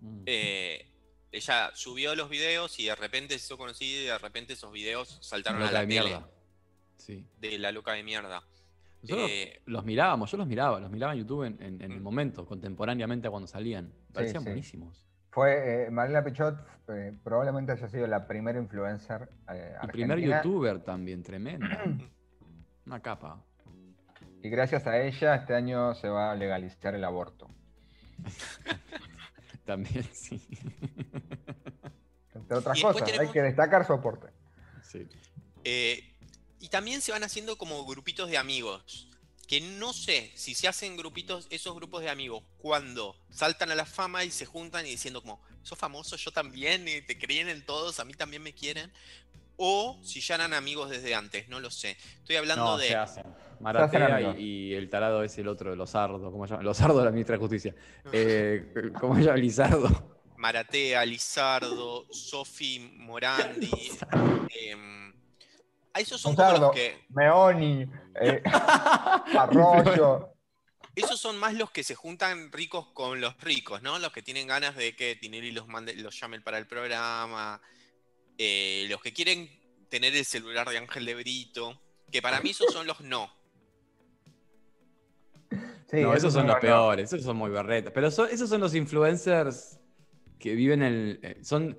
Mm. 0.00 0.22
Eh, 0.24 0.90
ella 1.32 1.70
subió 1.74 2.14
los 2.14 2.30
videos 2.30 2.78
y 2.80 2.86
de 2.86 2.94
repente 2.94 3.38
se 3.38 3.44
hizo 3.44 3.58
conocida 3.58 4.00
y 4.00 4.04
de 4.06 4.18
repente 4.18 4.54
esos 4.54 4.72
videos 4.72 5.18
saltaron 5.20 5.62
a 5.62 5.70
la 5.70 5.80
de 5.80 5.86
tele 5.86 6.00
mierda. 6.00 6.30
Sí. 6.96 7.26
de 7.40 7.58
la 7.58 7.72
loca 7.72 7.92
de 7.92 8.02
mierda. 8.02 8.42
Nosotros 9.04 9.30
Eh, 9.30 9.62
los 9.66 9.84
mirábamos, 9.84 10.30
yo 10.30 10.36
los 10.38 10.46
miraba, 10.46 10.80
los 10.80 10.90
miraba 10.90 11.12
en 11.12 11.18
YouTube 11.20 11.44
en, 11.44 11.62
en- 11.62 11.82
en 11.82 11.92
el 11.92 12.00
momento, 12.00 12.44
contemporáneamente 12.46 13.28
a 13.28 13.30
cuando 13.30 13.46
salían. 13.46 13.92
Parecían 14.12 14.42
sí. 14.42 14.48
buenísimos. 14.48 15.06
Fue 15.30 15.86
eh, 15.86 15.90
Mariela 15.90 16.22
Pichot, 16.24 16.56
eh, 16.88 17.12
probablemente 17.24 17.72
haya 17.72 17.88
sido 17.88 18.06
la 18.06 18.26
primera 18.26 18.58
influencer 18.58 19.28
eh, 19.52 19.74
El 19.82 19.88
primer 19.90 20.12
argentina, 20.18 20.42
youtuber 20.42 20.78
también, 20.80 21.22
tremendo. 21.22 21.66
Una 22.86 23.00
capa. 23.00 23.42
Y 24.42 24.48
gracias 24.50 24.86
a 24.86 24.98
ella, 25.00 25.34
este 25.36 25.54
año 25.54 25.94
se 25.94 26.08
va 26.08 26.30
a 26.30 26.34
legalizar 26.34 26.94
el 26.94 27.02
aborto. 27.04 27.48
También, 29.64 30.04
sí. 30.12 30.40
Entre 32.34 32.56
otras 32.56 32.80
cosas, 32.82 33.18
hay 33.18 33.28
que 33.28 33.42
destacar 33.42 33.84
su 33.86 33.92
aporte. 33.94 34.28
sí. 34.82 35.06
Eh, 35.66 36.13
y 36.64 36.68
también 36.68 37.02
se 37.02 37.12
van 37.12 37.22
haciendo 37.22 37.58
como 37.58 37.84
grupitos 37.84 38.30
de 38.30 38.38
amigos. 38.38 39.06
Que 39.46 39.60
no 39.60 39.92
sé 39.92 40.32
si 40.34 40.54
se 40.54 40.66
hacen 40.66 40.96
grupitos, 40.96 41.46
esos 41.50 41.74
grupos 41.74 42.00
de 42.00 42.08
amigos, 42.08 42.42
cuando 42.56 43.14
saltan 43.28 43.70
a 43.70 43.74
la 43.74 43.84
fama 43.84 44.24
y 44.24 44.30
se 44.30 44.46
juntan 44.46 44.86
y 44.86 44.90
diciendo 44.90 45.20
como, 45.20 45.42
sos 45.62 45.78
famoso, 45.78 46.16
yo 46.16 46.30
también, 46.30 46.88
y 46.88 47.02
te 47.02 47.18
creen 47.18 47.50
en 47.50 47.66
todos, 47.66 48.00
a 48.00 48.06
mí 48.06 48.14
también 48.14 48.42
me 48.42 48.54
quieren. 48.54 48.90
O 49.58 50.00
si 50.02 50.22
ya 50.22 50.36
eran 50.36 50.54
amigos 50.54 50.88
desde 50.88 51.14
antes, 51.14 51.46
no 51.48 51.60
lo 51.60 51.70
sé. 51.70 51.98
Estoy 52.16 52.36
hablando 52.36 52.64
No, 52.64 52.78
de... 52.78 52.88
se 52.88 52.96
hacen. 52.96 53.24
Maratea 53.60 54.38
y, 54.38 54.70
y 54.70 54.74
el 54.74 54.88
tarado 54.88 55.22
es 55.22 55.36
el 55.36 55.48
otro, 55.48 55.76
Lozardo. 55.76 56.32
¿Cómo 56.32 56.46
se 56.46 56.52
llama? 56.54 56.62
Lozardo 56.62 56.98
de 56.98 57.04
la 57.04 57.10
ministra 57.10 57.34
de 57.36 57.40
Justicia. 57.40 57.74
Eh, 58.12 58.72
¿Cómo 58.98 59.14
se 59.16 59.24
llama? 59.24 59.36
Lizardo. 59.36 60.18
Maratea, 60.38 61.04
Lizardo, 61.04 62.06
Sofi 62.10 62.78
Morandi. 62.96 63.70
em, 64.50 65.12
esos 66.00 66.20
son 66.20 66.34
como 66.36 66.56
los 66.58 66.72
que... 66.72 67.04
Meoni, 67.10 67.86
eh, 68.20 68.42
Arroyo. 69.38 70.30
Esos 70.94 71.18
son 71.20 71.36
más 71.38 71.54
los 71.54 71.70
que 71.70 71.82
se 71.82 71.94
juntan 71.94 72.52
ricos 72.52 72.88
con 72.92 73.20
los 73.20 73.36
ricos, 73.40 73.82
¿no? 73.82 73.98
Los 73.98 74.12
que 74.12 74.22
tienen 74.22 74.46
ganas 74.46 74.76
de 74.76 74.94
que 74.94 75.16
Tinelli 75.16 75.50
los 75.50 75.66
mande, 75.66 75.94
los 75.96 76.18
llame 76.20 76.40
para 76.40 76.58
el 76.58 76.66
programa. 76.66 77.60
eh, 78.38 78.86
los 78.88 79.00
que 79.00 79.12
quieren 79.12 79.48
tener 79.88 80.14
el 80.14 80.24
celular 80.24 80.68
de 80.68 80.78
Ángel 80.78 81.04
de 81.04 81.14
Brito. 81.14 81.80
Que 82.12 82.22
para 82.22 82.40
mí 82.40 82.50
esos 82.50 82.72
son 82.72 82.86
los 82.86 83.00
no. 83.00 83.28
Sí, 85.90 86.00
no, 86.00 86.14
esos 86.14 86.32
son 86.32 86.46
los 86.46 86.56
no. 86.56 86.60
peores, 86.60 87.12
esos 87.12 87.24
son 87.24 87.36
muy 87.36 87.50
berretas. 87.50 87.92
Pero 87.92 88.10
son- 88.10 88.28
esos 88.30 88.48
son 88.48 88.60
los 88.60 88.74
influencers 88.74 89.78
que 90.38 90.54
viven 90.54 90.82
en 90.82 90.92
el. 90.92 91.20
eh, 91.22 91.38
Son 91.42 91.76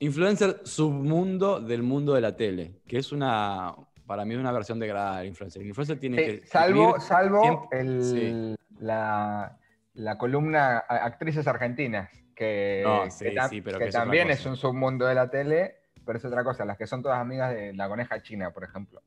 influencers 0.00 0.68
submundo 0.70 1.60
del 1.60 1.82
mundo 1.82 2.14
de 2.14 2.20
la 2.20 2.36
tele, 2.36 2.80
que 2.86 2.98
es 2.98 3.12
una. 3.12 3.74
Para 4.06 4.24
mí 4.24 4.34
es 4.34 4.40
una 4.40 4.52
versión 4.52 4.78
degradada 4.78 5.18
del 5.18 5.28
influencer. 5.28 5.62
El 5.62 5.68
influencer 5.68 5.98
tiene 5.98 6.18
Sí, 6.18 6.40
que. 6.40 6.46
salvo 6.46 7.00
salvo 7.00 7.42
siempre- 7.42 7.80
el- 7.80 8.02
sí. 8.02 8.56
la, 8.84 9.56
la 9.94 10.18
columna 10.18 10.78
Actrices 10.78 11.46
Argentinas, 11.46 12.10
que, 12.34 12.82
No, 12.84 13.04
que 13.04 13.10
sí, 13.10 13.24
tam- 13.26 13.48
sí, 13.48 13.60
pero 13.62 13.78
que 13.78 13.84
que 13.84 13.88
es 13.88 13.94
otra 13.94 14.02
también 14.04 14.30
es 14.30 14.44
un 14.44 14.56
submundo 14.56 15.06
de 15.06 15.14
la 15.14 15.30
tele, 15.30 15.76
pero 16.04 16.18
es 16.18 16.24
otra 16.24 16.44
cosa. 16.44 16.64
Las 16.66 16.76
que 16.76 16.86
son 16.86 17.02
todas 17.02 17.18
amigas 17.18 17.54
de 17.54 17.72
la 17.72 17.88
coneja 17.88 18.20
china, 18.22 18.50
por 18.50 18.64
ejemplo. 18.64 19.02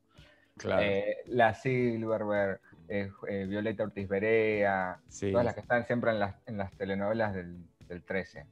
Claro. 0.56 0.82
Eh, 0.82 1.18
la 1.26 1.54
Silverberg, 1.54 2.60
eh, 2.88 3.12
eh, 3.28 3.46
Violeta 3.48 3.84
Ortiz 3.84 4.08
Berea, 4.08 4.98
todas 5.30 5.44
las 5.44 5.54
que 5.54 5.60
están 5.60 5.86
siempre 5.86 6.10
en 6.10 6.18
las, 6.18 6.34
en 6.46 6.56
las 6.58 6.72
telenovelas 6.72 7.34
del, 7.34 7.58
del 7.86 8.02
13. 8.02 8.44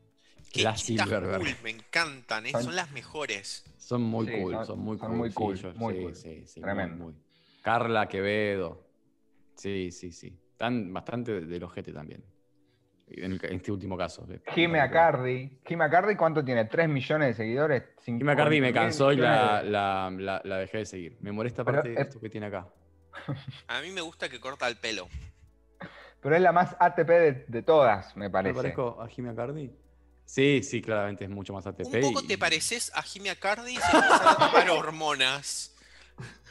Qué 0.57 0.63
La 0.63 0.75
chicas 0.75 1.05
Silverberg. 1.07 1.39
cool, 1.39 1.55
me 1.63 1.71
encantan, 1.71 2.47
¿eh? 2.47 2.51
Son- 2.53 2.65
son 2.65 2.77
las 2.77 2.91
mejores. 2.93 3.65
Son 3.79 4.03
muy 4.03 4.27
Sí, 4.27 4.33
cool, 4.41 4.53
son- 4.55 4.67
son, 4.67 4.79
muy 4.81 4.99
son 4.99 5.09
cool. 5.09 5.17
muy 5.19 5.29
sí, 5.29 5.35
cool, 5.35 5.57
yo- 5.57 5.75
muy 5.75 5.95
sí, 5.95 6.01
cool. 6.03 6.15
sí, 6.17 6.47
sí, 6.47 6.61
Tremendo. 6.61 6.97
muy, 6.97 7.13
muy. 7.13 7.23
Carla 7.63 8.09
Quevedo. 8.09 8.87
Sí, 9.55 9.91
sí, 9.91 10.13
sí. 10.13 10.39
Están 10.53 10.93
bastante 10.93 11.33
de- 11.33 11.47
del 11.47 11.63
ojete 11.65 11.93
también. 11.93 12.25
En, 13.09 13.33
el- 13.33 13.41
en 13.45 13.57
este 13.57 13.71
último 13.71 13.97
caso. 13.97 14.27
de- 14.27 14.41
Jimmy 14.53 14.79
Acardi. 14.81 15.61
Jimmy 15.67 15.85
Acardi, 15.85 16.17
¿cuánto 16.17 16.45
tiene? 16.45 16.65
¿3 16.65 16.89
millones 16.89 17.29
de 17.29 17.35
seguidores? 17.35 17.85
Jimmy 18.05 18.31
Acardi 18.33 18.61
me 18.61 18.69
50.000 18.69 18.73
cansó 18.75 19.13
y 19.13 19.17
la, 19.17 19.31
millones 19.63 19.71
la, 19.71 20.11
la- 20.19 20.41
la 20.45 20.57
dejé 20.59 20.79
de 20.79 20.87
seguir. 20.87 21.17
Me 21.21 21.31
molesta 21.33 21.65
Pero, 21.65 21.79
aparte 21.79 21.91
de 21.95 22.01
eh, 22.01 22.03
esto 22.03 22.19
que 22.21 22.29
tiene 22.31 22.47
acá. 22.47 22.69
A 23.69 23.81
mí 23.81 23.91
me 23.91 24.01
gusta 24.01 24.29
que 24.29 24.41
corta 24.41 24.67
el 24.69 24.77
pelo. 24.77 25.09
Pero 26.21 26.35
es 26.35 26.43
la 26.43 26.51
más 26.51 26.75
ATP 26.81 27.09
de, 27.09 27.33
de 27.47 27.63
todas, 27.63 28.17
me 28.17 28.25
¿Me 28.27 28.31
parece. 28.31 28.55
parezco 28.57 29.01
a 29.01 29.07
Jimmy 29.09 29.29
Acardi? 29.29 29.71
Sí, 30.27 30.63
sí, 30.63 30.83
claramente 30.83 31.25
es 31.25 31.31
mucho 31.31 31.53
más 31.53 31.67
ATP. 31.67 31.85
Un 31.85 32.01
poco 32.13 32.25
y- 32.25 32.27
te 32.27 32.37
pareces 32.37 32.91
a 32.95 33.03
Jimmy 33.03 33.29
Acardi 33.29 33.73
y 33.73 33.77
se 33.77 33.83
a 33.97 34.37
tomar 34.39 34.69
hormonas. 34.71 35.73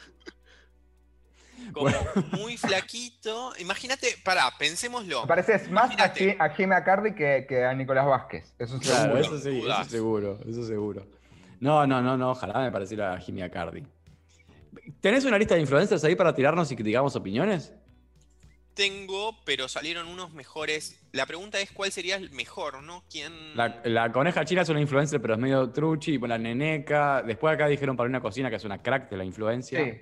Como 1.72 1.90
muy 2.32 2.56
flaquito. 2.56 3.52
Imagínate, 3.58 4.08
pará, 4.24 4.50
pensémoslo. 4.58 5.26
Pareces 5.26 5.70
más 5.70 5.90
a, 5.98 6.48
Jimmy 6.50 6.74
Acardi 6.74 7.14
que, 7.14 7.46
que 7.48 7.64
a 7.64 7.74
Nicolás 7.74 8.06
Vázquez. 8.06 8.54
Eso. 8.58 8.78
Claro, 8.80 9.22
Seguro, 9.22 9.36
eso 9.36 9.38
sí, 9.38 9.58
eso 9.58 9.90
seguro, 9.90 10.40
eso 10.48 10.66
seguro. 10.66 11.06
No, 11.60 11.86
no, 11.86 12.02
no, 12.02 12.16
no, 12.16 12.30
ojalá 12.30 12.60
me 12.60 12.70
pareciera 12.70 13.14
a 13.14 13.18
Jimmy 13.18 13.42
Acardi. 13.42 13.82
¿Tenés 15.00 15.24
una 15.24 15.38
lista 15.38 15.54
de 15.54 15.60
influencers 15.60 16.04
ahí 16.04 16.14
para 16.14 16.34
tirarnos 16.34 16.70
y 16.70 16.76
que 16.76 16.82
digamos 16.82 17.16
opiniones? 17.16 17.72
Tengo, 18.76 19.34
pero 19.46 19.68
salieron 19.68 20.06
unos 20.06 20.32
mejores. 20.34 21.00
La 21.12 21.24
pregunta 21.24 21.58
es 21.60 21.72
cuál 21.72 21.90
sería 21.90 22.16
el 22.16 22.30
mejor, 22.30 22.82
¿no? 22.82 23.02
¿Quién? 23.10 23.56
La, 23.56 23.80
la 23.84 24.12
coneja 24.12 24.44
china 24.44 24.60
es 24.62 24.68
una 24.68 24.82
influencer, 24.82 25.18
pero 25.20 25.32
es 25.32 25.40
medio 25.40 25.70
truchi, 25.70 26.18
la 26.18 26.36
neneca. 26.36 27.22
Después 27.22 27.54
acá 27.54 27.68
dijeron 27.68 27.96
Paulina 27.96 28.20
Cocina, 28.20 28.50
que 28.50 28.56
es 28.56 28.64
una 28.64 28.82
crack 28.82 29.08
de 29.08 29.16
la 29.16 29.24
influencia. 29.24 29.82
Sí. 29.82 29.92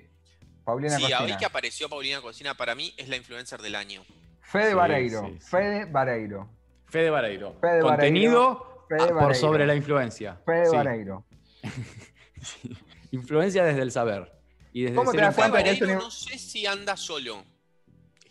Paulina 0.65 0.97
Sí, 0.97 1.03
Cocina. 1.03 1.21
hoy 1.23 1.37
que 1.37 1.45
apareció 1.45 1.87
Paulina 1.87 2.19
Cocina, 2.19 2.53
para 2.55 2.75
mí 2.75 2.93
es 2.97 3.07
la 3.07 3.15
influencer 3.15 3.61
del 3.61 3.75
año. 3.75 4.03
Fede 4.41 4.69
Sí, 4.71 4.75
Vareiro. 4.75 5.21
sí, 5.25 5.37
sí. 5.39 5.47
Fede 5.49 5.85
Vareiro. 5.85 6.49
Fede 6.89 7.09
Vareiro. 7.09 7.55
Fede 7.61 7.79
Contenido 7.81 8.85
Fede 8.89 9.09
ah, 9.09 9.19
por 9.19 9.35
sobre 9.35 9.65
la 9.65 9.73
influencia. 9.75 10.37
Fede 10.45 10.65
Sí. 10.65 10.75
Vareiro. 10.75 11.25
Influencia 13.11 13.63
desde 13.63 13.81
el 13.81 13.91
saber. 13.91 14.31
Y 14.73 14.83
desde 14.83 14.95
¿Cómo 14.97 15.11
te 15.11 15.17
das 15.21 15.33
Fede 15.35 15.49
cuenta 15.49 15.63
que 15.63 15.69
es 15.71 15.79
Vareiro 15.79 15.99
un- 15.99 16.05
no 16.05 16.11
sé 16.11 16.37
si 16.37 16.65
anda 16.65 16.97
solo. 16.97 17.43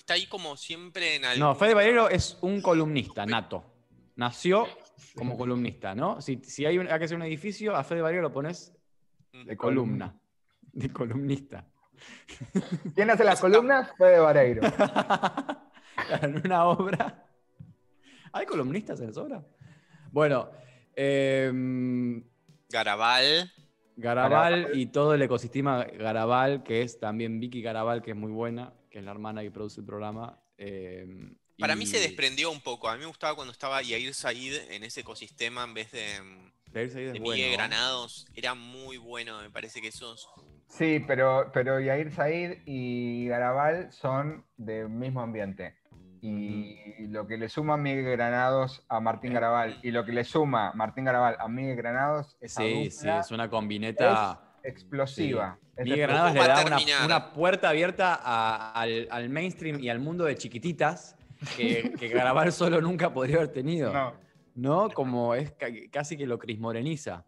Está 0.05 0.15
ahí 0.15 0.27
como 0.27 0.55
siempre 0.59 1.17
en 1.17 1.25
algún... 1.25 1.41
No, 1.41 1.55
Fede 1.55 1.73
Valero 1.73 2.11
es 2.11 2.37
un 2.43 2.61
columnista 2.61 3.25
nato. 3.25 3.65
Nació 4.17 4.67
como 5.17 5.39
columnista, 5.39 5.95
¿no? 5.95 6.21
Si, 6.21 6.43
si 6.45 6.67
hay, 6.67 6.77
un- 6.77 6.89
hay 6.93 6.99
que 6.99 7.07
hacer 7.07 7.17
un 7.17 7.23
edificio, 7.23 7.75
a 7.75 7.83
Fede 7.85 8.03
Valero 8.03 8.21
lo 8.21 8.31
pones 8.31 8.75
de 9.33 9.57
columna. 9.57 10.15
De 10.61 10.93
columnista. 10.93 11.67
¿Quién 12.95 13.09
hace 13.09 13.25
las 13.25 13.41
columnas? 13.41 13.93
Fede 13.97 14.19
Vareiro. 14.19 14.61
en 16.21 16.37
una 16.45 16.67
obra. 16.67 17.25
¿Hay 18.33 18.45
columnistas 18.45 19.01
en 19.01 19.09
esa 19.09 19.23
obra? 19.23 19.43
Bueno, 20.13 20.51
em, 20.95 22.23
Garabal. 22.69 23.51
Garabal 23.97 24.31
Garabal. 24.61 24.79
y 24.79 24.85
todo 24.87 25.15
el 25.15 25.23
ecosistema 25.23 25.85
Garabal, 25.85 26.63
que 26.63 26.83
es 26.83 27.01
también 27.01 27.41
Vicky 27.41 27.63
Garabal, 27.63 28.03
que 28.03 28.11
es 28.11 28.17
muy 28.17 28.33
buena, 28.33 28.75
que 28.95 29.01
es 29.01 29.05
la 29.05 29.11
hermana 29.11 29.43
que 29.43 29.51
produce 29.51 29.81
el 29.81 29.87
programa. 29.87 30.39
em, 30.57 31.37
Para 31.59 31.75
y- 31.75 31.79
mí 31.79 31.85
se 31.87 31.99
desprendió 31.99 32.49
un 32.53 32.61
poco. 32.61 32.89
A 32.89 32.95
mí 32.95 33.01
me 33.01 33.07
gustaba 33.07 33.35
cuando 33.35 33.51
estaba 33.51 33.83
Yair 33.83 34.15
Said 34.15 34.71
en 34.71 34.85
ese 34.85 35.01
ecosistema 35.01 35.65
en 35.65 35.75
vez 35.75 35.91
de, 35.91 36.19
es 36.73 36.95
de 36.95 37.07
bueno, 37.19 37.33
Miguel. 37.35 37.55
Granados. 37.55 38.29
Era 38.37 38.55
muy 38.55 38.97
bueno. 38.97 39.43
Me 39.43 39.51
parece 39.51 39.81
que 39.83 39.89
esos. 39.89 40.29
Sí, 40.69 41.03
pero, 41.09 41.51
pero 41.53 41.81
Yair 41.81 42.13
Said 42.13 42.59
y 42.67 43.27
Garabal 43.27 43.91
son 43.93 44.47
del 44.57 44.89
mismo 44.89 45.23
ambiente. 45.23 45.75
Y 46.23 47.09
lo 47.09 47.27
que 47.27 47.37
le 47.37 47.49
suma 47.49 47.77
Miguel 47.77 48.05
Granados 48.13 48.85
a 48.89 49.01
Martín 49.01 49.33
Garabal 49.35 49.81
y 49.83 49.91
lo 49.91 50.05
que 50.05 50.13
le 50.13 50.23
suma 50.23 50.73
Martín 50.77 51.05
Garabal 51.05 51.37
a 51.41 51.49
Miguel 51.49 51.75
Granados 51.75 52.37
esa 52.41 52.63
Sí, 52.63 52.93
sí, 52.93 53.09
es 53.09 53.33
una 53.33 53.51
combineta. 53.51 54.41
explosiva. 54.63 55.59
Miguel. 55.83 55.99
Granados 56.01 56.35
le 56.35 56.41
da 56.41 56.65
una, 56.65 57.05
una 57.05 57.33
puerta 57.33 57.69
abierta 57.71 58.15
a- 58.23 58.73
al, 58.73 59.09
al 59.11 59.29
mainstream 59.29 59.81
y 59.81 59.89
al 59.89 59.99
mundo 59.99 60.25
de 60.25 60.37
chiquititas 60.37 61.17
que, 61.57 61.93
que 61.99 62.09
Garabal 62.09 62.53
solo 62.53 62.81
nunca 62.81 63.13
podría 63.13 63.37
haber 63.37 63.49
tenido. 63.49 63.93
No. 63.93 64.15
¿no? 64.55 64.89
Como 64.91 65.35
es 65.35 65.51
ca- 65.53 65.67
casi 65.91 66.17
que 66.17 66.27
lo 66.27 66.39
crismoreniza. 66.39 67.25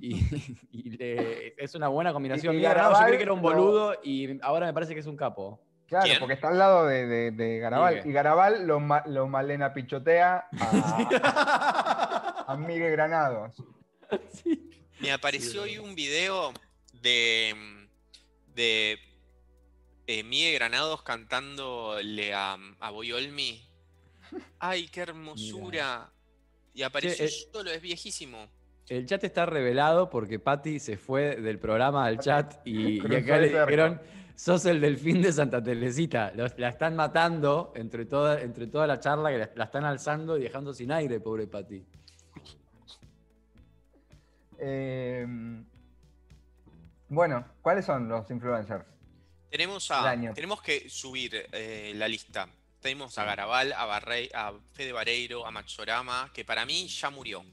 Y, 0.00 0.14
y 0.72 0.90
le- 0.96 1.54
es 1.62 1.74
una 1.74 1.88
buena 1.88 2.12
combinación. 2.14 2.56
Miguel 2.56 2.70
Granados, 2.70 2.98
yo 3.00 3.04
creí 3.06 3.18
que 3.18 3.24
era 3.24 3.32
un 3.34 3.42
boludo 3.42 3.94
y 4.02 4.38
ahora 4.42 4.64
me 4.66 4.72
parece 4.72 4.94
que 4.94 5.00
es 5.00 5.06
un 5.06 5.16
capo. 5.16 5.60
Claro, 5.86 6.06
¿Quién? 6.06 6.18
porque 6.20 6.32
está 6.32 6.48
al 6.48 6.58
lado 6.58 6.86
de, 6.86 7.06
de- 7.06 7.30
de 7.32 7.58
Garabal. 7.58 7.94
Miguel. 7.96 8.08
Y 8.10 8.12
Garabal 8.14 8.66
lo, 8.66 8.80
ma- 8.80 9.02
lo 9.06 9.28
malena 9.28 9.74
pichotea 9.74 10.48
a, 10.58 12.44
a 12.48 12.56
Miguel 12.56 12.90
Granados. 12.92 13.62
Sí. 14.32 14.70
Me 15.00 15.12
apareció 15.12 15.62
hoy 15.62 15.76
un 15.78 15.94
video 15.94 16.52
de. 17.02 17.54
De. 18.54 18.98
eh, 20.06 20.22
Miguel 20.24 20.54
Granados 20.54 21.02
cantándole 21.02 22.34
a, 22.34 22.56
a 22.80 22.90
Boyolmi. 22.90 23.62
¡Ay, 24.58 24.88
qué 24.88 25.00
hermosura! 25.00 26.10
Y 26.74 26.82
apareció 26.82 27.24
eh, 27.26 27.28
solo, 27.28 27.70
es 27.70 27.82
viejísimo. 27.82 28.48
El 28.88 29.06
chat 29.06 29.22
está 29.24 29.46
revelado 29.46 30.08
porque 30.10 30.38
Patty 30.38 30.78
se 30.80 30.96
fue 30.96 31.36
del 31.36 31.58
programa 31.58 32.04
al 32.06 32.18
chat 32.18 32.66
y, 32.66 32.98
acá 33.16 33.38
le 33.38 33.48
dijeron, 33.48 34.00
sos 34.34 34.64
el 34.66 34.80
delfín 34.80 35.22
de 35.22 35.32
Santa 35.32 35.62
Teresita. 35.62 36.32
Los- 36.34 36.58
la 36.58 36.70
están 36.70 36.96
matando 36.96 37.72
entre 37.76 38.06
toda, 38.06 38.40
entre 38.40 38.66
toda 38.66 38.86
la 38.86 38.98
charla 39.00 39.30
que 39.30 39.38
la, 39.38 39.50
la 39.54 39.64
están 39.64 39.84
alzando 39.84 40.36
y 40.38 40.42
dejando 40.42 40.72
sin 40.74 40.90
aire, 40.92 41.20
pobre 41.20 41.46
Patty. 41.46 41.84
Eh, 44.58 45.26
bueno, 47.12 47.44
¿cuáles 47.60 47.84
son 47.84 48.08
los 48.08 48.30
influencers? 48.30 48.84
Tenemos, 49.50 49.90
a, 49.90 50.16
tenemos 50.34 50.62
que 50.62 50.88
subir 50.88 51.46
eh, 51.52 51.92
la 51.94 52.08
lista. 52.08 52.48
Tenemos 52.80 53.16
a 53.18 53.24
Garabal, 53.24 53.72
a, 53.74 53.84
Barrey, 53.84 54.30
a 54.34 54.52
Fede 54.72 54.92
Vareiro, 54.92 55.46
a 55.46 55.50
Maxorama, 55.50 56.30
que 56.32 56.44
para 56.44 56.64
mí 56.64 56.88
ya 56.88 57.10
murió. 57.10 57.44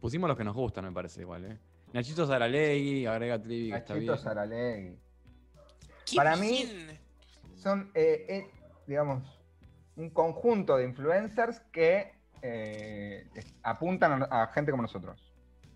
Pusimos 0.00 0.28
los 0.28 0.36
que 0.38 0.44
nos 0.44 0.54
gustan, 0.54 0.84
me 0.84 0.92
parece 0.92 1.22
igual, 1.22 1.44
¿eh? 1.44 1.58
Nachito 1.92 2.26
Zaralegui, 2.26 3.06
agrega 3.06 3.42
Trivi, 3.42 3.70
que 3.70 3.76
está 3.76 3.94
Nachito 3.94 4.12
bien. 4.12 4.24
Saralegui. 4.24 4.98
¿Qué 6.06 6.16
Para 6.16 6.36
mí-? 6.36 6.68
Son, 7.56 7.90
eh, 7.94 8.24
eh, 8.28 8.50
digamos, 8.86 9.24
un 9.96 10.10
conjunto 10.10 10.76
de 10.76 10.84
influencers 10.84 11.58
que 11.72 12.14
eh, 12.40 13.26
apuntan 13.64 14.22
a, 14.22 14.42
a 14.42 14.46
gente 14.52 14.70
como 14.70 14.82
nosotros. 14.82 15.20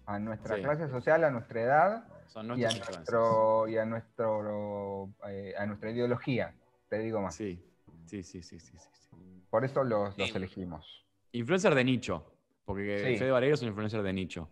A 0.07 0.19
nuestra 0.21 0.57
Sí. 0.57 0.63
clase 0.63 0.89
social, 0.89 1.25
a 1.25 1.31
nuestra 1.31 1.61
edad 1.61 2.05
Son 2.33 2.59
y 2.59 2.65
a, 2.65 2.69
nuestro, 2.71 3.69
y 3.69 3.77
a, 3.77 3.85
nuestro, 3.85 5.11
eh, 5.29 5.55
a 5.59 5.67
nuestra 5.67 5.91
ideología, 5.91 6.55
te 6.89 6.99
digo 6.99 7.21
más. 7.21 7.35
Sí, 7.35 7.63
sí, 8.07 8.23
sí, 8.23 8.43
sí, 8.43 8.59
sí, 8.59 8.77
sí. 8.79 9.17
Por 9.51 9.65
eso 9.65 9.85
los, 9.85 10.17
los 10.17 10.35
elegimos. 10.35 11.05
Influencer 11.33 11.75
de 11.75 11.85
nicho. 11.85 12.27
Porque 12.65 13.05
Sí. 13.13 13.19
Fede 13.19 13.31
Vareiro 13.31 13.55
es 13.55 13.63
un 13.63 13.69
influencer 13.69 14.03
de 14.03 14.13
nicho. 14.13 14.49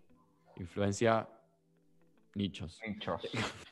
Influencia 0.56 1.26
nichos. 2.34 2.78
Nichos. 2.86 3.22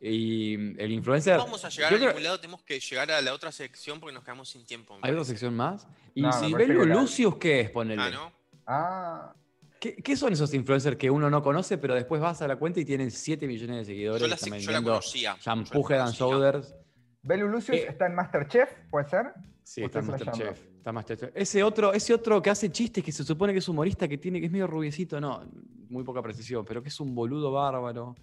Y 0.00 0.54
el 0.80 0.92
influencer. 0.92 1.36
No 1.36 1.44
vamos 1.44 1.64
a 1.64 1.68
llegar 1.68 1.92
a 1.92 1.96
creo- 1.96 2.08
ningún 2.08 2.22
lado, 2.22 2.40
tenemos 2.40 2.62
que 2.62 2.80
llegar 2.80 3.10
a 3.10 3.20
la 3.20 3.34
otra 3.34 3.52
sección 3.52 4.00
porque 4.00 4.14
nos 4.14 4.24
quedamos 4.24 4.48
sin 4.48 4.64
tiempo. 4.64 4.98
¿Hay 5.02 5.10
otra 5.12 5.24
sección 5.24 5.54
más? 5.54 5.86
¿Y 6.14 6.22
No, 6.22 6.32
si 6.32 6.50
la- 6.50 6.58
Lucius 6.86 7.36
qué 7.36 7.60
es? 7.60 7.70
Ponele. 7.70 8.00
Ah, 8.02 8.10
¿no? 8.10 8.32
Ah, 8.66 9.34
¿Qué, 9.80 9.96
qué 9.96 10.14
son 10.16 10.32
esos 10.32 10.52
influencers 10.54 10.96
que 10.96 11.10
uno 11.10 11.30
no 11.30 11.42
conoce, 11.42 11.78
pero 11.78 11.94
después 11.94 12.20
vas 12.20 12.42
a 12.42 12.46
la 12.48 12.56
cuenta 12.56 12.80
y 12.80 12.84
tienen 12.84 13.10
7 13.10 13.46
millones 13.46 13.78
de 13.78 13.84
seguidores? 13.86 14.20
Yo 14.20 14.28
la, 14.28 14.34
están 14.34 14.48
yo 14.50 14.54
la 14.54 14.56
vendiendo 14.58 14.90
conocía. 14.90 15.36
Shampoo 15.40 15.90
Head 15.90 16.00
and. 16.00 16.14
Shoulders. 16.14 16.74
Belu 17.22 17.48
Lucius 17.48 17.78
Eh. 17.78 17.86
está 17.88 18.06
en 18.06 18.14
Masterchef, 18.14 18.68
¿puede 18.90 19.08
ser? 19.08 19.26
Sí, 19.62 19.82
¿O 19.82 19.86
está 19.86 20.02
flasheando? 20.02 20.32
Masterchef. 20.44 20.66
Está 20.76 20.92
Masterchef. 20.92 21.30
Ese 21.34 21.62
otro, 21.62 21.92
ese 21.92 22.12
otro 22.14 22.40
que 22.42 22.50
hace 22.50 22.70
chistes, 22.70 23.02
que 23.04 23.12
se 23.12 23.24
supone 23.24 23.52
que 23.52 23.58
es 23.60 23.68
humorista, 23.68 24.06
que 24.06 24.18
tiene, 24.18 24.38
que 24.40 24.46
es 24.46 24.52
medio 24.52 24.66
rubiecito, 24.66 25.20
no, 25.20 25.42
muy 25.88 26.04
poca 26.04 26.20
precisión, 26.22 26.64
pero 26.64 26.82
que 26.82 26.88
es 26.88 27.00
un 27.00 27.14
boludo 27.14 27.50
bárbaro. 27.52 28.14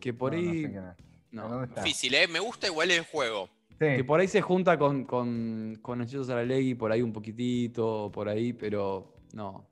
Que 0.00 0.12
por 0.12 0.32
No, 0.34 0.40
no 0.42 0.50
ahí. 0.50 0.62
sé 0.62 0.70
quién 0.70 0.84
es. 0.84 0.96
no. 1.32 1.48
¿Dónde 1.48 1.66
está? 1.68 1.82
Difícil, 1.82 2.14
¿eh? 2.14 2.28
Me 2.28 2.40
gusta 2.40 2.66
igual 2.66 2.90
el 2.90 3.04
juego. 3.04 3.48
Sí. 3.70 3.76
Que 3.96 4.04
por 4.04 4.20
ahí 4.20 4.28
se 4.28 4.40
junta 4.40 4.78
con, 4.78 5.04
con, 5.04 5.78
con 5.82 5.98
Nachito 5.98 6.22
Saralegui, 6.22 6.74
por 6.74 6.92
ahí 6.92 7.02
un 7.02 7.12
poquitito, 7.12 8.10
por 8.12 8.28
ahí, 8.28 8.52
pero 8.52 9.14
no. 9.32 9.66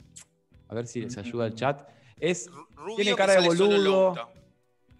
A 0.72 0.74
ver 0.74 0.86
si 0.86 1.02
les 1.02 1.18
ayuda 1.18 1.46
el 1.46 1.54
chat. 1.54 1.86
Es, 2.18 2.50
Rubio 2.74 2.96
Tiene 2.96 3.10
que 3.10 3.16
cara 3.16 3.34
de 3.34 3.46
boludo. 3.46 4.14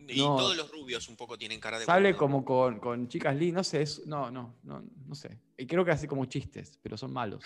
Y 0.06 0.18
No. 0.20 0.36
todos 0.36 0.54
los 0.54 0.70
rubios 0.70 1.08
un 1.08 1.16
poco 1.16 1.38
tienen 1.38 1.58
cara 1.60 1.78
de 1.78 1.86
sale 1.86 2.12
boludo. 2.12 2.18
como 2.18 2.44
con, 2.44 2.78
con 2.78 3.08
chicas 3.08 3.34
lindas, 3.34 3.54
no 3.60 3.64
sé, 3.64 3.82
es- 3.82 4.06
no, 4.06 4.30
no, 4.30 4.56
no, 4.64 4.82
no 5.06 5.14
sé. 5.14 5.38
Y 5.56 5.66
creo 5.66 5.82
que 5.82 5.92
hace 5.92 6.06
como 6.06 6.26
chistes, 6.26 6.78
pero 6.82 6.98
son 6.98 7.10
malos. 7.12 7.42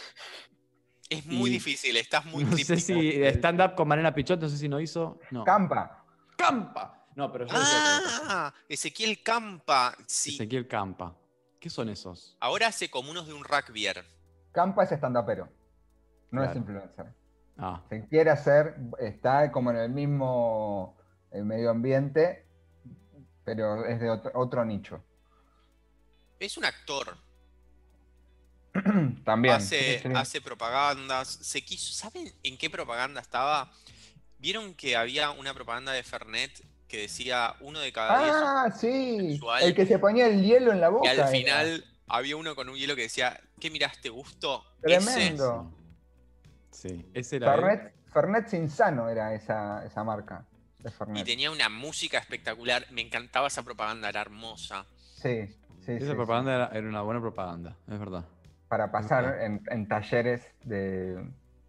Es 1.08 1.24
muy 1.26 1.50
y- 1.50 1.52
difícil, 1.52 1.96
estás 1.98 2.24
muy 2.26 2.42
No 2.44 2.56
sé 2.56 2.78
si 2.80 3.22
stand-up 3.26 3.76
con 3.76 3.86
Mariana 3.86 4.12
Pichot, 4.12 4.40
no 4.40 4.48
sé 4.48 4.58
si 4.58 4.68
no 4.68 4.80
hizo. 4.80 5.20
No. 5.30 5.44
Campa. 5.44 6.04
¡Campa! 6.36 7.06
No, 7.14 7.30
pero 7.30 7.46
yo. 7.46 7.52
Ah, 7.56 8.52
Ezequiel 8.68 9.22
Campa. 9.22 9.96
Sí. 10.08 10.34
Ezequiel 10.34 10.66
Campa. 10.66 11.16
¿Qué 11.60 11.70
son 11.70 11.88
esos? 11.90 12.36
Ahora 12.40 12.66
hace 12.66 12.90
como 12.90 13.10
unos 13.12 13.28
de 13.28 13.34
un 13.34 13.44
rugbyer. 13.44 14.04
Campa 14.50 14.82
es 14.82 14.90
estandapero. 14.92 15.48
No 16.32 16.42
es 16.42 16.56
influencer. 16.56 17.06
Ah, 17.58 17.82
Se 17.88 18.06
quiere 18.08 18.30
hacer, 18.30 18.76
está 18.98 19.50
como 19.50 19.70
en 19.70 19.78
el 19.78 19.90
mismo 19.90 20.96
eh, 21.30 21.42
medio 21.42 21.70
ambiente, 21.70 22.44
pero 23.44 23.86
es 23.86 24.00
de 24.00 24.10
otro, 24.10 24.30
otro 24.34 24.64
nicho. 24.64 25.02
Es 26.38 26.56
un 26.58 26.64
actor. 26.66 27.16
También. 29.24 29.54
hace, 29.54 29.98
sí, 30.00 30.08
sí. 30.08 30.14
hace 30.14 30.40
propagandas. 30.40 31.28
Se 31.28 31.62
quiso. 31.64 31.92
¿Saben 31.94 32.30
en 32.42 32.58
qué 32.58 32.68
propaganda 32.68 33.20
estaba? 33.20 33.70
Vieron 34.38 34.74
que 34.74 34.96
había 34.96 35.30
una 35.30 35.54
propaganda 35.54 35.92
de 35.92 36.02
Fernet 36.02 36.50
que 36.88 37.02
decía 37.02 37.56
uno 37.60 37.80
de 37.80 37.92
cada 37.92 38.22
diez. 38.22 38.34
Ah, 38.36 38.70
sí. 38.70 39.40
El 39.62 39.74
que 39.74 39.86
se 39.86 39.98
ponía 39.98 40.26
el 40.28 40.42
hielo 40.44 40.72
en 40.72 40.80
la 40.80 40.88
y 40.88 40.92
boca. 40.92 41.10
al 41.10 41.16
era. 41.16 41.26
final 41.28 41.84
había 42.06 42.36
uno 42.36 42.54
con 42.54 42.68
un 42.68 42.76
hielo 42.76 42.94
que 42.94 43.02
decía, 43.02 43.40
¿qué 43.58 43.70
miraste 43.70 44.10
gusto? 44.10 44.64
Tremendo. 44.82 45.72
Sí, 46.76 47.06
ese 47.14 47.36
era. 47.36 47.54
él. 47.54 47.60
Fernet, 47.60 47.94
Fernet 48.12 48.52
Insano 48.52 49.08
era 49.08 49.32
esa, 49.34 49.84
esa 49.86 50.04
marca 50.04 50.44
de. 50.78 50.92
Y 51.18 51.24
tenía 51.24 51.50
una 51.50 51.70
música 51.70 52.18
espectacular. 52.18 52.84
Me 52.92 53.00
encantaba 53.00 53.46
esa 53.46 53.62
propaganda, 53.62 54.10
era 54.10 54.20
hermosa. 54.20 54.84
Sí, 55.14 55.46
sí, 55.84 55.92
Esa 55.92 56.10
sí, 56.10 56.14
propaganda 56.14 56.54
era, 56.54 56.66
era 56.74 56.86
una 56.86 57.00
buena 57.00 57.20
propaganda, 57.20 57.74
es 57.90 57.98
verdad. 57.98 58.26
sí. 58.42 58.50
Para 58.68 58.90
pasar 58.92 59.38
en, 59.42 59.62
en 59.70 59.88
talleres 59.88 60.42
de 60.64 61.24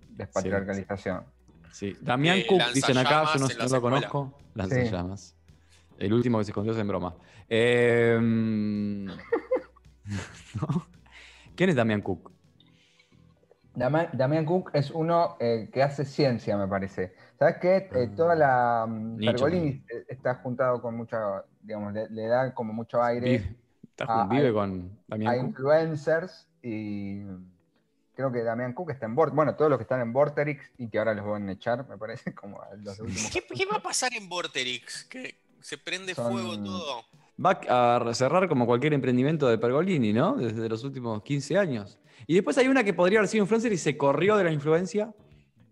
despatriarcalización. 0.10 1.24
Sí. 1.72 1.96
Damián 2.02 2.40
Eh, 2.40 2.48
Cook, 2.48 2.62
dicen 2.74 2.98
acá, 2.98 3.24
yo 3.34 3.40
no, 3.40 3.48
lo 3.70 3.82
conozco. 3.82 4.38
Lanzallamas. 4.56 5.36
El 6.00 6.12
último 6.12 6.40
que 6.40 6.46
se 6.46 6.52
escondió 6.52 6.74
es 6.74 6.80
en 6.80 6.88
broma. 6.88 7.16
Eh, 7.48 8.18
¿no? 8.22 9.16
¿Quién 11.56 11.70
es 11.70 11.76
Damián 11.76 12.02
Cook? 12.02 12.32
Damián 13.78 14.46
Cook 14.46 14.72
es 14.74 14.90
uno 14.92 15.38
eh, 15.40 15.70
que 15.72 15.84
hace 15.84 16.04
ciencia, 16.04 16.58
me 16.58 16.68
parece. 16.68 17.14
¿Sabes 17.38 17.58
qué? 17.62 17.78
Eh, 17.78 18.10
Ah. 18.12 18.16
toda 18.16 18.36
la. 18.36 18.86
mm, 18.88 19.18
Pergolini 19.20 19.70
eh, 19.90 20.06
está 20.10 20.36
juntado 20.36 20.82
con 20.82 20.96
mucho. 20.98 21.18
Digamos, 21.62 21.94
le, 21.94 22.10
le 22.10 22.28
da 22.28 22.54
como 22.54 22.74
mucho 22.74 23.02
aire 23.04 23.30
Vive, 23.30 23.56
está 23.92 24.06
con 24.08 24.16
a 24.16 24.28
Damián 25.08 25.38
Cook. 25.38 25.48
influencers 25.50 26.48
y. 26.64 27.22
Creo 28.16 28.32
que 28.32 28.42
Damián 28.42 28.74
Cook 28.74 28.90
está 28.90 29.06
en 29.06 29.14
Vorterix. 29.14 29.36
Bueno, 29.36 29.56
todos 29.56 29.70
los 29.70 29.78
que 29.78 29.84
están 29.84 30.02
en 30.02 30.12
Vorterix 30.12 30.72
y 30.80 30.88
que 30.90 30.98
ahora 30.98 31.14
los 31.14 31.24
van 31.24 31.48
a 31.48 31.52
echar, 31.52 31.88
me 31.88 31.98
parece, 32.00 32.34
como 32.36 32.60
a 32.62 32.74
los 32.76 33.00
últimos. 33.00 33.30
¿Qué, 33.32 33.44
qué 33.46 33.66
va 33.72 33.78
a 33.78 33.82
pasar 33.84 34.12
en 34.16 34.28
Vorterix? 34.28 35.04
Que 35.06 35.36
se 35.62 35.78
prende 35.78 36.16
Son- 36.16 36.32
fuego 36.32 36.58
todo. 36.64 37.04
Va 37.40 37.60
a 37.70 38.14
cerrar 38.16 38.50
como 38.50 38.66
cualquier 38.66 38.94
emprendimiento 38.96 39.48
de 39.48 39.60
Pergolini, 39.60 40.12
¿no? 40.14 40.34
Desde 40.36 40.68
los 40.68 40.84
últimos 40.84 41.22
15 41.22 41.56
años. 41.60 42.00
Y 42.26 42.34
después 42.36 42.58
hay 42.58 42.68
una 42.68 42.84
que 42.84 42.94
podría 42.94 43.20
haber 43.20 43.30
sido 43.30 43.44
influencer 43.44 43.72
y 43.74 43.78
se 43.78 43.96
corrió 43.98 44.36
de 44.38 44.44
la 44.46 44.52
influencia, 44.52 45.14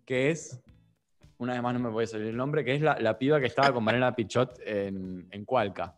que 0.06 0.30
es, 0.32 0.60
una 1.38 1.54
vez 1.54 1.62
más 1.62 1.74
no 1.74 1.80
me 1.80 1.90
voy 1.90 2.04
a 2.04 2.08
salir 2.08 2.28
el 2.28 2.38
nombre, 2.38 2.64
que 2.64 2.76
es 2.76 2.82
la, 2.82 2.98
la 3.00 3.18
piba 3.18 3.40
que 3.40 3.48
estaba 3.48 3.74
con 3.74 3.84
Mariana 3.84 4.16
Pichot 4.16 4.60
en, 4.66 5.28
en 5.32 5.46
Cualca. 5.46 5.96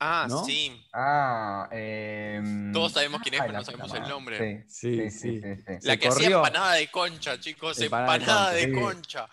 Ah, 0.00 0.26
¿No? 0.28 0.44
sí. 0.44 0.84
Ah, 0.92 1.68
eh, 1.72 2.42
Todos 2.72 2.92
sabemos 2.92 3.20
quién 3.22 3.34
es, 3.36 3.40
ay, 3.40 3.46
pero 3.46 3.58
no 3.60 3.64
sabemos 3.64 3.94
el 3.94 4.02
nombre. 4.08 4.64
Sí, 4.68 5.00
Sí, 5.00 5.10
sí, 5.10 5.40
sí. 5.40 5.40
sí, 5.40 5.62
sí. 5.80 5.86
La 5.86 5.96
que 5.96 6.08
hacía 6.08 6.22
corrió. 6.24 6.36
empanada 6.38 6.74
de 6.74 6.88
concha, 6.88 7.38
chicos. 7.38 7.80
Empanada 7.80 8.16
Empanada, 8.16 8.52
de 8.52 8.66
de 8.66 8.72
concha. 8.80 9.28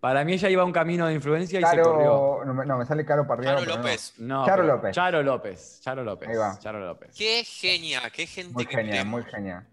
Para 0.00 0.24
mí 0.24 0.34
ella 0.34 0.48
iba 0.50 0.62
a 0.62 0.66
un 0.66 0.72
camino 0.72 1.06
de 1.06 1.14
influencia 1.14 1.60
y 1.60 1.64
se 1.64 1.80
corrió. 1.82 2.42
No, 2.44 2.54
me- 2.54 2.64
no, 2.64 2.78
me 2.78 2.86
sale 2.86 3.04
Caro 3.04 3.26
pero 3.26 3.42
no. 3.60 3.64
López. 3.76 4.14
No, 4.18 4.46
Charo 4.46 4.62
López. 4.62 4.92
Charo 4.94 5.22
López. 5.22 5.80
Charo 5.82 6.04
López. 6.04 6.28
Ahí 6.28 6.36
va. 6.36 6.58
Charo 6.58 6.78
López. 6.80 7.10
Qué 7.16 7.42
genia, 7.44 8.08
qué 8.10 8.26
gente 8.26 8.52
Muy 8.54 8.66
que 8.66 8.76
queremos. 8.76 9.06
muy 9.22 9.30
genial. 9.30 9.66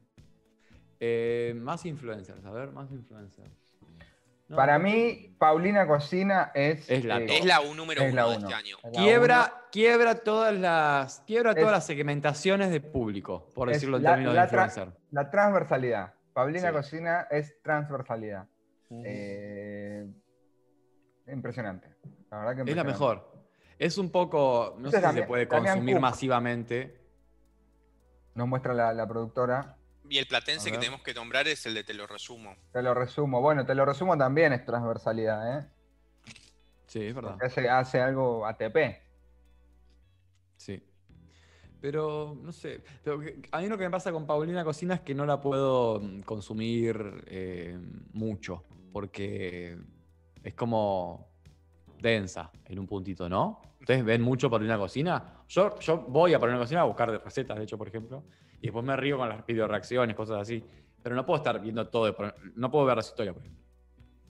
Eh, 1.04 1.54
más 1.58 1.84
influencers, 1.88 2.45
a 2.45 2.52
ver, 2.52 2.72
más 2.72 2.91
influencers. 2.91 3.49
No, 4.47 4.56
Para 4.56 4.78
mí, 4.78 5.34
Paulina 5.39 5.88
Cocina 5.88 6.52
es. 6.54 6.88
Es 6.89 7.04
la 7.06 7.20
eh. 7.20 7.38
Es 7.39 7.45
la 7.45 7.62
un 7.62 7.76
número 7.76 8.04
es 8.04 8.14
la 8.14 8.26
uno 8.28 8.32
de 8.34 8.38
uno. 8.38 8.47
este 8.49 8.56
año. 8.60 8.78
Es 8.84 8.91
la 8.97 9.02
Quiebra, 9.04 9.54
quiebra 9.72 10.16
todas 10.16 10.54
las, 10.56 11.22
quiebra 11.26 11.54
todas 11.56 11.68
Es- 11.70 11.72
las 11.72 11.86
segmentaciones 11.88 12.70
de 12.70 12.82
público, 12.82 13.49
por 13.56 13.70
decirlo 13.70 13.97
en 13.97 14.04
la- 14.04 14.10
términos 14.12 14.36
la 14.36 14.41
de 14.41 14.45
influencer. 14.47 14.89
La 15.12 15.32
transversalidad. 15.32 16.14
Paulina 16.34 16.68
Sí. 16.68 16.74
Cocina 16.74 17.28
es 17.32 17.62
transversalidad. 17.64 18.45
Eh, 18.91 20.06
impresionante. 21.28 21.88
La 22.30 22.38
verdad 22.39 22.64
que 22.66 22.70
es 22.72 22.78
la 22.78 22.84
mejor. 22.84 23.32
Es 23.80 23.97
un 23.97 24.12
poco, 24.12 24.76
no 24.78 24.91
sé 24.91 25.02
si 25.02 25.14
se 25.14 25.24
puede 25.24 25.47
consumir 25.47 25.95
Cook. 25.95 26.02
masivamente. 26.02 26.99
Nos 28.36 28.47
muestra 28.47 28.74
la, 28.74 28.93
la 28.93 29.08
productora. 29.08 29.78
Y 30.12 30.18
el 30.18 30.28
platense 30.28 30.70
que 30.70 30.78
tenemos 30.78 31.01
que 31.03 31.14
nombrar 31.14 31.47
es 31.47 31.66
el 31.66 31.74
de 31.74 31.86
Te 31.86 31.93
lo 31.93 32.05
resumo. 32.05 32.53
Te 32.74 32.82
lo 32.82 32.93
resumo. 32.93 33.39
Bueno, 33.39 33.66
te 33.66 33.74
lo 33.74 33.86
resumo 33.86 34.18
también 34.18 34.51
es 34.51 34.66
transversalidad, 34.66 35.57
¿eh? 35.57 35.66
Sí, 36.88 37.05
es 37.05 37.16
verdad. 37.16 37.38
Hace, 37.41 37.70
hace 37.70 38.01
algo 38.01 38.45
ATP. 38.45 38.78
Sí. 40.57 40.84
Pero, 41.80 42.38
no 42.41 42.51
sé. 42.51 42.84
pero 43.01 43.22
a 43.53 43.62
mí 43.62 43.70
lo 43.70 43.78
que 43.78 43.86
me 43.86 43.89
pasa 43.89 44.12
con 44.12 44.28
Paulina 44.28 44.66
Cocina 44.66 44.95
es 44.95 44.99
que 44.99 45.16
no 45.16 45.26
la 45.26 45.39
puedo 45.39 46.01
mm, 46.01 46.24
consumir 46.24 47.24
eh, 47.28 47.80
mucho. 48.12 48.66
Porque 48.91 49.78
es 50.43 50.53
como 50.55 51.30
densa 52.01 52.51
en 52.66 52.80
un 52.80 52.86
puntito, 52.86 53.30
¿no? 53.30 53.62
¿Ustedes 53.80 54.03
ven 54.03 54.22
mucho 54.22 54.49
Paulina 54.49 54.78
Cocina? 54.78 55.41
Yo, 55.47 55.80
yo 55.80 55.99
voy 55.99 56.34
a 56.34 56.39
Paulina 56.39 56.59
Cocina 56.59 56.82
a 56.82 56.84
buscar 56.84 57.24
recetas, 57.24 57.57
de 57.57 57.64
hecho, 57.64 57.78
por 57.78 57.88
ejemplo. 57.88 58.26
Y 58.62 58.66
después 58.68 58.86
me 58.86 58.95
río 58.95 59.18
con 59.18 59.28
las 59.28 59.45
videoreacciones, 59.45 60.16
cosas 60.16 60.39
así. 60.41 60.64
Pero 61.03 61.16
no 61.16 61.26
puedo 61.26 61.38
estar 61.38 61.59
viendo 61.59 61.88
todo. 61.89 62.05
de 62.05 62.34
No 62.55 62.70
puedo 62.72 62.86
ver 62.86 62.97
las 62.97 63.07
historias, 63.07 63.34
por 63.36 63.43
ejemplo. 63.43 63.64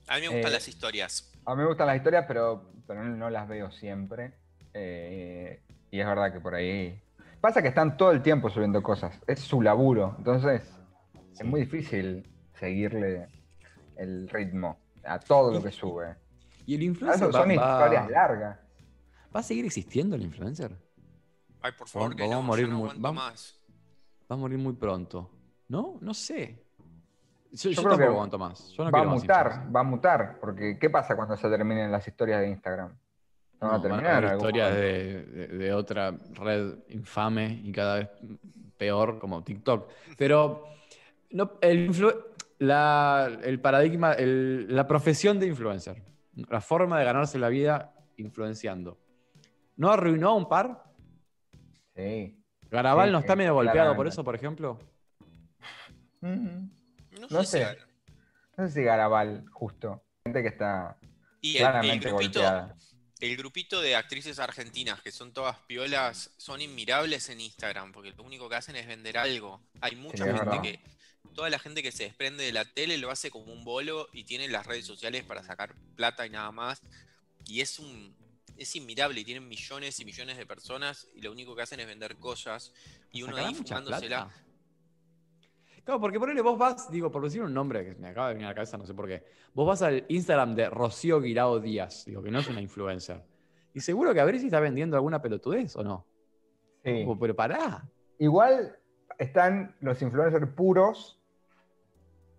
A 0.07 0.15
mí 0.15 0.21
me 0.21 0.27
gustan 0.29 0.49
Eh, 0.51 0.53
las 0.53 0.67
historias. 0.67 1.31
A 1.45 1.55
mí 1.55 1.61
me 1.61 1.67
gustan 1.67 1.87
las 1.87 1.97
historias, 1.97 2.25
pero, 2.27 2.71
pero 2.87 3.03
no, 3.03 3.29
las 3.29 3.47
veo 3.47 3.71
siempre. 3.71 4.33
Eh, 4.73 5.61
y 5.91 5.99
es 5.99 6.05
verdad 6.05 6.31
que 6.31 6.39
por 6.39 6.55
ahí. 6.55 7.01
Pasa 7.41 7.61
que 7.61 7.67
están 7.67 7.97
todo 7.97 8.11
el 8.11 8.21
tiempo 8.21 8.49
subiendo 8.49 8.81
cosas. 8.81 9.19
Es 9.27 9.39
su 9.41 9.61
laburo. 9.61 10.15
Entonces, 10.17 10.63
Sí. 11.33 11.39
es 11.41 11.45
muy 11.45 11.61
difícil 11.61 12.29
seguirle 12.53 13.27
el 13.97 14.29
ritmo 14.29 14.79
a 15.03 15.19
todo 15.19 15.51
lo 15.51 15.61
que 15.61 15.71
sube. 15.71 16.15
Y 16.65 16.75
el 16.75 16.83
influencer 16.83 17.27
eso 17.29 17.37
son 17.37 17.49
va- 17.49 17.53
historias 17.53 18.09
largas. 18.09 18.59
¿va 19.35 19.39
a 19.39 19.43
seguir 19.43 19.65
existiendo 19.65 20.15
el 20.15 20.21
influencer? 20.23 20.75
Ay, 21.61 21.71
por 21.77 21.87
favor, 21.87 22.15
que 22.15 22.21
vamos 22.23 22.35
a 22.35 22.41
no, 22.41 22.43
morir 22.43 22.65
yo 22.65 22.71
no 22.71 22.77
muy- 22.77 22.83
aguanto 22.89 23.01
vamos- 23.01 23.23
más. 23.23 23.60
Va 24.31 24.35
a 24.35 24.37
morir 24.37 24.57
muy 24.57 24.73
pronto. 24.73 25.29
¿No? 25.67 25.97
No 25.99 26.13
sé. 26.13 26.57
Yo, 27.51 27.69
yo 27.69 27.81
creo 27.81 27.89
tampoco 27.89 27.97
que 27.97 28.03
aguanto 28.05 28.39
más. 28.39 28.69
Yo 28.71 28.85
no 28.85 28.91
va 28.91 28.99
a 29.01 29.03
más 29.03 29.21
mutar, 29.21 29.75
va 29.75 29.79
a 29.81 29.83
mutar. 29.83 30.37
Porque, 30.39 30.77
¿qué 30.79 30.89
pasa 30.89 31.17
cuando 31.17 31.35
se 31.35 31.49
terminen 31.49 31.91
las 31.91 32.07
historias 32.07 32.39
de 32.39 32.49
Instagram? 32.49 32.95
¿No 33.59 33.67
van 33.67 33.69
a 33.69 33.77
No, 33.77 33.77
van 33.77 33.77
a 33.77 33.81
terminar? 33.81 34.23
en 34.23 34.29
algún 34.29 34.45
historias 34.47 34.73
de, 34.75 35.23
de- 35.25 35.47
de 35.49 35.73
otra 35.73 36.11
red 36.33 36.75
infame 36.89 37.61
y 37.63 37.71
cada 37.73 37.95
vez 37.99 38.09
peor 38.77 39.19
como 39.19 39.43
TikTok. 39.43 39.89
Pero 40.17 40.63
no, 41.31 41.51
el, 41.61 41.91
la, 42.59 43.29
el 43.43 43.59
paradigma, 43.59 44.13
el- 44.13 44.73
la 44.73 44.87
profesión 44.87 45.39
de 45.39 45.47
influencer, 45.47 46.01
la 46.49 46.61
forma 46.61 46.99
de 46.99 47.05
ganarse 47.05 47.37
la 47.37 47.49
vida 47.49 47.93
influenciando. 48.17 48.97
¿No 49.75 49.91
arruinó 49.91 50.29
a 50.29 50.35
un 50.35 50.47
par? 50.47 50.85
Sí. 51.95 52.40
¿Garabal 52.71 53.09
Sí, 53.09 53.11
no 53.13 53.19
está 53.19 53.33
sí, 53.33 53.37
medio 53.37 53.53
golpeado 53.53 53.95
por 53.95 54.07
eso, 54.07 54.23
por 54.23 54.33
ejemplo? 54.35 54.79
Mm, 56.21 56.67
No, 57.19 57.27
No 57.29 57.43
sé. 57.43 57.65
sé. 57.65 57.77
No 58.57 58.67
sé 58.67 58.73
si 58.73 58.83
Garabal, 58.83 59.45
justo. 59.51 60.03
Gente 60.23 60.41
que 60.41 60.49
está 60.49 60.97
Y 61.41 61.51
el, 61.51 61.55
el 61.57 61.61
claramente 61.61 62.09
grupito, 62.09 62.39
golpeada. 62.41 62.75
el 63.19 63.37
grupito 63.37 63.81
de 63.81 63.95
actrices 63.95 64.39
argentinas 64.39 65.01
que 65.01 65.11
son 65.11 65.33
todas 65.33 65.57
piolas 65.67 66.31
son 66.37 66.61
inmirables 66.61 67.29
en 67.29 67.41
Instagram 67.41 67.91
porque 67.91 68.11
lo 68.11 68.23
único 68.23 68.49
que 68.49 68.55
hacen 68.55 68.75
es 68.75 68.87
vender 68.87 69.17
algo. 69.17 69.61
Hay 69.81 69.95
mucha 69.95 70.25
gente 70.25 70.61
que. 70.61 70.79
Toda 71.35 71.49
la 71.49 71.59
gente 71.59 71.81
que 71.81 71.91
se 71.93 72.03
desprende 72.05 72.43
de 72.43 72.51
la 72.51 72.65
tele 72.65 72.97
lo 72.97 73.09
hace 73.09 73.31
como 73.31 73.53
un 73.53 73.63
bolo 73.63 74.09
y 74.11 74.23
tiene 74.25 74.49
las 74.49 74.65
redes 74.65 74.85
sociales 74.85 75.23
para 75.23 75.43
sacar 75.43 75.75
plata 75.95 76.25
y 76.25 76.29
nada 76.29 76.51
más. 76.51 76.81
Y 77.45 77.61
es 77.61 77.79
un. 77.79 78.15
Es 78.61 78.75
inmirable 78.75 79.21
y 79.21 79.23
tienen 79.23 79.47
millones 79.47 79.99
y 79.99 80.05
millones 80.05 80.37
de 80.37 80.45
personas 80.45 81.07
y 81.15 81.21
lo 81.21 81.31
único 81.31 81.55
que 81.55 81.63
hacen 81.63 81.79
es 81.79 81.87
vender 81.87 82.17
cosas 82.17 82.71
y 83.11 83.23
uno 83.23 83.31
¿Sacará 83.31 83.47
ahí 83.47 83.55
fumándosela. 83.55 84.29
Claro, 85.83 85.99
porque 85.99 86.19
ponele, 86.19 86.41
vos 86.43 86.59
vas, 86.59 86.91
digo, 86.91 87.11
por 87.11 87.23
decir 87.23 87.41
un 87.41 87.55
nombre 87.55 87.83
que 87.83 87.95
me 87.95 88.09
acaba 88.09 88.27
de 88.27 88.35
venir 88.35 88.45
a 88.45 88.49
la 88.49 88.53
cabeza, 88.53 88.77
no 88.77 88.85
sé 88.85 88.93
por 88.93 89.07
qué. 89.07 89.23
Vos 89.55 89.65
vas 89.65 89.81
al 89.81 90.05
Instagram 90.09 90.53
de 90.53 90.69
Rocío 90.69 91.19
Guirao 91.19 91.59
Díaz, 91.59 92.05
digo, 92.05 92.21
que 92.21 92.29
no 92.29 92.37
es 92.37 92.47
una 92.49 92.61
influencer. 92.61 93.23
Y 93.73 93.79
seguro 93.79 94.13
que 94.13 94.19
a 94.19 94.25
ver 94.25 94.37
si 94.39 94.45
está 94.45 94.59
vendiendo 94.59 94.95
alguna 94.95 95.23
pelotudez 95.23 95.75
o 95.75 95.83
no. 95.83 96.05
Sí. 96.83 97.03
Como, 97.03 97.17
pero 97.17 97.35
pará. 97.35 97.89
Igual 98.19 98.77
están 99.17 99.75
los 99.79 99.99
influencers 100.03 100.51
puros, 100.53 101.19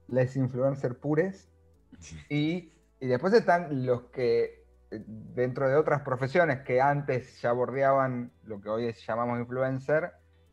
les 0.06 0.36
influencers 0.36 0.94
pures, 0.94 1.50
y, 2.30 2.70
y 3.00 3.06
después 3.08 3.32
están 3.32 3.84
los 3.84 4.04
que 4.04 4.61
dentro 5.06 5.68
de 5.68 5.76
otras 5.76 6.02
profesiones 6.02 6.60
que 6.60 6.80
antes 6.80 7.40
ya 7.40 7.52
bordeaban 7.52 8.32
lo 8.44 8.60
que 8.60 8.68
hoy 8.68 8.86
es- 8.86 9.04
llamamos 9.06 9.38
influencer, 9.40 10.12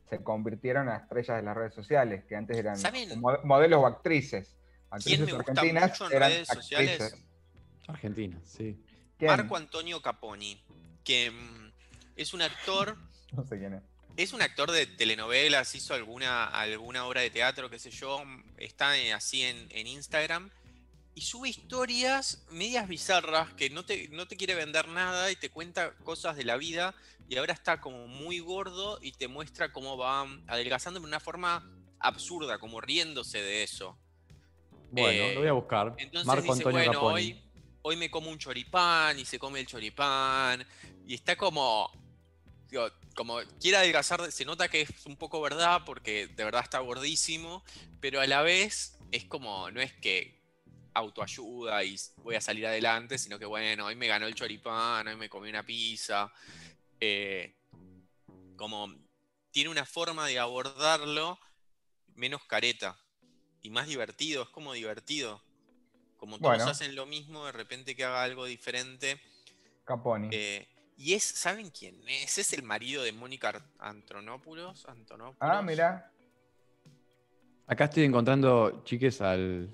se 0.10 0.24
convirtieron 0.24 0.90
a 0.90 0.98
estrellas 0.98 1.38
de 1.38 1.44
las 1.44 1.56
redes 1.56 1.74
sociales, 1.74 2.24
que 2.26 2.36
antes 2.36 2.58
eran 2.58 2.78
modelos 3.44 3.84
o 3.84 3.86
actrices. 3.86 4.56
¿Quién 4.56 5.22
Actrices 5.22 5.26
me 5.28 5.34
gusta 5.34 5.52
argentinas 5.52 5.90
mucho 5.92 6.06
en 6.08 6.14
eran 6.18 6.30
redes 6.32 6.48
sociales? 6.48 7.02
actrices. 7.02 7.26
Argentina, 7.88 8.40
sí. 8.44 8.84
¿Quién? 9.18 9.32
Marco 9.32 9.56
Antonio 9.56 10.02
Caponi, 10.02 10.64
que 11.04 11.30
mm, 11.32 11.72
es 12.16 12.34
un 12.34 12.42
actor 12.42 12.98
No 13.34 13.44
sé 13.46 13.60
quién 13.60 13.74
es. 13.76 13.84
Es 14.18 14.34
un 14.34 14.42
actor 14.42 14.72
de 14.72 14.86
telenovelas, 14.88 15.76
hizo 15.76 15.94
alguna, 15.94 16.46
alguna 16.46 17.06
obra 17.06 17.22
de 17.22 17.30
teatro, 17.30 17.70
qué 17.70 17.78
sé 17.80 17.92
yo, 17.92 18.22
está 18.58 18.98
eh, 18.98 19.14
así 19.14 19.44
en, 19.44 19.68
en 19.70 19.88
Instagram. 19.88 20.50
Y 21.20 21.22
sube 21.22 21.50
historias 21.50 22.46
medias 22.50 22.88
bizarras 22.88 23.54
que 23.56 23.70
no 23.70 23.84
te, 23.84 24.08
no 24.08 24.26
te 24.26 24.38
quiere 24.38 24.56
vender 24.56 24.88
nada 24.88 25.30
y 25.30 25.36
te 25.36 25.50
cuenta 25.50 25.94
cosas 26.06 26.38
de 26.38 26.46
la 26.46 26.56
vida 26.56 26.96
y 27.28 27.36
ahora 27.36 27.52
está 27.52 27.82
como 27.82 28.08
muy 28.08 28.40
gordo 28.40 29.00
y 29.02 29.12
te 29.12 29.28
muestra 29.28 29.74
cómo 29.74 29.98
va 29.98 30.26
adelgazando 30.48 30.98
de 31.02 31.06
una 31.06 31.20
forma 31.20 31.70
absurda, 32.00 32.58
como 32.58 32.80
riéndose 32.80 33.42
de 33.42 33.64
eso. 33.64 34.00
Bueno, 34.92 35.10
Eh, 35.10 35.34
lo 35.34 35.42
voy 35.42 35.50
a 35.50 35.52
buscar. 35.52 35.94
Entonces 35.98 36.26
Marco 36.26 36.54
dice, 36.54 36.64
Antonio 36.66 36.86
bueno, 36.86 37.02
hoy, 37.02 37.44
hoy 37.82 37.98
me 37.98 38.10
como 38.10 38.30
un 38.30 38.38
choripán 38.38 39.20
y 39.20 39.26
se 39.26 39.38
come 39.38 39.60
el 39.60 39.68
choripán 39.68 40.66
y 41.06 41.16
está 41.16 41.36
como, 41.36 41.92
digo, 42.70 42.88
como 43.14 43.40
quiere 43.60 43.76
adelgazar, 43.76 44.32
se 44.32 44.46
nota 44.46 44.70
que 44.70 44.84
es 44.84 45.06
un 45.06 45.18
poco 45.18 45.42
verdad 45.42 45.82
porque 45.86 46.28
de 46.28 46.46
verdad 46.46 46.64
está 46.64 46.80
gordísimo, 46.80 47.62
pero 48.00 48.22
a 48.22 48.26
la 48.26 48.42
vez 48.42 48.98
es 49.12 49.26
como, 49.26 49.70
no 49.70 49.82
es 49.82 49.92
que 49.92 50.39
autoayuda 50.94 51.84
y 51.84 51.96
voy 52.18 52.36
a 52.36 52.42
salir 52.42 52.66
adelante, 52.68 53.18
sino 53.18 53.38
que 53.40 53.46
bueno, 53.46 53.86
hoy 53.86 53.96
me 53.96 54.08
ganó 54.08 54.26
el 54.28 54.36
choripán, 54.36 55.08
hoy 55.08 55.16
me 55.16 55.30
comí 55.30 55.50
una 55.50 55.66
pizza. 55.66 56.32
eh, 57.00 57.56
como 58.56 58.94
tiene 59.52 59.70
una 59.70 59.86
forma 59.86 60.28
de 60.28 60.38
abordarlo 60.38 61.40
menos 62.16 62.44
careta 62.46 62.98
y 63.62 63.70
más 63.70 63.88
divertido, 63.88 64.44
es 64.44 64.50
como 64.50 64.74
divertido. 64.74 65.42
Como 66.18 66.38
todos 66.38 66.58
Bueno. 66.58 66.70
hacen 66.72 66.96
lo 66.96 67.06
mismo, 67.06 67.46
de 67.46 67.54
repente 67.54 67.96
que 67.96 68.04
haga 68.04 68.24
algo 68.24 68.46
diferente. 68.46 69.22
Caponi. 69.86 70.28
eh, 70.32 70.68
y 70.98 71.14
es, 71.14 71.24
¿saben 71.24 71.70
quién 71.70 71.98
es? 72.10 72.38
Es 72.38 72.52
el 72.52 72.64
marido 72.64 73.04
de 73.04 73.14
Mónica 73.14 73.66
Antonopoulos. 73.80 74.86
Antonopoulos. 74.90 75.38
ah, 75.40 75.62
mira. 75.62 76.12
Acá 77.68 77.86
estoy 77.86 78.04
encontrando, 78.04 78.84
chiques, 78.84 79.22
al, 79.22 79.74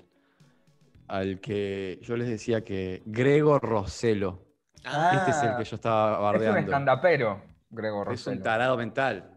al 1.08 1.40
que 1.40 1.98
yo 2.02 2.16
les 2.16 2.28
decía 2.28 2.64
que 2.64 3.02
Gregor 3.06 3.62
Rossello. 3.62 4.42
Ah, 4.84 5.12
Este 5.18 5.30
es 5.32 5.42
el 5.42 5.56
que 5.56 5.64
yo 5.64 5.76
estaba 5.76 6.12
Es 6.12 6.18
un 6.18 6.22
bardeando. 6.24 6.58
estandapero, 6.60 7.42
Gregor 7.70 8.12
Es 8.12 8.26
un 8.26 8.42
tarado 8.42 8.76
mental. 8.76 9.30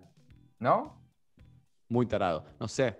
¿No? 0.59 1.01
Muy 1.87 2.05
tarado. 2.05 2.45
No 2.59 2.67
sé. 2.67 2.97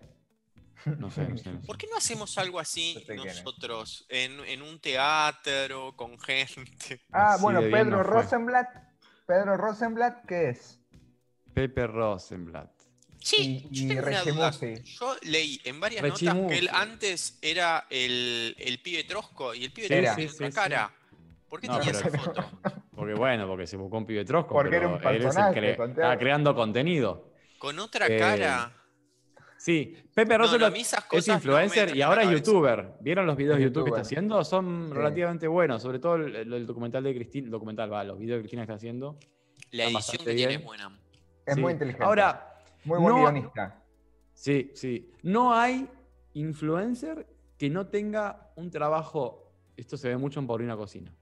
No 0.86 1.12
sé, 1.12 1.28
no 1.28 1.38
sé. 1.38 1.52
no 1.52 1.60
sé. 1.62 1.68
¿Por 1.68 1.78
qué 1.78 1.88
no 1.92 1.98
hacemos 1.98 2.38
algo 2.38 2.60
así 2.60 3.06
nosotros? 3.16 4.06
En, 4.10 4.40
en 4.46 4.62
un 4.62 4.80
teatro, 4.80 5.94
con 5.96 6.18
gente. 6.20 7.02
Ah, 7.12 7.34
Así 7.34 7.44
bueno, 7.44 7.60
Pedro. 7.60 8.02
Rosenblatt. 8.02 8.70
Pedro 9.28 9.58
Rosenblatt, 9.58 10.26
¿qué 10.26 10.50
es? 10.50 10.80
Pepe 11.54 11.86
Rosenblatt. 11.86 12.72
Sí, 13.22 13.68
Y- 13.70 13.76
yo 13.80 13.86
y 13.86 13.88
tengo 13.90 14.08
una 14.08 14.24
duda. 14.24 14.52
Rechimusi. 14.52 14.84
Yo 14.98 15.16
leí 15.24 15.62
en 15.66 15.80
varias 15.80 16.04
notas 16.04 16.20
que 16.50 16.58
él 16.58 16.70
antes 16.72 17.38
era 17.42 17.86
el, 17.90 18.56
el 18.58 18.80
pibe 18.80 19.04
Trosco 19.04 19.54
y 19.54 19.66
el 19.66 19.72
pibe 19.74 19.88
Sí, 19.88 19.94
Trosco 19.96 20.16
tiene 20.16 20.30
sí, 20.30 20.36
otra 20.36 20.48
sí. 20.48 20.54
cara. 20.56 20.94
¿Por 21.50 21.60
qué 21.60 21.68
No, 21.68 21.80
tenía 21.80 21.92
esa 21.92 22.10
foto? 22.18 22.46
Porque 22.96 23.14
bueno, 23.14 23.48
porque 23.48 23.66
se 23.66 23.78
buscó 23.78 23.98
un 23.98 24.06
pibe 24.06 24.26
trosco. 24.26 24.54
Porque 24.54 24.76
era 24.76 24.88
un 24.90 24.96
él 25.08 25.16
es 25.26 25.36
el 25.36 25.42
cre- 25.44 25.90
estaba 25.90 26.18
creando 26.18 26.54
contenido. 26.54 27.32
Con 27.58 27.80
otra 27.80 28.08
Eh, 28.08 28.18
cara. 28.20 28.74
Sí, 29.58 29.96
Pepe 30.14 30.34
No, 30.34 30.40
Rosello 30.40 30.70
no, 30.70 30.76
es 30.76 30.98
no 30.98 31.34
me 31.34 31.34
influencer 31.36 31.96
y 31.96 32.02
ahora 32.02 32.24
es 32.24 32.30
youtuber. 32.30 32.94
¿Vieron 33.02 33.26
los 33.26 33.36
videos 33.38 33.58
de 33.58 33.64
Es 33.66 33.70
YouTube 33.70 33.86
que 33.86 33.90
está 33.92 34.02
haciendo? 34.02 34.44
Son 34.44 34.88
Sí. 34.90 34.94
relativamente 34.94 35.48
buenos, 35.48 35.82
sobre 35.82 36.00
todo 36.00 36.16
el, 36.16 36.66
documental 36.68 37.04
de 37.04 37.14
Cristina, 37.16 37.50
documental, 37.50 37.92
va, 37.92 38.04
los 38.04 38.20
videos 38.20 38.38
de 38.38 38.42
Cristina 38.44 38.62
que 38.64 38.72
está 38.72 38.76
haciendo. 38.76 39.18
La 39.72 39.86
edición 39.86 40.18
que 40.26 40.34
tiene 40.36 40.48
bien. 40.48 40.60
es 40.62 40.66
buena. 40.66 41.00
Es 41.46 41.56
Sí. 41.56 41.62
muy 41.62 41.72
inteligente. 41.74 42.04
Ahora, 42.06 42.49
muy 42.86 43.00
buen 43.00 43.16
no- 43.16 43.22
guionista. 43.22 43.84
sí, 44.34 44.72
sí, 44.74 45.12
no 45.24 45.54
hay 45.54 45.88
influencer 46.34 47.28
que 47.58 47.70
no 47.70 47.88
tenga 47.88 48.52
un 48.56 48.70
trabajo, 48.72 49.52
esto 49.76 49.98
se 49.98 50.08
ve 50.10 50.18
mucho 50.18 50.40
en 50.40 50.48
Paulina 50.48 50.76
Cocina, 50.78 51.14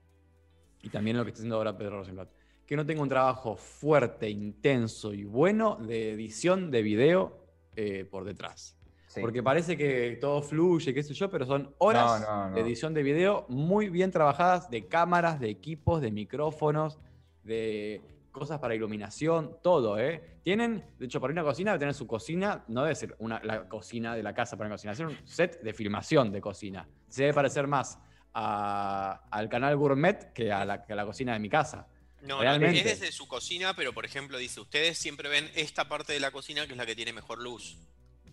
y 0.82 0.88
también 0.90 1.16
lo 1.16 1.24
que 1.24 1.30
está 1.30 1.38
haciendo 1.40 1.56
ahora 1.56 1.76
Pedro 1.76 1.98
Rosenblatt, 1.98 2.30
que 2.64 2.76
no 2.76 2.84
tenga 2.86 3.02
un 3.02 3.08
trabajo 3.08 3.56
fuerte, 3.56 4.28
intenso 4.30 5.12
y 5.14 5.24
bueno 5.24 5.76
de 5.76 6.12
edición 6.12 6.70
de 6.70 6.82
video 6.82 7.44
eh, 7.74 8.04
por 8.04 8.24
detrás. 8.24 8.74
Sí. 9.08 9.20
Porque 9.22 9.42
parece 9.42 9.76
que 9.76 10.18
todo 10.20 10.42
fluye, 10.42 10.92
qué 10.92 11.02
sé 11.02 11.14
yo, 11.14 11.30
pero 11.30 11.46
son 11.46 11.74
horas 11.78 12.20
No, 12.20 12.26
no, 12.44 12.48
no. 12.50 12.54
de 12.54 12.60
edición 12.60 12.92
de 12.92 13.02
video 13.02 13.46
muy 13.48 13.88
bien 13.88 14.10
trabajadas 14.10 14.68
de 14.70 14.86
cámaras, 14.86 15.40
de 15.40 15.48
equipos, 15.48 16.02
de 16.02 16.10
micrófonos, 16.12 16.98
de 17.42 18.02
cosas 18.38 18.58
para 18.58 18.74
iluminación, 18.74 19.58
todo, 19.62 19.98
¿eh? 19.98 20.38
Tienen, 20.42 20.84
de 20.98 21.06
hecho, 21.06 21.20
para 21.20 21.32
una 21.32 21.42
cocina 21.42 21.72
debe 21.72 21.80
tener 21.80 21.94
su 21.94 22.06
cocina, 22.06 22.64
no 22.68 22.82
debe 22.82 22.94
ser 22.94 23.14
una, 23.18 23.40
la 23.42 23.68
cocina 23.68 24.14
de 24.14 24.22
la 24.22 24.34
casa 24.34 24.56
para 24.56 24.68
una 24.68 24.74
cocina, 24.76 24.94
debe 24.94 25.10
ser 25.12 25.20
un 25.20 25.28
set 25.28 25.60
de 25.62 25.72
filmación 25.74 26.30
de 26.32 26.40
cocina. 26.40 26.88
Se 27.08 27.22
debe 27.22 27.34
parecer 27.34 27.66
más 27.66 27.98
a- 28.34 29.22
al 29.30 29.48
canal 29.48 29.76
Gourmet 29.76 30.32
que 30.32 30.52
a 30.52 30.64
la, 30.64 30.84
que 30.84 30.92
a 30.92 30.96
la 30.96 31.04
cocina 31.04 31.32
de 31.32 31.38
mi 31.40 31.48
casa. 31.48 31.86
No, 32.22 32.36
no, 32.36 32.40
Realmente. 32.42 32.78
es 32.78 33.00
desde 33.00 33.12
su 33.12 33.28
cocina, 33.28 33.74
pero 33.74 33.92
por 33.92 34.04
ejemplo 34.04 34.38
dice, 34.38 34.60
ustedes 34.60 34.98
siempre 34.98 35.28
ven 35.28 35.50
esta 35.54 35.88
parte 35.88 36.12
de 36.12 36.20
la 36.20 36.30
cocina 36.30 36.66
que 36.66 36.72
es 36.72 36.78
la 36.78 36.86
que 36.86 36.96
tiene 36.96 37.12
mejor 37.12 37.40
luz. 37.40 37.78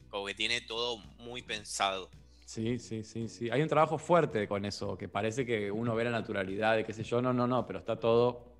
Como 0.10 0.26
que 0.26 0.34
tiene 0.34 0.62
todo 0.62 0.98
muy 1.18 1.42
pensado. 1.42 2.10
Sí, 2.46 2.78
sí, 2.80 3.04
sí, 3.04 3.28
sí. 3.28 3.50
Hay 3.50 3.62
un 3.62 3.68
trabajo 3.68 3.98
fuerte 3.98 4.48
con 4.48 4.66
eso, 4.66 4.98
que 4.98 5.10
parece 5.10 5.46
que 5.46 5.72
uno 5.72 5.96
ve 5.96 6.04
la 6.04 6.12
naturalidad, 6.12 6.76
de 6.76 6.86
qué 6.86 6.94
sé 6.94 7.04
yo, 7.04 7.22
no, 7.22 7.34
no, 7.34 7.48
no, 7.48 7.66
pero 7.66 7.80
está 7.80 8.00
todo 8.00 8.55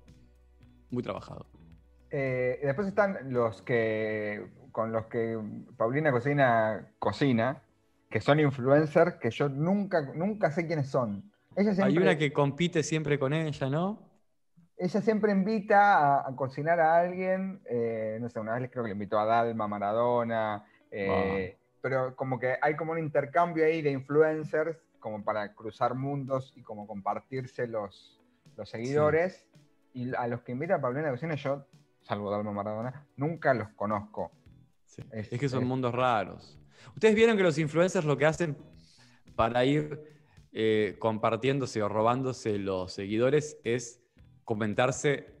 muy 0.90 1.02
trabajado. 1.02 1.46
Eh, 2.10 2.60
después 2.62 2.88
están 2.88 3.32
los 3.32 3.62
que 3.62 4.46
con 4.72 4.92
los 4.92 5.06
que 5.06 5.38
Paulina 5.76 6.12
Cocina 6.12 6.88
cocina, 6.98 7.62
que 8.10 8.20
son 8.20 8.40
influencers 8.40 9.14
que 9.16 9.30
yo 9.30 9.48
nunca, 9.48 10.12
nunca 10.14 10.50
sé 10.50 10.66
quiénes 10.66 10.88
son. 10.88 11.32
Ella 11.56 11.74
siempre, 11.74 11.84
Hay 11.84 11.98
una 11.98 12.18
que 12.18 12.32
compite 12.32 12.82
siempre 12.82 13.18
con 13.18 13.32
ella, 13.32 13.70
¿no? 13.70 14.06
ella 14.78 15.00
siempre 15.00 15.32
invita 15.32 15.98
a, 15.98 16.28
a 16.28 16.36
cocinar 16.36 16.80
a 16.80 16.98
alguien, 16.98 17.60
eh, 17.64 18.18
no 18.20 18.28
sé, 18.28 18.40
una 18.40 18.58
vez 18.58 18.70
creo 18.70 18.84
que 18.84 18.88
le 18.88 18.94
invitó 18.94 19.18
a 19.18 19.24
Dalma, 19.24 19.66
Maradona, 19.66 20.66
eh, 20.90 21.56
pero 21.80 22.14
como 22.14 22.38
que 22.38 22.56
hay 22.60 22.76
como 22.76 22.92
un 22.92 22.98
intercambio 22.98 23.64
ahí 23.64 23.80
de 23.80 23.90
influencers 23.90 24.76
como 25.00 25.24
para 25.24 25.54
cruzar 25.54 25.94
mundos 25.94 26.52
y 26.56 26.62
como 26.62 26.86
compartirse 26.86 27.66
los, 27.66 28.20
los 28.56 28.68
seguidores. 28.68 29.46
Y 29.96 30.14
a 30.14 30.26
los 30.28 30.42
que 30.42 30.52
invita 30.52 30.80
Paulina 30.80 31.10
Cocina 31.10 31.34
yo, 31.36 31.66
salvo 32.02 32.30
Dalma 32.30 32.52
Maradona, 32.52 33.06
nunca 33.16 33.54
los 33.54 33.68
conozco. 33.70 34.30
Sí. 34.84 35.02
Es- 35.10 35.32
Es, 35.32 35.40
que 35.40 35.48
son 35.48 35.62
es- 35.62 35.68
mundos 35.68 35.92
raros. 35.94 36.58
Ustedes 36.94 37.14
vieron 37.14 37.36
que 37.36 37.42
los 37.42 37.58
influencers 37.58 38.04
lo 38.06 38.16
que 38.16 38.26
hacen 38.26 38.56
para 39.34 39.64
ir 39.64 40.14
eh, 40.52 40.96
compartiéndose 40.98 41.82
o 41.82 41.88
robándose 41.88 42.58
los 42.58 42.92
seguidores 42.92 43.58
es 43.64 44.00
comentarse, 44.44 45.34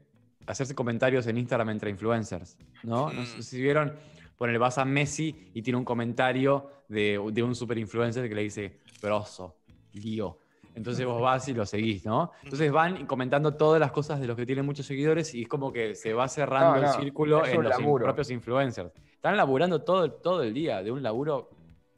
hacerse 0.46 0.74
comentarios 0.74 1.26
en 1.26 1.38
Instagram 1.38 1.70
entre 1.70 1.90
influencers, 1.90 2.58
¿no? 2.82 3.10
No 3.12 3.24
sé 3.24 3.42
si 3.42 3.60
vieron, 3.62 3.94
ponele, 4.36 4.58
vas 4.58 4.76
a 4.78 4.84
Messi 4.84 5.50
y 5.54 5.62
tiene 5.62 5.78
un 5.78 5.84
comentario 5.84 6.68
de, 6.88 7.18
de 7.32 7.42
un 7.42 7.54
super 7.54 7.78
influencer 7.78 8.28
que 8.28 8.34
le 8.34 8.42
dice, 8.42 8.80
grosso, 9.00 9.56
lío. 9.92 10.38
Entonces 10.76 11.04
vos 11.06 11.20
vas 11.22 11.48
y 11.48 11.54
lo 11.54 11.66
seguís, 11.66 12.04
¿no? 12.04 12.30
Entonces 12.44 12.70
van 12.70 13.06
comentando 13.06 13.54
todas 13.56 13.80
las 13.80 13.90
cosas 13.90 14.20
de 14.20 14.26
los 14.28 14.36
que 14.36 14.46
tienen 14.46 14.64
muchos 14.64 14.86
seguidores 14.86 15.34
y 15.34 15.42
es 15.42 15.48
como 15.48 15.72
que 15.72 15.94
se 15.96 16.12
va 16.12 16.28
cerrando 16.28 16.76
No, 16.76 16.80
no, 16.82 16.92
el 16.94 17.00
círculo 17.02 17.44
en 17.46 17.62
los 17.62 17.80
in- 17.80 17.94
propios 17.98 18.30
influencers. 18.30 18.92
Están 19.12 19.36
laburando 19.36 19.82
todo, 19.82 20.12
todo 20.12 20.42
el 20.42 20.52
día 20.54 20.82
de 20.82 20.92
un 20.92 21.02
laburo 21.02 21.50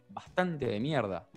bastante 0.09 0.67
de 0.67 0.81
mierda. 0.81 1.29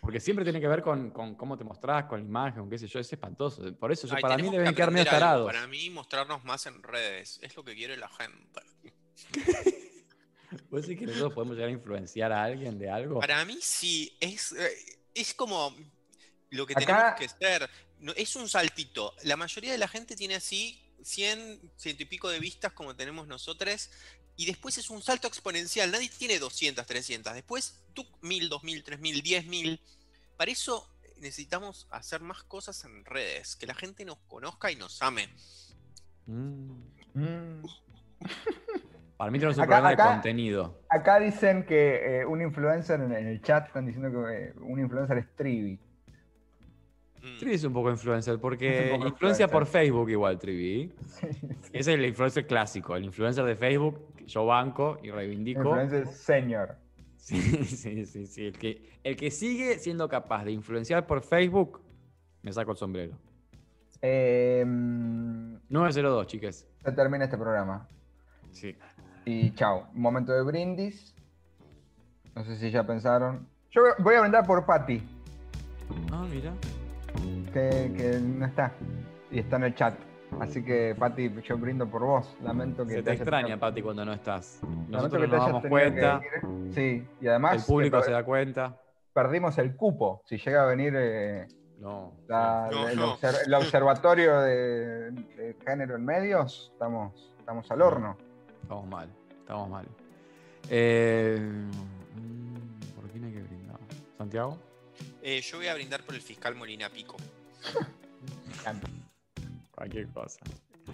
Porque 0.00 0.20
siempre 0.20 0.44
tiene 0.44 0.60
que 0.60 0.68
ver 0.68 0.82
con, 0.82 1.10
con 1.10 1.34
cómo 1.34 1.56
te 1.58 1.64
mostrás, 1.64 2.04
con 2.04 2.20
la 2.20 2.26
imagen, 2.26 2.60
con 2.60 2.70
qué 2.70 2.78
sé 2.78 2.86
yo, 2.86 3.00
es 3.00 3.12
espantoso. 3.12 3.74
Por 3.76 3.90
eso 3.90 4.06
yo- 4.06 4.14
Ay, 4.14 4.22
para 4.22 4.36
mí 4.36 4.44
que 4.50 4.58
deben 4.58 4.74
quedar 4.74 4.90
medio 4.92 5.10
tarados. 5.10 5.46
Para 5.46 5.66
mí 5.66 5.90
mostrarnos 5.90 6.44
más 6.44 6.64
en 6.66 6.82
redes. 6.82 7.40
Es 7.42 7.56
lo 7.56 7.64
que 7.64 7.74
quiere 7.74 7.96
la 7.96 8.08
gente. 8.08 8.60
¿Vos 10.70 10.82
decís 10.82 10.98
que 10.98 11.06
nosotros 11.06 11.32
podemos 11.32 11.56
llegar 11.56 11.68
a 11.70 11.72
influenciar 11.72 12.32
a 12.32 12.44
alguien 12.44 12.78
de 12.78 12.90
algo? 12.90 13.20
Para 13.20 13.44
mí 13.44 13.58
sí, 13.60 14.16
es, 14.20 14.52
eh, 14.52 14.68
es 15.14 15.34
como 15.34 15.74
lo 16.50 16.66
que 16.66 16.74
Acá- 16.74 16.86
tenemos 16.86 17.14
que 17.18 17.28
ser. 17.44 17.70
No, 18.00 18.12
es 18.12 18.34
un 18.36 18.48
saltito. 18.48 19.14
La 19.24 19.36
mayoría 19.36 19.72
de 19.72 19.78
la 19.78 19.88
gente 19.88 20.16
tiene 20.16 20.34
así 20.34 20.82
100, 21.02 21.72
ciento 21.76 22.02
y 22.02 22.06
pico 22.06 22.28
de 22.28 22.40
vistas 22.40 22.72
como 22.72 22.94
tenemos 22.96 23.26
nosotros. 23.26 23.90
Y 24.36 24.46
después 24.46 24.78
es 24.78 24.90
un 24.90 25.02
salto 25.02 25.28
exponencial. 25.28 25.90
Nadie 25.90 26.08
tiene 26.08 26.38
200, 26.38 26.86
300. 26.86 27.34
Después, 27.34 27.82
tú, 27.94 28.06
1000, 28.22 28.48
2000, 28.48 28.82
3000, 28.84 29.22
10000. 29.22 29.80
Para 30.36 30.50
eso 30.50 30.88
necesitamos 31.18 31.86
hacer 31.90 32.20
más 32.22 32.42
cosas 32.44 32.82
en 32.84 33.04
redes. 33.04 33.54
Que 33.56 33.66
la 33.66 33.74
gente 33.74 34.04
nos 34.04 34.18
conozca 34.28 34.70
y 34.72 34.76
nos 34.76 35.02
ame. 35.02 35.28
Mm. 36.26 36.72
Mm. 37.14 37.62
Para 39.18 39.30
mí 39.30 39.38
tenemos 39.38 39.58
un 39.58 39.64
Acá- 39.64 39.76
problema 39.76 39.90
acá- 39.90 40.04
de 40.08 40.14
contenido. 40.14 40.80
Acá 40.88 41.20
dicen 41.20 41.66
que 41.66 42.20
eh, 42.20 42.24
un 42.24 42.40
influencer 42.40 43.00
en, 43.00 43.12
en 43.12 43.26
el 43.26 43.42
chat 43.42 43.66
están 43.66 43.84
diciendo 43.84 44.10
que 44.10 44.44
eh, 44.46 44.52
un 44.62 44.80
influencer 44.80 45.18
es 45.18 45.36
Trivi. 45.36 45.78
Trivi 47.40 47.54
es 47.54 47.64
un 47.64 47.72
poco 47.72 47.90
influencer, 47.90 48.38
porque 48.38 48.90
poco 48.92 49.08
influencia 49.08 49.48
por. 49.48 49.66
Facebook 49.66 50.10
igual, 50.10 50.38
Trivi. 50.38 50.92
Ese 51.22 51.38
es 51.72 51.88
el 51.88 52.04
influencer 52.04 52.46
clásico, 52.46 52.94
el 52.96 53.04
influencer 53.04 53.44
de 53.44 53.56
Facebook, 53.56 54.14
que 54.14 54.26
yo 54.26 54.44
banco 54.44 54.98
y 55.02 55.10
reivindico. 55.10 55.60
Influencer 55.60 56.06
senior. 56.06 56.76
Sí, 57.16 57.40
sí, 57.64 58.04
sí, 58.04 58.26
sí. 58.26 58.46
El 58.46 58.58
que, 58.58 58.98
el 59.02 59.16
que 59.16 59.30
sigue 59.30 59.78
siendo 59.78 60.08
capaz 60.08 60.44
de 60.44 60.52
influenciar 60.52 61.06
por 61.06 61.22
Facebook, 61.22 61.80
me 62.42 62.52
saco 62.52 62.72
el 62.72 62.76
sombrero. 62.76 63.14
Eh, 64.02 64.64
902, 64.66 66.26
chiques. 66.26 66.66
se 66.84 66.92
termina 66.92 67.24
este 67.24 67.36
programa. 67.36 67.88
Sí. 68.52 68.76
Y 69.24 69.50
chao. 69.54 69.88
Momento 69.92 70.32
de 70.32 70.42
brindis. 70.42 71.14
No 72.34 72.44
sé 72.44 72.56
si 72.56 72.70
ya 72.70 72.86
pensaron. 72.86 73.46
Yo 73.70 73.82
voy 73.98 74.14
a 74.14 74.20
brindar 74.20 74.46
por 74.46 74.64
Patty, 74.66 75.02
Ah, 76.12 76.26
mira. 76.30 76.52
Que, 77.52 77.92
que 77.96 78.18
no 78.20 78.46
está. 78.46 78.72
Y 79.30 79.38
está 79.40 79.56
en 79.56 79.64
el 79.64 79.74
chat. 79.74 79.94
Así 80.40 80.64
que, 80.64 80.94
Patty, 80.96 81.30
yo 81.42 81.58
brindo 81.58 81.88
por 81.88 82.02
vos. 82.04 82.36
Lamento 82.42 82.86
que 82.86 82.94
Se 82.94 83.02
te 83.02 83.12
extraña, 83.12 83.46
tenido- 83.48 83.60
Pati, 83.60 83.82
cuando 83.82 84.04
no 84.04 84.12
estás. 84.12 84.60
Nosotros 84.88 85.28
nos 85.28 85.46
damos 85.46 85.66
cuenta. 85.66 86.20
Sí, 86.72 87.04
y 87.20 87.26
además 87.26 87.56
el 87.56 87.62
público 87.64 87.98
que 87.98 88.04
se 88.04 88.10
da 88.12 88.24
cuenta. 88.24 88.76
perdimos 89.12 89.58
el 89.58 89.74
cupo. 89.74 90.22
Si 90.26 90.36
llega 90.38 90.62
a 90.62 90.66
venir 90.66 90.94
eh, 90.96 91.48
No. 91.80 92.12
la- 92.28 92.68
No, 92.70 92.88
el, 92.88 92.96
no. 92.96 93.16
obser- 93.16 93.44
el 93.44 93.54
observatorio 93.54 94.40
de, 94.40 95.10
de 95.10 95.56
género 95.66 95.96
en 95.96 96.04
medios, 96.04 96.70
estamos, 96.72 97.32
estamos 97.38 97.68
al 97.72 97.82
horno. 97.82 98.16
Estamos 98.62 98.86
mal, 98.86 99.08
estamos 99.40 99.68
mal. 99.68 99.86
Eh, 100.68 101.40
¿Por 102.94 103.10
quién 103.10 103.24
hay 103.24 103.32
que 103.32 103.42
brindar? 103.42 103.78
¿Santiago? 104.16 104.56
Eh, 105.22 105.40
yo 105.40 105.56
voy 105.56 105.66
a 105.66 105.74
brindar 105.74 106.02
por 106.02 106.14
el 106.14 106.20
fiscal 106.20 106.54
Molina 106.54 106.88
Pico, 106.88 107.16
Cualquier 109.74 110.08
cosa. 110.08 110.38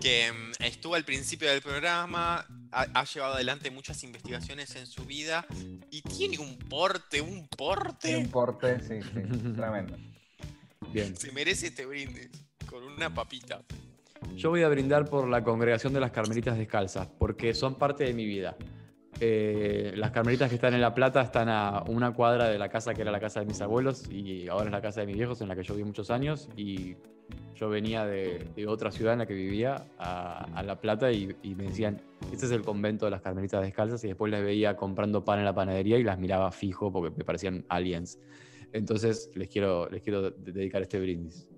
que 0.00 0.30
mm, 0.32 0.62
estuvo 0.64 0.94
al 0.94 1.04
principio 1.04 1.48
del 1.50 1.62
programa, 1.62 2.46
ha, 2.70 2.86
ha 2.94 3.04
llevado 3.04 3.34
adelante 3.34 3.70
muchas 3.70 4.02
investigaciones 4.04 4.74
en 4.76 4.86
su 4.86 5.04
vida 5.04 5.44
y 5.90 6.02
tiene 6.02 6.38
un 6.38 6.56
porte, 6.58 7.20
un 7.20 7.38
Un 7.38 7.48
porte. 7.48 8.28
porte, 8.30 8.80
sí, 8.80 9.02
sí, 9.02 9.10
tremendo. 9.56 9.96
Bien. 10.92 11.16
Se 11.16 11.32
merece 11.32 11.68
este 11.68 11.86
brindis 11.86 12.30
con 12.68 12.84
una 12.84 13.12
papita. 13.12 13.62
Yo 14.36 14.50
voy 14.50 14.62
a 14.62 14.68
brindar 14.68 15.08
por 15.08 15.28
la 15.28 15.42
congregación 15.42 15.92
de 15.92 16.00
las 16.00 16.10
Carmelitas 16.10 16.56
Descalzas, 16.56 17.08
porque 17.18 17.54
son 17.54 17.76
parte 17.76 18.04
de 18.04 18.14
mi 18.14 18.24
vida. 18.26 18.56
Eh, 19.18 19.92
las 19.96 20.10
Carmelitas 20.10 20.50
que 20.50 20.56
están 20.56 20.74
en 20.74 20.80
La 20.80 20.94
Plata 20.94 21.22
están 21.22 21.48
a 21.48 21.82
una 21.88 22.12
cuadra 22.12 22.48
de 22.48 22.58
la 22.58 22.68
casa 22.68 22.92
que 22.92 23.00
era 23.00 23.10
la 23.10 23.20
casa 23.20 23.40
de 23.40 23.46
mis 23.46 23.60
abuelos 23.62 24.10
y 24.10 24.46
ahora 24.48 24.66
es 24.66 24.72
la 24.72 24.82
casa 24.82 25.00
de 25.00 25.06
mis 25.06 25.16
viejos 25.16 25.40
en 25.40 25.48
la 25.48 25.56
que 25.56 25.62
yo 25.62 25.74
viví 25.74 25.86
muchos 25.86 26.10
años 26.10 26.50
y 26.54 26.96
yo 27.54 27.70
venía 27.70 28.04
de, 28.04 28.66
otra 28.68 28.90
ciudad 28.90 29.14
en 29.14 29.20
la 29.20 29.26
que 29.26 29.32
vivía 29.32 29.86
a, 29.98 30.62
La 30.62 30.78
Plata 30.78 31.10
y, 31.10 31.34
me 31.56 31.64
decían, 31.64 32.02
este 32.30 32.44
es 32.44 32.52
el 32.52 32.60
convento 32.60 33.06
de 33.06 33.10
las 33.10 33.22
Carmelitas 33.22 33.62
Descalzas 33.62 34.04
y 34.04 34.08
después 34.08 34.30
les 34.30 34.44
veía 34.44 34.76
comprando 34.76 35.24
pan 35.24 35.38
en 35.38 35.46
la 35.46 35.54
panadería 35.54 35.96
y 35.96 36.02
las 36.02 36.18
miraba 36.18 36.52
fijo 36.52 36.92
porque 36.92 37.16
me 37.16 37.24
parecían 37.24 37.64
aliens. 37.68 38.18
Entonces 38.72 39.30
les 39.34 39.48
quiero, 39.48 39.88
les 39.88 40.02
quiero 40.02 40.30
de- 40.30 40.52
dedicar 40.52 40.82
este 40.82 41.00
brindis. 41.00 41.48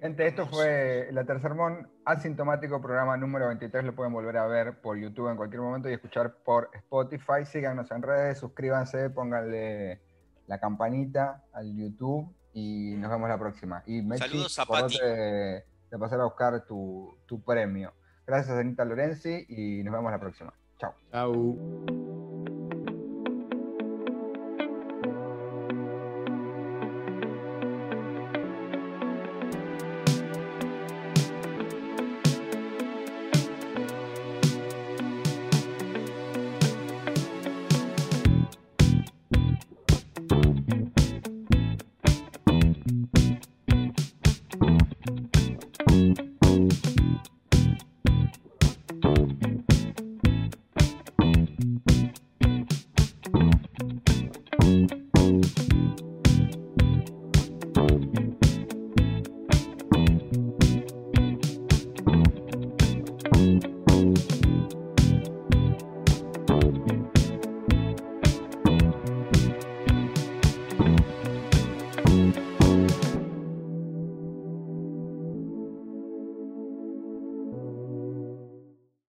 Gente, 0.00 0.26
esto 0.26 0.46
fue 0.46 1.08
La 1.12 1.24
Tercermón, 1.24 1.88
asintomático, 2.04 2.80
programa 2.80 3.16
número 3.16 3.48
23. 3.48 3.84
Lo 3.84 3.94
pueden 3.94 4.12
volver 4.12 4.36
a 4.36 4.46
ver 4.46 4.80
por 4.80 4.98
YouTube 4.98 5.30
en 5.30 5.36
cualquier 5.36 5.62
momento 5.62 5.88
y 5.88 5.94
escuchar 5.94 6.36
por 6.44 6.70
Spotify. 6.74 7.44
Síganos 7.44 7.90
en 7.90 8.02
redes, 8.02 8.38
suscríbanse, 8.38 9.10
pónganle 9.10 10.00
la 10.46 10.60
campanita 10.60 11.44
al 11.52 11.74
YouTube 11.74 12.32
y 12.52 12.94
nos 12.96 13.10
vemos 13.10 13.28
la 13.28 13.38
próxima. 13.38 13.82
Y 13.86 14.02
Mechi, 14.02 14.22
Saludos 14.22 14.58
a 14.58 14.66
Pati. 14.66 14.98
de, 14.98 15.64
de 15.90 15.98
pasar 15.98 16.20
a 16.20 16.24
buscar 16.24 16.64
tu, 16.66 17.16
tu 17.26 17.42
premio. 17.42 17.92
Gracias, 18.26 18.56
Anita 18.56 18.84
Lorenzi, 18.84 19.46
y 19.48 19.82
nos 19.82 19.94
vemos 19.94 20.12
la 20.12 20.20
próxima. 20.20 20.52
Chao. 20.78 20.94
Chau. 21.10 22.15